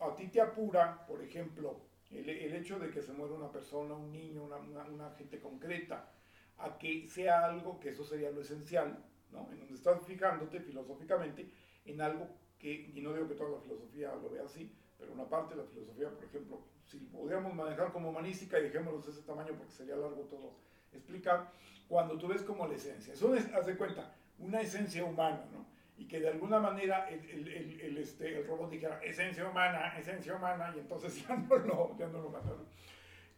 [0.00, 3.94] a ti te apura, por ejemplo, el, el hecho de que se muera una persona,
[3.94, 6.10] un niño, una, una, gente concreta,
[6.58, 8.98] a que sea algo que eso sería lo esencial,
[9.30, 9.48] ¿no?
[9.52, 11.50] En donde estás fijándote filosóficamente
[11.84, 12.28] en algo
[12.58, 15.62] que, y no digo que toda la filosofía lo vea así, pero una parte de
[15.62, 19.72] la filosofía, por ejemplo, si podríamos manejar como humanística y dejémoslo de ese tamaño porque
[19.72, 20.56] sería largo todo
[20.92, 21.52] explicar,
[21.88, 23.46] cuando tú ves como la esencia, eso es,
[23.76, 25.66] cuenta, una esencia humana, ¿no?
[26.00, 30.34] Y que de alguna manera el, el, el, este, el robot dijera, esencia humana, esencia
[30.34, 32.64] humana, y entonces ya no lo, ya no lo mataron.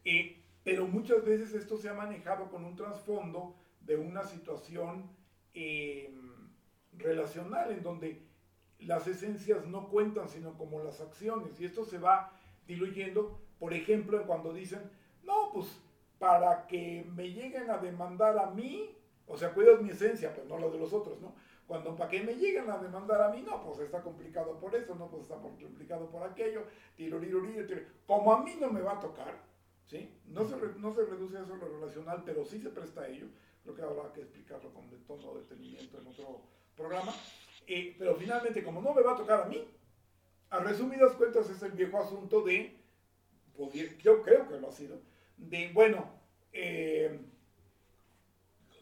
[0.05, 5.09] Y, pero muchas veces esto se ha manejado con un trasfondo de una situación
[5.53, 6.09] eh,
[6.97, 8.21] relacional en donde
[8.79, 12.31] las esencias no cuentan sino como las acciones y esto se va
[12.65, 14.89] diluyendo, por ejemplo, cuando dicen,
[15.23, 15.67] no, pues
[16.17, 18.89] para que me lleguen a demandar a mí,
[19.27, 21.35] o sea, cuidas mi esencia, pero no la de los otros, ¿no?
[21.67, 24.95] Cuando para que me lleguen a demandar a mí, no, pues está complicado por eso,
[24.95, 26.63] no, pues está complicado por aquello,
[28.05, 29.35] como a mí no me va a tocar,
[29.85, 30.13] ¿sí?
[30.25, 33.27] No se, no se reduce eso lo relacional, pero sí se presta a ello
[33.63, 36.41] creo que habrá que explicarlo con todo detenimiento en otro
[36.75, 37.13] programa.
[37.65, 39.65] Eh, pero finalmente, como no me va a tocar a mí,
[40.49, 42.77] a resumidas cuentas es el viejo asunto de
[44.01, 44.99] yo creo que lo ha sido,
[45.37, 46.09] de, bueno,
[46.51, 47.19] eh,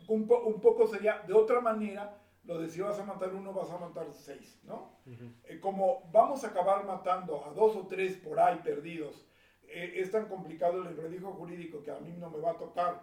[0.07, 3.77] un, poco sería, de otra manera, lo de si vas a matar uno, vas a
[3.77, 4.97] matar seis, ¿no?
[5.43, 9.27] Eh, como vamos a acabar matando a dos o tres por ahí perdidos,
[9.63, 13.01] eh, es tan complicado el redijo jurídico que a mí no me va a tocar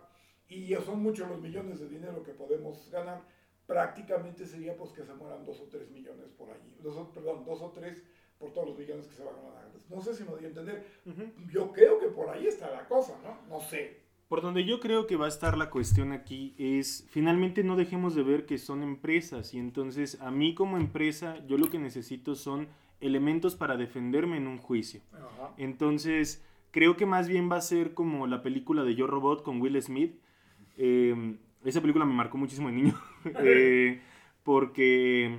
[0.48, 3.22] y son muchos los millones de dinero que podemos ganar,
[3.66, 7.60] prácticamente sería pues que se mueran dos o tres millones por allí, dos perdón, dos
[7.62, 8.02] o tres
[8.38, 9.68] por todos los millones que se van a ganar.
[9.88, 10.84] No sé si me doy a entender.
[11.50, 13.40] Yo creo que por ahí está la cosa, ¿no?
[13.48, 14.07] No sé.
[14.28, 18.14] Por donde yo creo que va a estar la cuestión aquí es, finalmente no dejemos
[18.14, 22.34] de ver que son empresas y entonces a mí como empresa yo lo que necesito
[22.34, 22.68] son
[23.00, 25.00] elementos para defenderme en un juicio.
[25.56, 29.62] Entonces creo que más bien va a ser como la película de Yo Robot con
[29.62, 30.20] Will Smith.
[30.76, 34.02] Em, esa película me marcó muchísimo de niño eh,
[34.42, 35.38] porque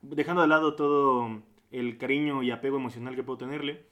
[0.00, 3.84] dejando de lado todo el cariño y apego emocional que puedo tenerle,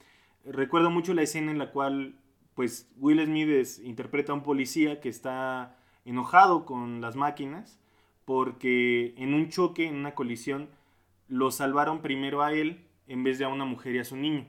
[0.46, 2.16] recuerdo mucho la escena en la cual
[2.56, 5.76] pues Will Smith interpreta a un policía que está
[6.06, 7.78] enojado con las máquinas
[8.24, 10.70] porque en un choque, en una colisión,
[11.28, 14.46] lo salvaron primero a él en vez de a una mujer y a su niño.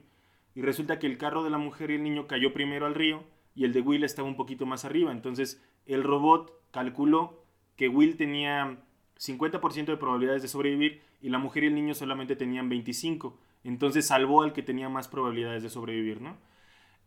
[0.56, 3.24] Y resulta que el carro de la mujer y el niño cayó primero al río
[3.54, 5.12] y el de Will estaba un poquito más arriba.
[5.12, 7.44] Entonces el robot calculó
[7.76, 8.80] que Will tenía
[9.20, 13.38] 50% de probabilidades de sobrevivir y la mujer y el niño solamente tenían 25.
[13.66, 16.38] Entonces salvó al que tenía más probabilidades de sobrevivir, ¿no?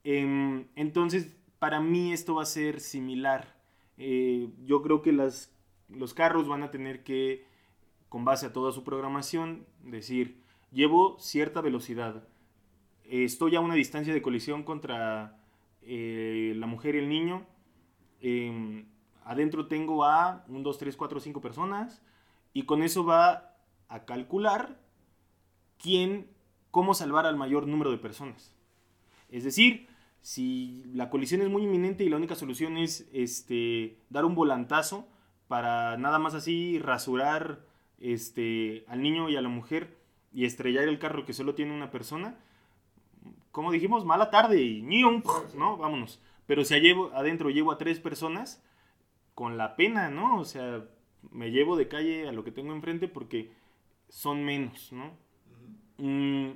[0.05, 3.57] Em, entonces, para mí esto va a ser similar.
[3.99, 5.55] Eh, yo creo que las,
[5.89, 7.45] los carros van a tener que,
[8.09, 12.27] con base a toda su programación, decir, llevo cierta velocidad,
[13.05, 15.41] estoy a una distancia de colisión contra
[15.83, 17.47] eh, la mujer y el niño,
[18.21, 18.87] em,
[19.25, 22.03] adentro tengo a 1, 2, 3, 4, 5 personas,
[22.53, 23.57] y con eso va
[23.89, 24.81] a calcular
[25.79, 26.31] quién,
[26.71, 28.55] cómo salvar al mayor número de personas.
[29.29, 29.89] Es decir,
[30.23, 35.09] si la colisión es muy inminente y la única solución es este, dar un volantazo
[35.49, 37.61] para nada más así rasurar
[37.99, 39.99] este, al niño y a la mujer
[40.33, 42.39] y estrellar el carro que solo tiene una persona,
[43.51, 45.77] como dijimos, mala tarde y ¿no?
[45.77, 46.21] Vámonos.
[46.47, 48.63] Pero si llevo, adentro llevo a tres personas,
[49.35, 50.39] con la pena, ¿no?
[50.39, 50.85] O sea,
[51.31, 53.53] me llevo de calle a lo que tengo enfrente porque
[54.09, 55.17] son menos, ¿no?
[55.99, 56.53] Mm,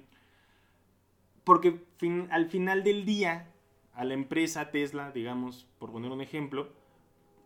[1.45, 1.85] porque
[2.31, 3.54] al final del día,
[3.95, 6.69] a la empresa Tesla, digamos, por poner un ejemplo,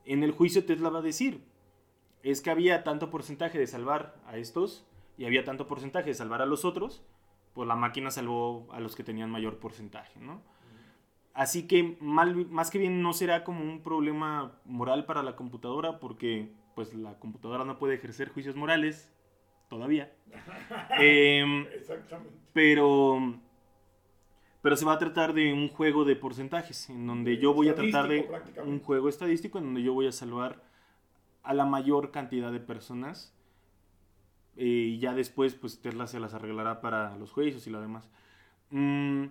[0.05, 1.43] en el juicio Tesla va a decir,
[2.23, 6.43] es que había tanto porcentaje de salvar a estos y había tanto porcentaje de salvar
[6.43, 7.03] a los otros,
[7.55, 10.43] pues la máquina salvó a los que tenían mayor porcentaje, ¿no?
[11.35, 16.53] Así que más que bien no será como un problema moral para la computadora porque
[16.75, 19.13] pues la computadora no puede ejercer juicios morales
[19.69, 20.13] todavía.
[20.99, 22.35] Em, Exactamente.
[22.53, 23.39] Pero
[24.63, 27.75] pero se va a tratar de un juego de porcentajes, en donde yo voy a
[27.75, 28.29] tratar de
[28.65, 30.63] un juego estadístico, en donde yo voy a salvar
[31.43, 33.33] a la mayor cantidad de personas.
[34.57, 38.11] Eh, y ya después, pues Tesla se las arreglará para los juicios y lo demás.
[38.71, 39.27] Mm,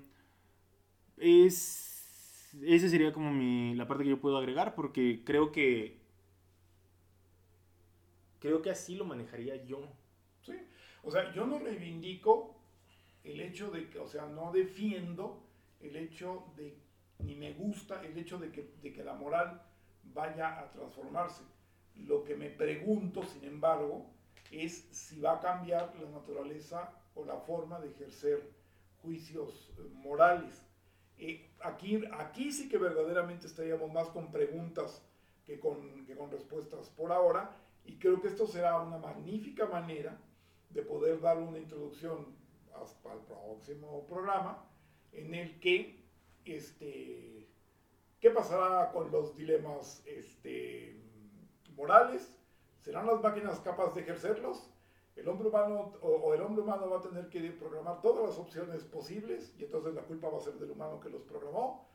[1.18, 6.00] es, esa sería como mi, la parte que yo puedo agregar, porque creo que.
[8.40, 9.92] Creo que así lo manejaría yo.
[10.42, 10.54] Sí.
[11.04, 12.57] O sea, yo no reivindico
[13.28, 15.44] el hecho de que, o sea, no defiendo
[15.82, 16.78] el hecho de,
[17.20, 19.62] ni me gusta el hecho de que, de que la moral
[20.14, 21.44] vaya a transformarse.
[21.96, 24.06] Lo que me pregunto, sin embargo,
[24.52, 28.50] es si va a cambiar la naturaleza o la forma de ejercer
[29.02, 30.64] juicios eh, morales.
[31.18, 35.04] Eh, aquí, aquí sí que verdaderamente estaríamos más con preguntas
[35.46, 37.56] que con, que con respuestas por ahora,
[37.86, 40.20] y creo que esto será una magnífica manera
[40.70, 42.37] de poder dar una introducción
[42.82, 44.66] hasta el próximo programa,
[45.12, 46.06] en el que,
[46.46, 47.48] este,
[48.20, 51.00] ¿qué pasará con los dilemas este,
[51.76, 52.34] morales?
[52.82, 54.70] ¿Serán las máquinas capaces de ejercerlos?
[55.16, 58.84] El hombre humano o, el hombre humano va a tener que programar todas las opciones
[58.84, 61.90] posibles y entonces la culpa va a ser del humano que los programó.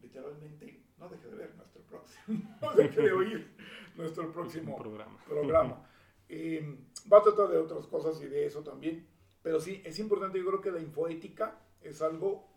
[0.00, 3.56] Literalmente, no deje de ver nuestro próximo, no deje de oír
[3.96, 5.18] nuestro próximo programa.
[5.26, 5.86] programa.
[6.28, 6.78] Eh,
[7.12, 9.06] va a tratar de otras cosas y de eso también.
[9.42, 12.48] Pero sí, es importante, yo creo que la infoética es algo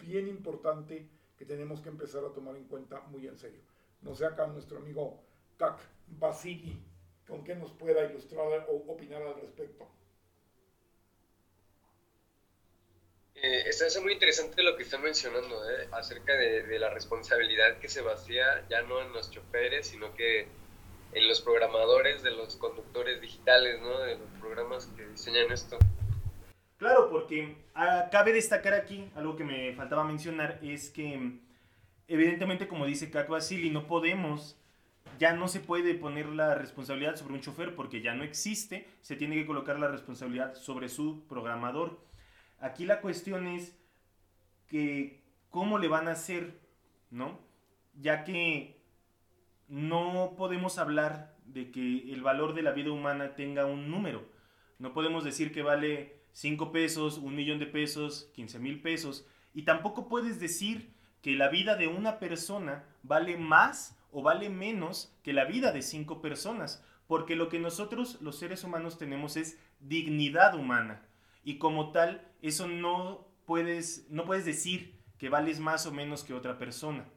[0.00, 3.60] bien importante que tenemos que empezar a tomar en cuenta muy en serio.
[4.02, 5.22] No sé acá nuestro amigo
[5.56, 6.78] Kak Basili,
[7.26, 9.88] con qué nos pueda ilustrar o opinar al respecto.
[13.34, 15.88] Eh, está muy interesante lo que están mencionando ¿eh?
[15.92, 20.46] acerca de, de, la responsabilidad que se vacía ya no en los choferes, sino que
[21.12, 24.00] en los programadores, de los conductores digitales, ¿no?
[24.00, 25.78] de los programas que diseñan esto.
[26.84, 31.38] Claro, porque ah, cabe destacar aquí, algo que me faltaba mencionar, es que
[32.08, 34.60] evidentemente, como dice Caco Basili, no podemos,
[35.18, 39.16] ya no se puede poner la responsabilidad sobre un chofer porque ya no existe, se
[39.16, 41.98] tiene que colocar la responsabilidad sobre su programador.
[42.60, 43.74] Aquí la cuestión es
[44.68, 46.60] que cómo le van a hacer,
[47.10, 47.40] ¿no?
[47.98, 48.78] Ya que
[49.68, 54.22] no podemos hablar de que el valor de la vida humana tenga un número.
[54.78, 59.26] No podemos decir que vale 5 pesos, un millón de pesos, 15 mil pesos.
[59.54, 60.92] Y tampoco puedes decir
[61.22, 65.80] que la vida de una persona vale más o vale menos que la vida de
[65.80, 66.84] cinco personas.
[67.06, 71.06] Porque lo que nosotros los seres humanos tenemos es dignidad humana.
[71.44, 76.34] Y como tal, eso no puedes, no puedes decir que vales más o menos que
[76.34, 77.08] otra persona.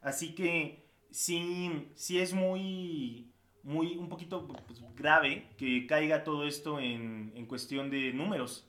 [0.00, 3.31] Así que sí, sí es muy,
[3.62, 8.66] muy, un poquito pues, grave que caiga todo esto en, en, cuestión de números.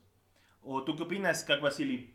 [0.61, 2.13] ¿O tú qué opinas, Kakwasili?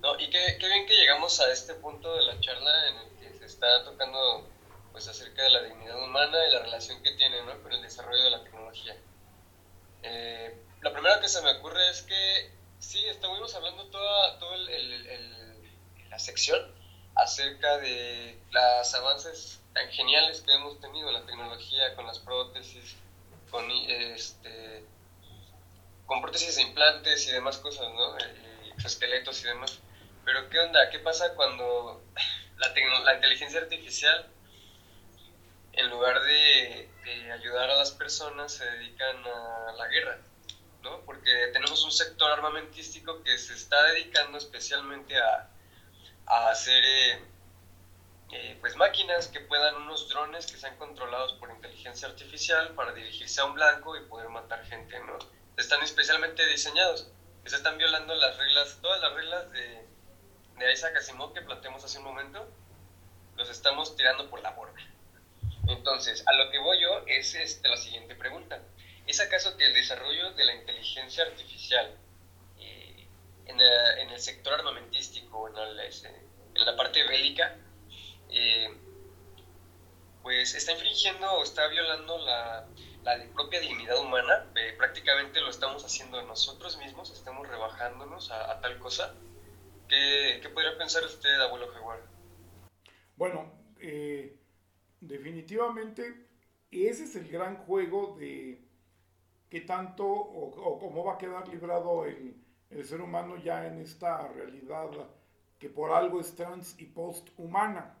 [0.00, 3.10] No, y qué, qué, bien que llegamos a este punto de la charla en el
[3.18, 4.48] que se está tocando
[4.92, 7.62] pues acerca de la dignidad humana y la relación que tiene ¿no?
[7.62, 8.96] con el desarrollo de la tecnología.
[10.02, 14.68] Eh, lo primero que se me ocurre es que sí, estuvimos hablando toda, toda el,
[14.68, 16.60] el, la sección
[17.14, 22.96] acerca de los avances tan geniales que hemos tenido en la tecnología con las prótesis,
[23.50, 24.84] con, este,
[26.06, 28.18] con prótesis de implantes y demás cosas, ¿no?
[28.18, 29.78] Eh, exoesqueletos y demás.
[30.24, 30.90] Pero ¿qué onda?
[30.90, 32.02] ¿Qué pasa cuando
[32.58, 32.72] la,
[33.04, 34.28] la inteligencia artificial,
[35.72, 40.18] en lugar de, de, ayudar a las personas, se dedican a la guerra?
[40.82, 41.00] ¿no?
[41.04, 45.50] Porque tenemos un sector armamentístico que se está dedicando especialmente a,
[46.26, 47.29] a hacer eh,
[48.32, 53.40] eh, pues máquinas que puedan, unos drones que sean controlados por inteligencia artificial para dirigirse
[53.40, 55.18] a un blanco y poder matar gente, ¿no?
[55.56, 57.10] Están especialmente diseñados,
[57.44, 59.84] se están violando las reglas, todas las reglas de,
[60.58, 62.48] de Isaac Asimov que planteamos hace un momento,
[63.36, 64.80] los estamos tirando por la borda.
[65.66, 68.60] Entonces, a lo que voy yo es este, la siguiente pregunta.
[69.06, 71.96] ¿Es acaso que el desarrollo de la inteligencia artificial
[72.58, 73.08] eh,
[73.46, 76.08] en, en, el sector armamentístico, en, este,
[76.54, 77.56] en la parte bélica,
[78.32, 78.68] eh,
[80.22, 82.68] pues está infringiendo o está violando la,
[83.34, 84.46] propia dignidad humana.
[84.54, 89.14] Eh, prácticamente lo estamos haciendo nosotros mismos, estamos rebajándonos a, tal cosa.
[89.88, 92.00] ¿Qué, ¿Qué, podría pensar usted, abuelo Jaguar?
[93.16, 94.38] Bueno, eh,
[95.00, 96.26] definitivamente
[96.70, 98.62] ese es el gran juego de
[99.48, 102.36] qué tanto o, cómo va a quedar librado el,
[102.70, 104.90] el ser humano ya en esta realidad
[105.58, 107.99] que por algo es trans y post-humana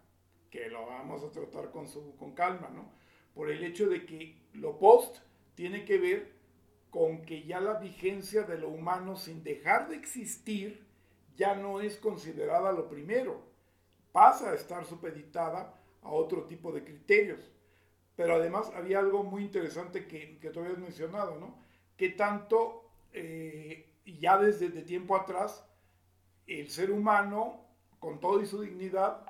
[0.50, 1.86] que lo vamos a tratar con,
[2.18, 2.90] con calma, ¿no?
[3.34, 5.18] Por el hecho de que lo post
[5.54, 6.32] tiene que ver
[6.90, 10.84] con que ya la vigencia de lo humano sin dejar de existir
[11.36, 13.40] ya no es considerada lo primero,
[14.12, 17.50] pasa a estar supeditada a otro tipo de criterios.
[18.16, 21.56] Pero además había algo muy interesante que, que tú habías mencionado, ¿no?
[21.96, 25.64] Que tanto, eh, ya desde de tiempo atrás,
[26.46, 27.64] el ser humano,
[28.00, 29.24] con todo y su dignidad,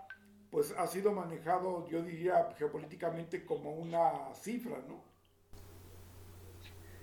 [0.50, 5.02] pues ha sido manejado, yo diría, geopolíticamente como una cifra, ¿no?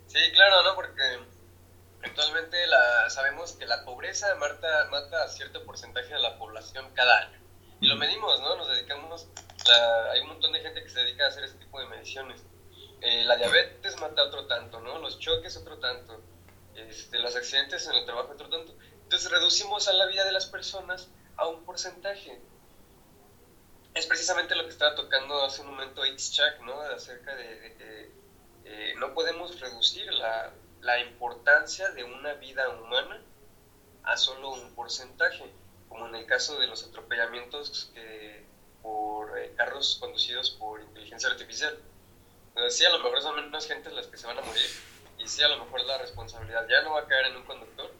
[0.06, 0.74] Sí, claro, ¿no?
[0.74, 1.02] Porque
[2.02, 7.20] actualmente la, sabemos que la pobreza mata, mata a cierto porcentaje de la población cada
[7.20, 7.38] año.
[7.80, 8.56] Y lo medimos, ¿no?
[8.56, 9.28] Nos dedicamos,
[10.12, 12.44] hay un montón de gente que se dedica a hacer este tipo de mediciones.
[13.00, 14.98] Eh, la diabetes mata otro tanto, ¿no?
[14.98, 16.20] Los choques otro tanto.
[16.74, 18.74] Este, los accidentes en el trabajo otro tanto.
[19.04, 22.40] Entonces reducimos a la vida de las personas a un porcentaje
[23.94, 26.80] es precisamente lo que estaba tocando hace un momento Chuck, ¿no?
[26.80, 28.10] Acerca de, que
[28.64, 33.20] eh, no podemos reducir la, la, importancia de una vida humana
[34.04, 35.52] a solo un porcentaje,
[35.88, 38.44] como en el caso de los atropellamientos que,
[38.82, 41.76] por eh, carros conducidos por inteligencia artificial.
[42.68, 44.70] sí, a lo mejor son menos gente las que se van a morir,
[45.18, 47.90] y sí, a lo mejor la responsabilidad ya no va a caer en un conductor,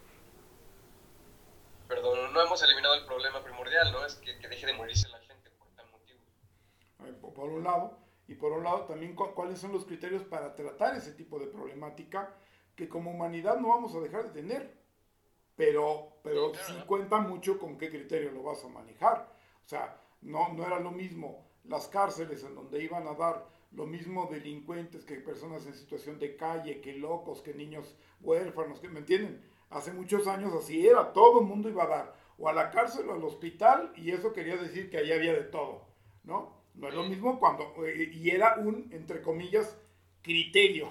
[1.89, 4.05] perdón, no hemos eliminado el problema primordial, ¿no?
[4.05, 5.28] Es que, que deje de morirse la eh,
[7.39, 7.97] por un lado,
[8.27, 12.35] y por un lado también cuáles son los criterios para tratar ese tipo de problemática
[12.75, 14.77] que como humanidad no vamos a dejar de tener,
[15.55, 19.33] pero, pero sí cuenta mucho con qué criterio lo vas a manejar.
[19.65, 23.87] O sea, no, no era lo mismo las cárceles en donde iban a dar lo
[23.87, 28.99] mismo delincuentes que personas en situación de calle, que locos, que niños huérfanos, que me
[28.99, 29.49] entienden.
[29.71, 33.09] Hace muchos años así era, todo el mundo iba a dar o a la cárcel
[33.09, 35.87] o al hospital y eso quería decir que allí había de todo,
[36.25, 36.58] ¿no?
[36.79, 39.77] No es lo mismo cuando, eh, y era un, entre comillas,
[40.23, 40.89] criterio.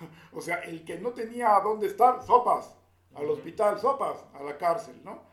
[0.32, 2.76] o sea, el que no tenía a dónde estar, sopas,
[3.14, 5.26] al hospital, sopas, a la cárcel, ¿no?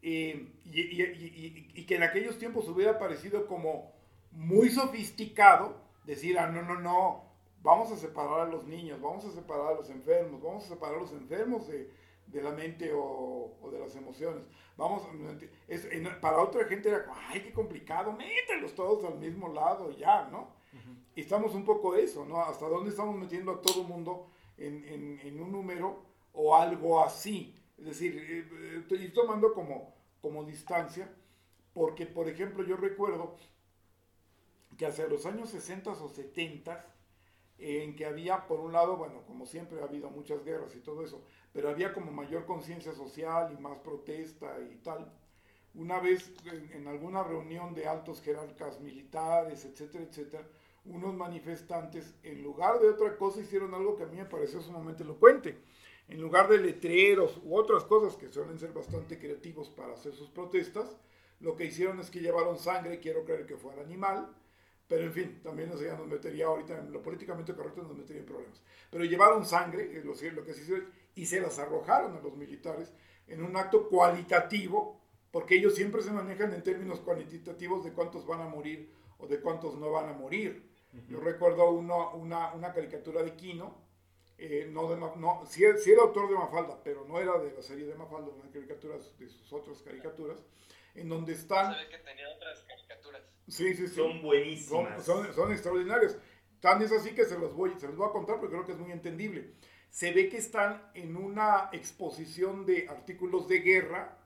[0.00, 3.92] y, y, que en aquellos tiempos hubiera parecido como
[4.30, 7.24] muy sofisticado decir, ah, no, no, no,
[7.62, 10.96] vamos a separar a los niños, vamos a separar a los enfermos, vamos a separar
[10.96, 11.90] a los enfermos de,
[12.30, 14.44] de la mente o, o, de las emociones.
[14.76, 15.02] Vamos,
[15.66, 15.86] es,
[16.20, 20.56] para otra gente era, ay, qué complicado, mételos todos al mismo lado ya, ¿no?
[21.14, 22.40] Y estamos un poco eso, ¿no?
[22.40, 27.54] ¿Hasta dónde estamos metiendo a todo mundo en, en, en un número o algo así?
[27.76, 31.12] Es decir, eh, estoy tomando como, como distancia,
[31.72, 33.36] porque, por ejemplo, yo recuerdo
[34.76, 36.86] que hacia los años 60 o 70,
[37.58, 41.02] en que había, por un lado, bueno, como siempre ha habido muchas guerras y todo
[41.02, 41.22] eso,
[41.52, 45.12] pero había como mayor conciencia social y más protesta y tal.
[45.74, 46.32] Una vez
[46.72, 50.46] en, alguna reunión de altos jerarcas militares, etcétera, etcétera,
[50.84, 55.02] unos manifestantes, en lugar de otra cosa, hicieron algo que a mí me pareció sumamente
[55.02, 55.58] elocuente.
[56.08, 60.30] En lugar de letreros u otras cosas que suelen ser bastante creativos para hacer sus
[60.30, 60.96] protestas,
[61.40, 64.34] lo que hicieron es que llevaron sangre, quiero creer que fuera animal,
[64.88, 68.22] pero en fin, también eso ya nos metería ahorita en lo políticamente correcto, nos metería
[68.22, 68.62] en problemas.
[68.90, 70.82] Pero llevaron sangre, lo, lo que se hizo,
[71.14, 72.92] y se las arrojaron a los militares
[73.26, 74.98] en un acto cualitativo,
[75.30, 79.40] porque ellos siempre se manejan en términos cuantitativos de cuántos van a morir o de
[79.40, 80.66] cuántos no van a morir.
[81.06, 83.76] Yo recuerdo uno, una, una, caricatura de Kino,
[84.38, 87.60] eh, no de, no, sí, sí, era autor de Mafalda, pero no era de la
[87.60, 90.38] serie de Mafalda, una caricatura de sus otras caricaturas,
[90.94, 91.72] en donde están...
[91.72, 93.22] ¿Sabe que tenía otras caricaturas?
[93.46, 93.94] Sí, sí, sí.
[93.94, 95.04] Son buenísimas.
[95.04, 96.16] Son, son, son extraordinarias.
[96.60, 98.72] Tan es así que se los, voy, se los voy a contar porque creo que
[98.72, 99.52] es muy entendible.
[99.90, 104.18] Se ve que están en una exposición de artículos de guerra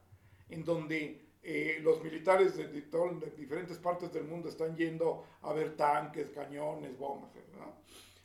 [0.48, 5.76] en donde eh, los militares de, de, diferentes partes del mundo están yendo a ver
[5.76, 7.74] tanques, cañones, bombas, ¿verdad?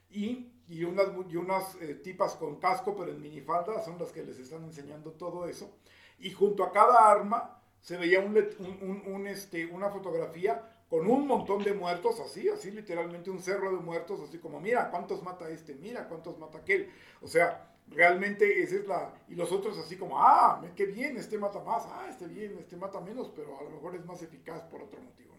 [0.09, 4.23] Y, y unas, y unas eh, tipas con casco, pero en minifalda, son las que
[4.23, 5.79] les están enseñando todo eso.
[6.19, 7.56] Y junto a cada arma
[7.87, 13.41] se veía un, este, una fotografía con un montón de muertos, así, así literalmente un
[13.41, 16.91] cerro de muertos, así como, mira cuántos mata este, mira cuántos mata aquel.
[17.21, 19.13] O sea, realmente esa es la...
[19.29, 22.75] Y los otros así como, ah, qué bien, este mata más, ah, este bien, este
[22.75, 25.33] mata menos, pero a lo mejor es más eficaz por otro motivo.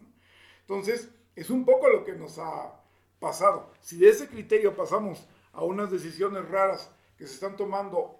[0.61, 2.81] Entonces, es un poco lo que nos ha
[3.19, 3.71] pasado.
[3.79, 5.23] Si de ese criterio pasamos
[5.53, 8.18] a unas decisiones raras que se están tomando,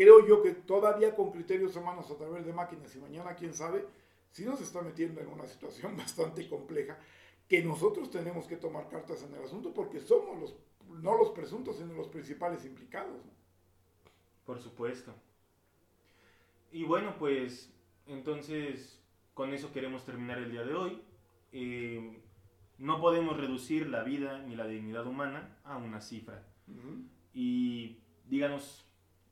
[0.00, 3.84] creo yo que todavía con criterios humanos a través de máquinas y mañana quién sabe,
[4.30, 6.98] sí nos está metiendo en una situación bastante compleja
[7.46, 10.56] que nosotros tenemos que tomar cartas en el asunto porque somos los,
[11.02, 13.20] no los presuntos, sino los principales implicados.
[14.46, 15.12] Por supuesto.
[16.72, 17.70] Y bueno, pues
[18.06, 18.98] entonces
[19.34, 21.02] con eso queremos terminar el día de hoy.
[21.52, 22.22] Eh,
[22.78, 26.46] no podemos reducir la vida ni la dignidad humana a una cifra.
[27.34, 28.89] Y díganos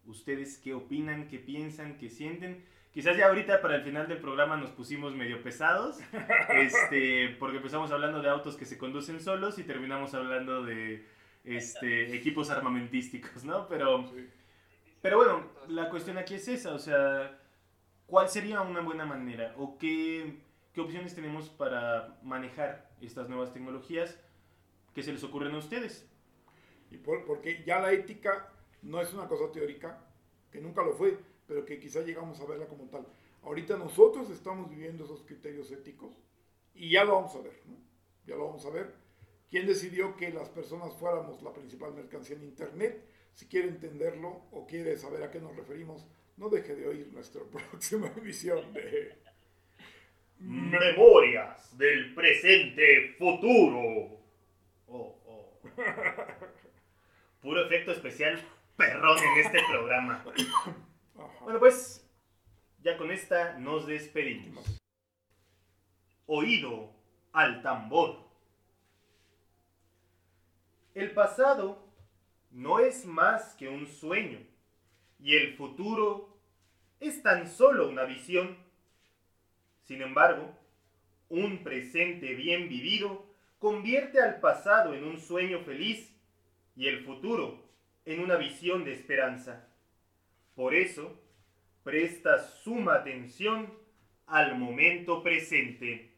[0.09, 4.56] ustedes qué opinan, qué piensan, qué sienten Quizás ya ahorita para el final del programa
[4.56, 5.98] nos pusimos medio pesados,
[6.48, 11.06] este, porque empezamos hablando de autos que se conducen solos y terminamos hablando de
[11.44, 13.68] este, equipos armamentísticos, ¿no?
[13.68, 14.10] Pero,
[15.02, 17.39] pero bueno, la cuestión aquí es esa, o sea,
[18.06, 20.40] ¿cuál sería una buena manera o qué,
[20.72, 24.18] qué opciones tenemos para manejar estas nuevas tecnologías
[24.94, 26.10] que se les ocurren a ustedes?
[26.90, 28.51] Y porque ya la ética
[28.83, 30.05] no es una cosa teórica,
[30.51, 31.19] que nunca lo fue
[31.49, 33.07] pero que quizá llegamos a verla como tal.
[33.43, 36.15] Ahorita nosotros estamos viviendo esos criterios éticos
[36.75, 37.77] y ya lo vamos a ver, ¿no?
[38.27, 38.93] Ya lo vamos a ver.
[39.51, 43.03] ¿Quién decidió que las personas fuéramos la principal mercancía en Internet?
[43.33, 46.07] Si quiere entenderlo o quiere saber a qué nos referimos,
[46.37, 49.17] no deje de oír nuestra próxima emisión de...
[50.41, 54.21] Memorias del presente futuro.
[54.87, 55.59] Oh, oh.
[57.43, 58.39] Puro efecto especial
[58.79, 60.25] perrón en este programa.
[61.43, 62.09] Bueno, pues
[62.81, 64.81] ya con esta nos despedimos.
[66.27, 66.93] Oído
[67.33, 68.29] al tambor.
[70.95, 71.93] El pasado
[72.53, 74.39] no es más que un sueño
[75.19, 76.39] y el futuro
[77.01, 78.57] es tan solo una visión.
[79.83, 80.57] Sin embargo,
[81.29, 83.27] un presente bien vivido
[83.59, 86.15] convierte al pasado en un sueño feliz
[86.77, 87.68] y el futuro
[88.09, 89.68] en una visión de esperanza.
[90.55, 91.20] Por eso,
[91.82, 93.70] presta suma atención
[94.26, 96.16] al momento presente.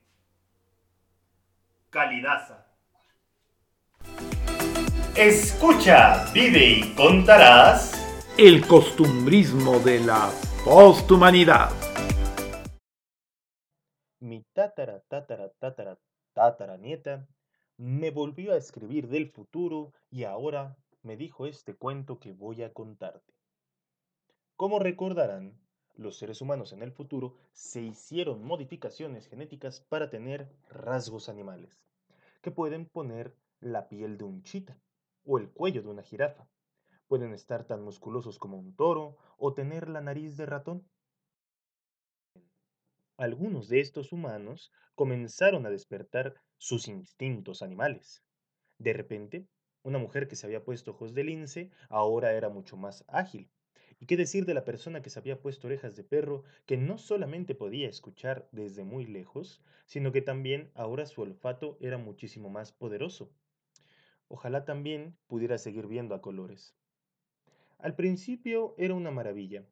[1.90, 2.68] Calidaza.
[5.16, 8.00] Escucha, vive y contarás
[8.38, 10.30] el costumbrismo de la
[10.64, 11.70] posthumanidad.
[14.20, 15.98] Mi tatara, tatara, tatara,
[16.34, 17.26] tatara nieta
[17.78, 22.72] me volvió a escribir del futuro y ahora me dijo este cuento que voy a
[22.72, 23.34] contarte.
[24.56, 25.58] Como recordarán,
[25.94, 31.82] los seres humanos en el futuro se hicieron modificaciones genéticas para tener rasgos animales,
[32.42, 34.78] que pueden poner la piel de un chita
[35.24, 36.48] o el cuello de una jirafa.
[37.06, 40.88] Pueden estar tan musculosos como un toro o tener la nariz de ratón.
[43.16, 48.22] Algunos de estos humanos comenzaron a despertar sus instintos animales.
[48.78, 49.46] De repente,
[49.82, 53.48] una mujer que se había puesto ojos de lince ahora era mucho más ágil.
[53.98, 56.96] ¿Y qué decir de la persona que se había puesto orejas de perro, que no
[56.96, 62.72] solamente podía escuchar desde muy lejos, sino que también ahora su olfato era muchísimo más
[62.72, 63.30] poderoso?
[64.28, 66.74] Ojalá también pudiera seguir viendo a colores.
[67.78, 69.64] Al principio era una maravilla,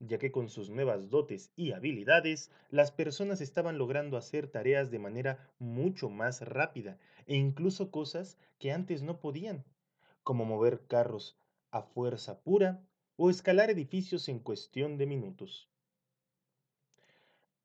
[0.00, 4.98] ya que con sus nuevas dotes y habilidades, las personas estaban logrando hacer tareas de
[4.98, 9.64] manera mucho más rápida e incluso cosas que antes no podían,
[10.22, 11.38] como mover carros
[11.70, 12.82] a fuerza pura
[13.16, 15.68] o escalar edificios en cuestión de minutos.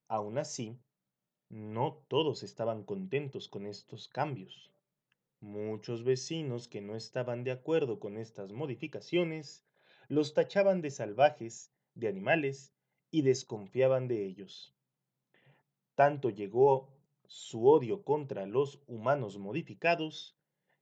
[0.09, 0.77] Aún así,
[1.49, 4.69] no todos estaban contentos con estos cambios.
[5.39, 9.63] Muchos vecinos que no estaban de acuerdo con estas modificaciones
[10.07, 12.73] los tachaban de salvajes, de animales
[13.11, 14.75] y desconfiaban de ellos.
[15.95, 16.89] Tanto llegó
[17.25, 20.37] su odio contra los humanos modificados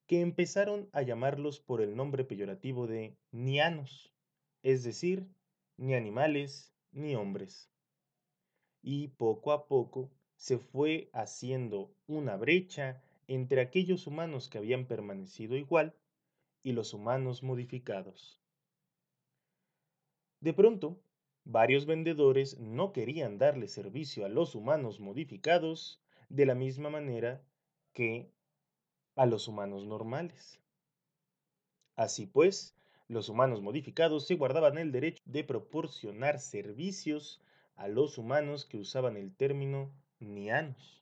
[0.07, 4.11] que empezaron a llamarlos por el nombre peyorativo de nianos,
[4.61, 5.27] es decir,
[5.77, 7.69] ni animales ni hombres.
[8.81, 15.55] Y poco a poco se fue haciendo una brecha entre aquellos humanos que habían permanecido
[15.55, 15.95] igual
[16.61, 18.42] y los humanos modificados.
[20.43, 20.99] De pronto,
[21.45, 27.41] varios vendedores no querían darle servicio a los humanos modificados de la misma manera
[27.93, 28.29] que
[29.15, 30.59] a los humanos normales.
[31.95, 32.75] Así pues,
[33.07, 37.39] los humanos modificados se guardaban el derecho de proporcionar servicios
[37.77, 41.01] a los humanos que usaban el término nianos.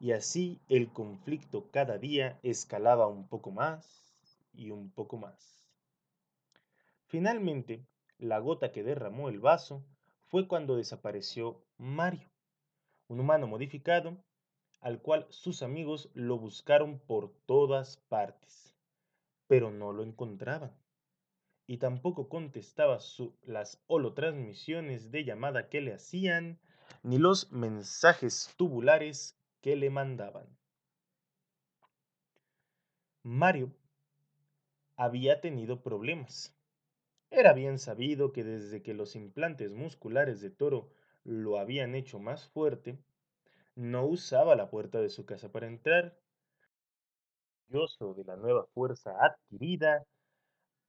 [0.00, 4.12] Y así el conflicto cada día escalaba un poco más
[4.52, 5.64] y un poco más.
[7.06, 7.86] Finalmente,
[8.18, 9.84] la gota que derramó el vaso
[10.26, 12.28] fue cuando desapareció Mario,
[13.08, 14.18] un humano modificado
[14.80, 18.74] al cual sus amigos lo buscaron por todas partes,
[19.46, 20.76] pero no lo encontraban.
[21.66, 22.98] Y tampoco contestaba
[23.42, 26.58] las holotransmisiones de llamada que le hacían,
[27.02, 30.46] ni los mensajes tubulares que le mandaban.
[33.22, 33.70] Mario
[34.96, 36.57] había tenido problemas
[37.30, 40.90] era bien sabido que desde que los implantes musculares de Toro
[41.24, 42.98] lo habían hecho más fuerte,
[43.74, 46.18] no usaba la puerta de su casa para entrar.
[47.68, 50.06] Orgulloso de la nueva fuerza adquirida,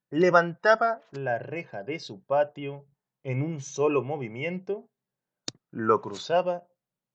[0.10, 2.86] levantaba la reja de su patio
[3.24, 4.90] en un solo movimiento,
[5.72, 6.66] lo cruzaba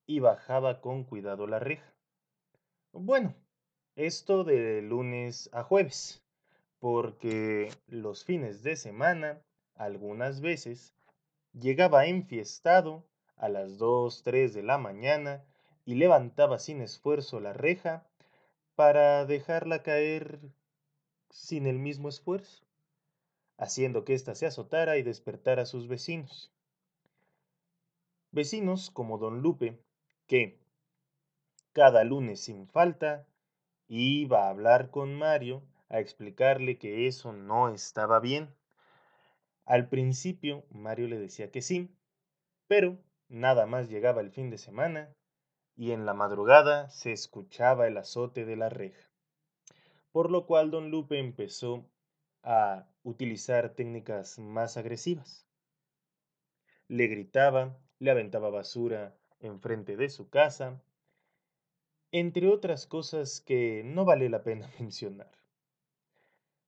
[0.07, 1.95] y bajaba con cuidado la reja.
[2.93, 3.35] Bueno,
[3.97, 6.24] esto de lunes a jueves
[6.85, 9.40] porque los fines de semana,
[9.74, 10.94] algunas veces,
[11.55, 13.06] llegaba enfiestado
[13.36, 15.43] a las 2, 3 de la mañana
[15.86, 18.06] y levantaba sin esfuerzo la reja
[18.74, 20.40] para dejarla caer
[21.31, 22.66] sin el mismo esfuerzo,
[23.56, 26.52] haciendo que ésta se azotara y despertara a sus vecinos.
[28.31, 29.82] Vecinos como don Lupe,
[30.27, 30.61] que
[31.73, 33.27] cada lunes sin falta
[33.89, 35.62] iba a hablar con Mario
[35.95, 38.53] a explicarle que eso no estaba bien.
[39.65, 41.97] Al principio Mario le decía que sí,
[42.66, 42.99] pero
[43.29, 45.15] nada más llegaba el fin de semana
[45.77, 49.09] y en la madrugada se escuchaba el azote de la reja.
[50.11, 51.89] Por lo cual don Lupe empezó
[52.43, 55.47] a utilizar técnicas más agresivas.
[56.89, 60.83] Le gritaba, le aventaba basura enfrente de su casa,
[62.11, 65.44] entre otras cosas que no vale la pena mencionar.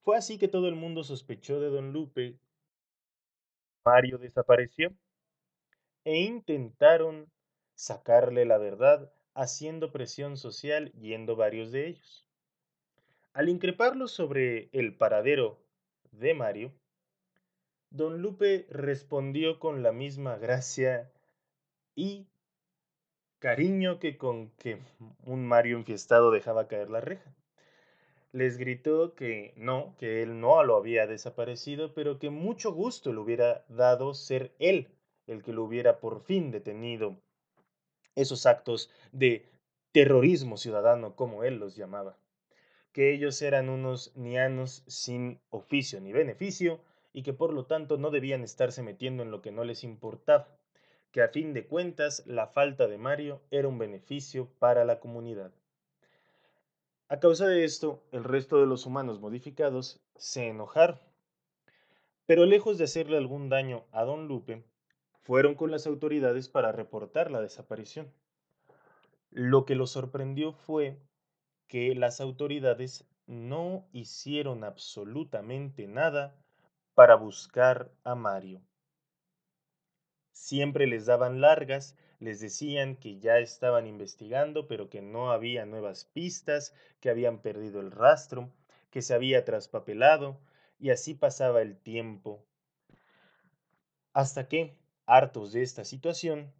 [0.06, 2.38] Fue así que todo el mundo sospechó de don Lupe.
[3.84, 4.94] Mario desapareció
[6.04, 7.28] e intentaron
[7.74, 12.24] sacarle la verdad haciendo presión social yendo varios de ellos.
[13.32, 15.58] Al increparlo sobre el paradero
[16.12, 16.72] de Mario,
[17.90, 21.10] don Lupe respondió con la misma gracia
[21.96, 22.28] y
[23.40, 24.78] cariño que con que
[25.24, 27.35] un Mario enfiestado dejaba caer la reja
[28.36, 33.20] les gritó que no, que él no lo había desaparecido, pero que mucho gusto le
[33.20, 34.88] hubiera dado ser él
[35.26, 37.16] el que lo hubiera por fin detenido
[38.14, 39.46] esos actos de
[39.90, 42.18] terrorismo ciudadano, como él los llamaba,
[42.92, 46.80] que ellos eran unos nianos sin oficio ni beneficio
[47.14, 50.46] y que por lo tanto no debían estarse metiendo en lo que no les importaba,
[51.10, 55.52] que a fin de cuentas la falta de Mario era un beneficio para la comunidad.
[57.08, 60.98] A causa de esto, el resto de los humanos modificados se enojaron.
[62.26, 64.64] Pero lejos de hacerle algún daño a Don Lupe,
[65.22, 68.12] fueron con las autoridades para reportar la desaparición.
[69.30, 71.00] Lo que los sorprendió fue
[71.68, 76.36] que las autoridades no hicieron absolutamente nada
[76.94, 78.62] para buscar a Mario.
[80.32, 86.04] Siempre les daban largas les decían que ya estaban investigando, pero que no había nuevas
[86.04, 88.50] pistas, que habían perdido el rastro,
[88.90, 90.40] que se había traspapelado,
[90.78, 92.44] y así pasaba el tiempo.
[94.12, 94.76] Hasta que,
[95.06, 96.52] hartos de esta situación,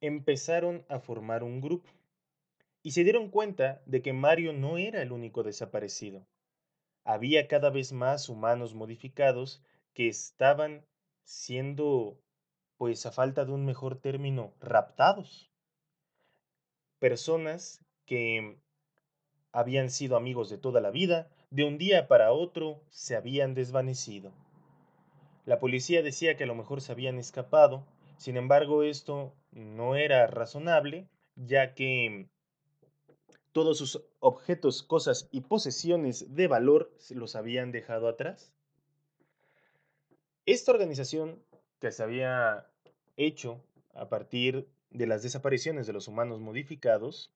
[0.00, 1.90] empezaron a formar un grupo
[2.82, 6.26] y se dieron cuenta de que Mario no era el único desaparecido.
[7.04, 10.84] Había cada vez más humanos modificados que estaban
[11.24, 12.18] siendo
[12.80, 15.50] pues a falta de un mejor término, raptados.
[16.98, 18.56] Personas que
[19.52, 24.32] habían sido amigos de toda la vida, de un día para otro se habían desvanecido.
[25.44, 27.84] La policía decía que a lo mejor se habían escapado,
[28.16, 32.30] sin embargo esto no era razonable, ya que
[33.52, 38.54] todos sus objetos, cosas y posesiones de valor los habían dejado atrás.
[40.46, 41.44] Esta organización
[41.78, 42.69] que se había
[43.26, 43.62] hecho
[43.94, 47.32] a partir de las desapariciones de los humanos modificados,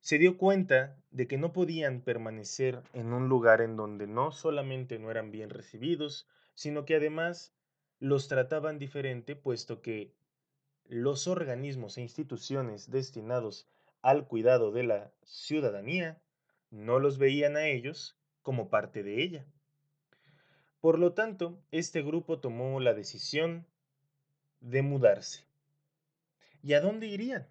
[0.00, 4.98] se dio cuenta de que no podían permanecer en un lugar en donde no solamente
[4.98, 7.52] no eran bien recibidos, sino que además
[7.98, 10.12] los trataban diferente, puesto que
[10.88, 13.68] los organismos e instituciones destinados
[14.02, 16.18] al cuidado de la ciudadanía
[16.70, 19.44] no los veían a ellos como parte de ella.
[20.80, 23.66] Por lo tanto, este grupo tomó la decisión
[24.60, 25.44] de mudarse.
[26.62, 27.48] ¿Y a dónde irían?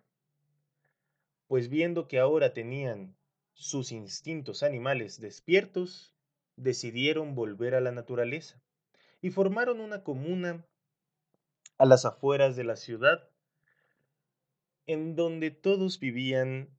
[1.48, 3.16] Pues viendo que ahora tenían
[3.54, 6.16] sus instintos animales despiertos,
[6.56, 8.62] decidieron volver a la naturaleza
[9.22, 10.66] y formaron una comuna
[11.78, 13.28] a las afueras de la ciudad,
[14.86, 16.70] en donde todos vivían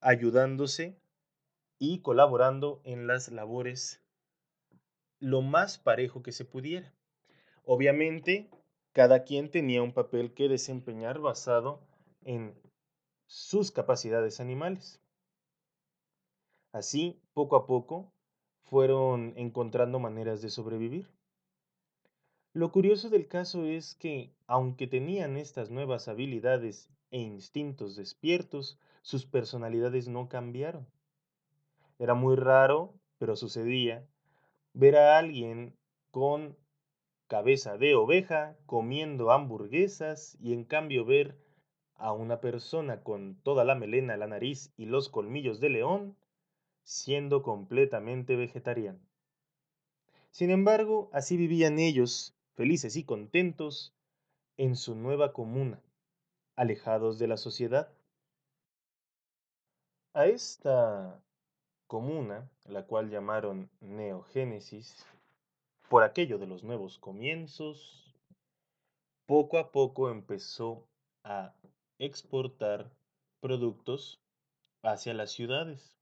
[0.00, 0.98] ayudándose
[1.78, 4.02] y colaborando en las labores
[5.18, 6.94] lo más parejo que se pudiera.
[7.64, 8.50] Obviamente,
[8.92, 11.80] cada quien tenía un papel que desempeñar basado
[12.22, 12.54] en
[13.26, 15.00] sus capacidades animales.
[16.72, 18.12] Así, poco a poco,
[18.62, 21.08] fueron encontrando maneras de sobrevivir.
[22.52, 29.24] Lo curioso del caso es que, aunque tenían estas nuevas habilidades e instintos despiertos, sus
[29.24, 30.86] personalidades no cambiaron.
[31.98, 34.06] Era muy raro, pero sucedía,
[34.72, 35.76] ver a alguien
[36.10, 36.56] con
[37.30, 41.38] cabeza de oveja comiendo hamburguesas y en cambio ver
[41.94, 46.16] a una persona con toda la melena, la nariz y los colmillos de león
[46.82, 48.98] siendo completamente vegetariano.
[50.32, 53.94] Sin embargo, así vivían ellos, felices y contentos,
[54.56, 55.80] en su nueva comuna,
[56.56, 57.92] alejados de la sociedad.
[60.14, 61.22] A esta
[61.86, 65.06] comuna, la cual llamaron Neogénesis,
[65.90, 68.14] por aquello de los nuevos comienzos,
[69.26, 70.86] poco a poco empezó
[71.24, 71.52] a
[71.98, 72.92] exportar
[73.40, 74.20] productos
[74.84, 75.98] hacia las ciudades,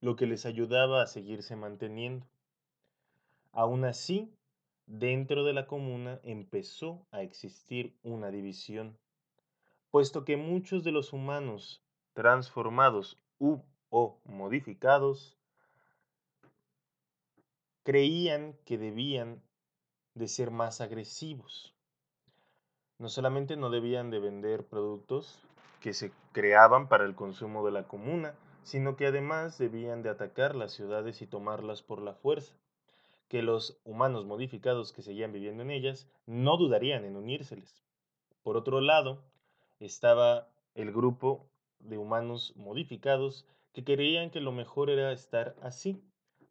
[0.00, 2.28] lo que les ayudaba a seguirse manteniendo.
[3.50, 4.32] Aún así,
[4.86, 8.96] dentro de la comuna empezó a existir una división,
[9.90, 11.82] puesto que muchos de los humanos
[12.12, 13.58] transformados u
[13.90, 15.36] o modificados
[17.84, 19.42] creían que debían
[20.14, 21.74] de ser más agresivos.
[22.98, 25.38] No solamente no debían de vender productos
[25.80, 30.54] que se creaban para el consumo de la comuna, sino que además debían de atacar
[30.54, 32.54] las ciudades y tomarlas por la fuerza,
[33.28, 37.82] que los humanos modificados que seguían viviendo en ellas no dudarían en unírseles.
[38.42, 39.22] Por otro lado,
[39.78, 41.46] estaba el grupo
[41.80, 46.00] de humanos modificados que creían que lo mejor era estar así,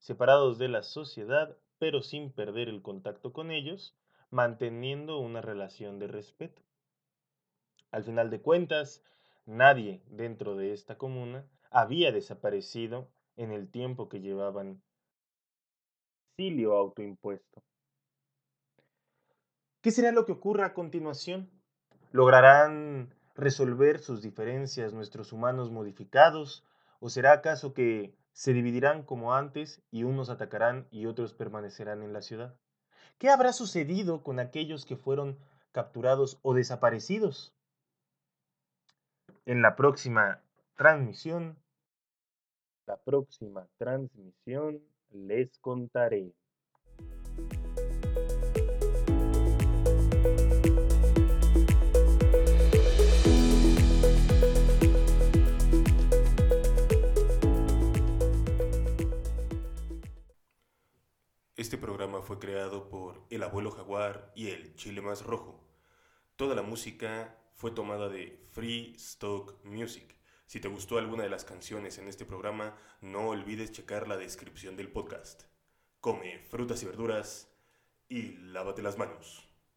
[0.04, 3.96] separados de la sociedad, pero sin perder el contacto con ellos,
[4.32, 6.62] manteniendo una relación de respeto.
[7.90, 9.02] Al final de cuentas,
[9.46, 13.08] nadie dentro de esta comuna había desaparecido
[13.38, 14.82] en el tiempo que llevaban
[16.32, 17.64] exilio autoimpuesto.
[19.82, 21.50] ¿Qué será lo que ocurra a continuación?
[22.12, 26.66] ¿Lograrán resolver sus diferencias nuestros humanos modificados
[27.06, 32.14] ¿O será acaso que se dividirán como antes y unos atacarán y otros permanecerán en
[32.14, 32.56] la ciudad?
[33.18, 35.40] ¿Qué habrá sucedido con aquellos que fueron
[35.72, 37.54] capturados o desaparecidos?
[39.46, 40.42] En la próxima
[40.76, 41.58] transmisión,
[42.86, 44.82] la próxima transmisión
[45.12, 46.34] les contaré.
[61.64, 65.64] Este programa fue creado por El Abuelo Jaguar y El Chile Más Rojo.
[66.36, 70.14] Toda la música fue tomada de Free Stock Music.
[70.46, 74.76] Si te gustó alguna de las canciones en este programa, no olvides checar la descripción
[74.76, 75.44] del podcast.
[76.02, 77.50] Come frutas y verduras
[78.10, 79.53] y lávate las manos.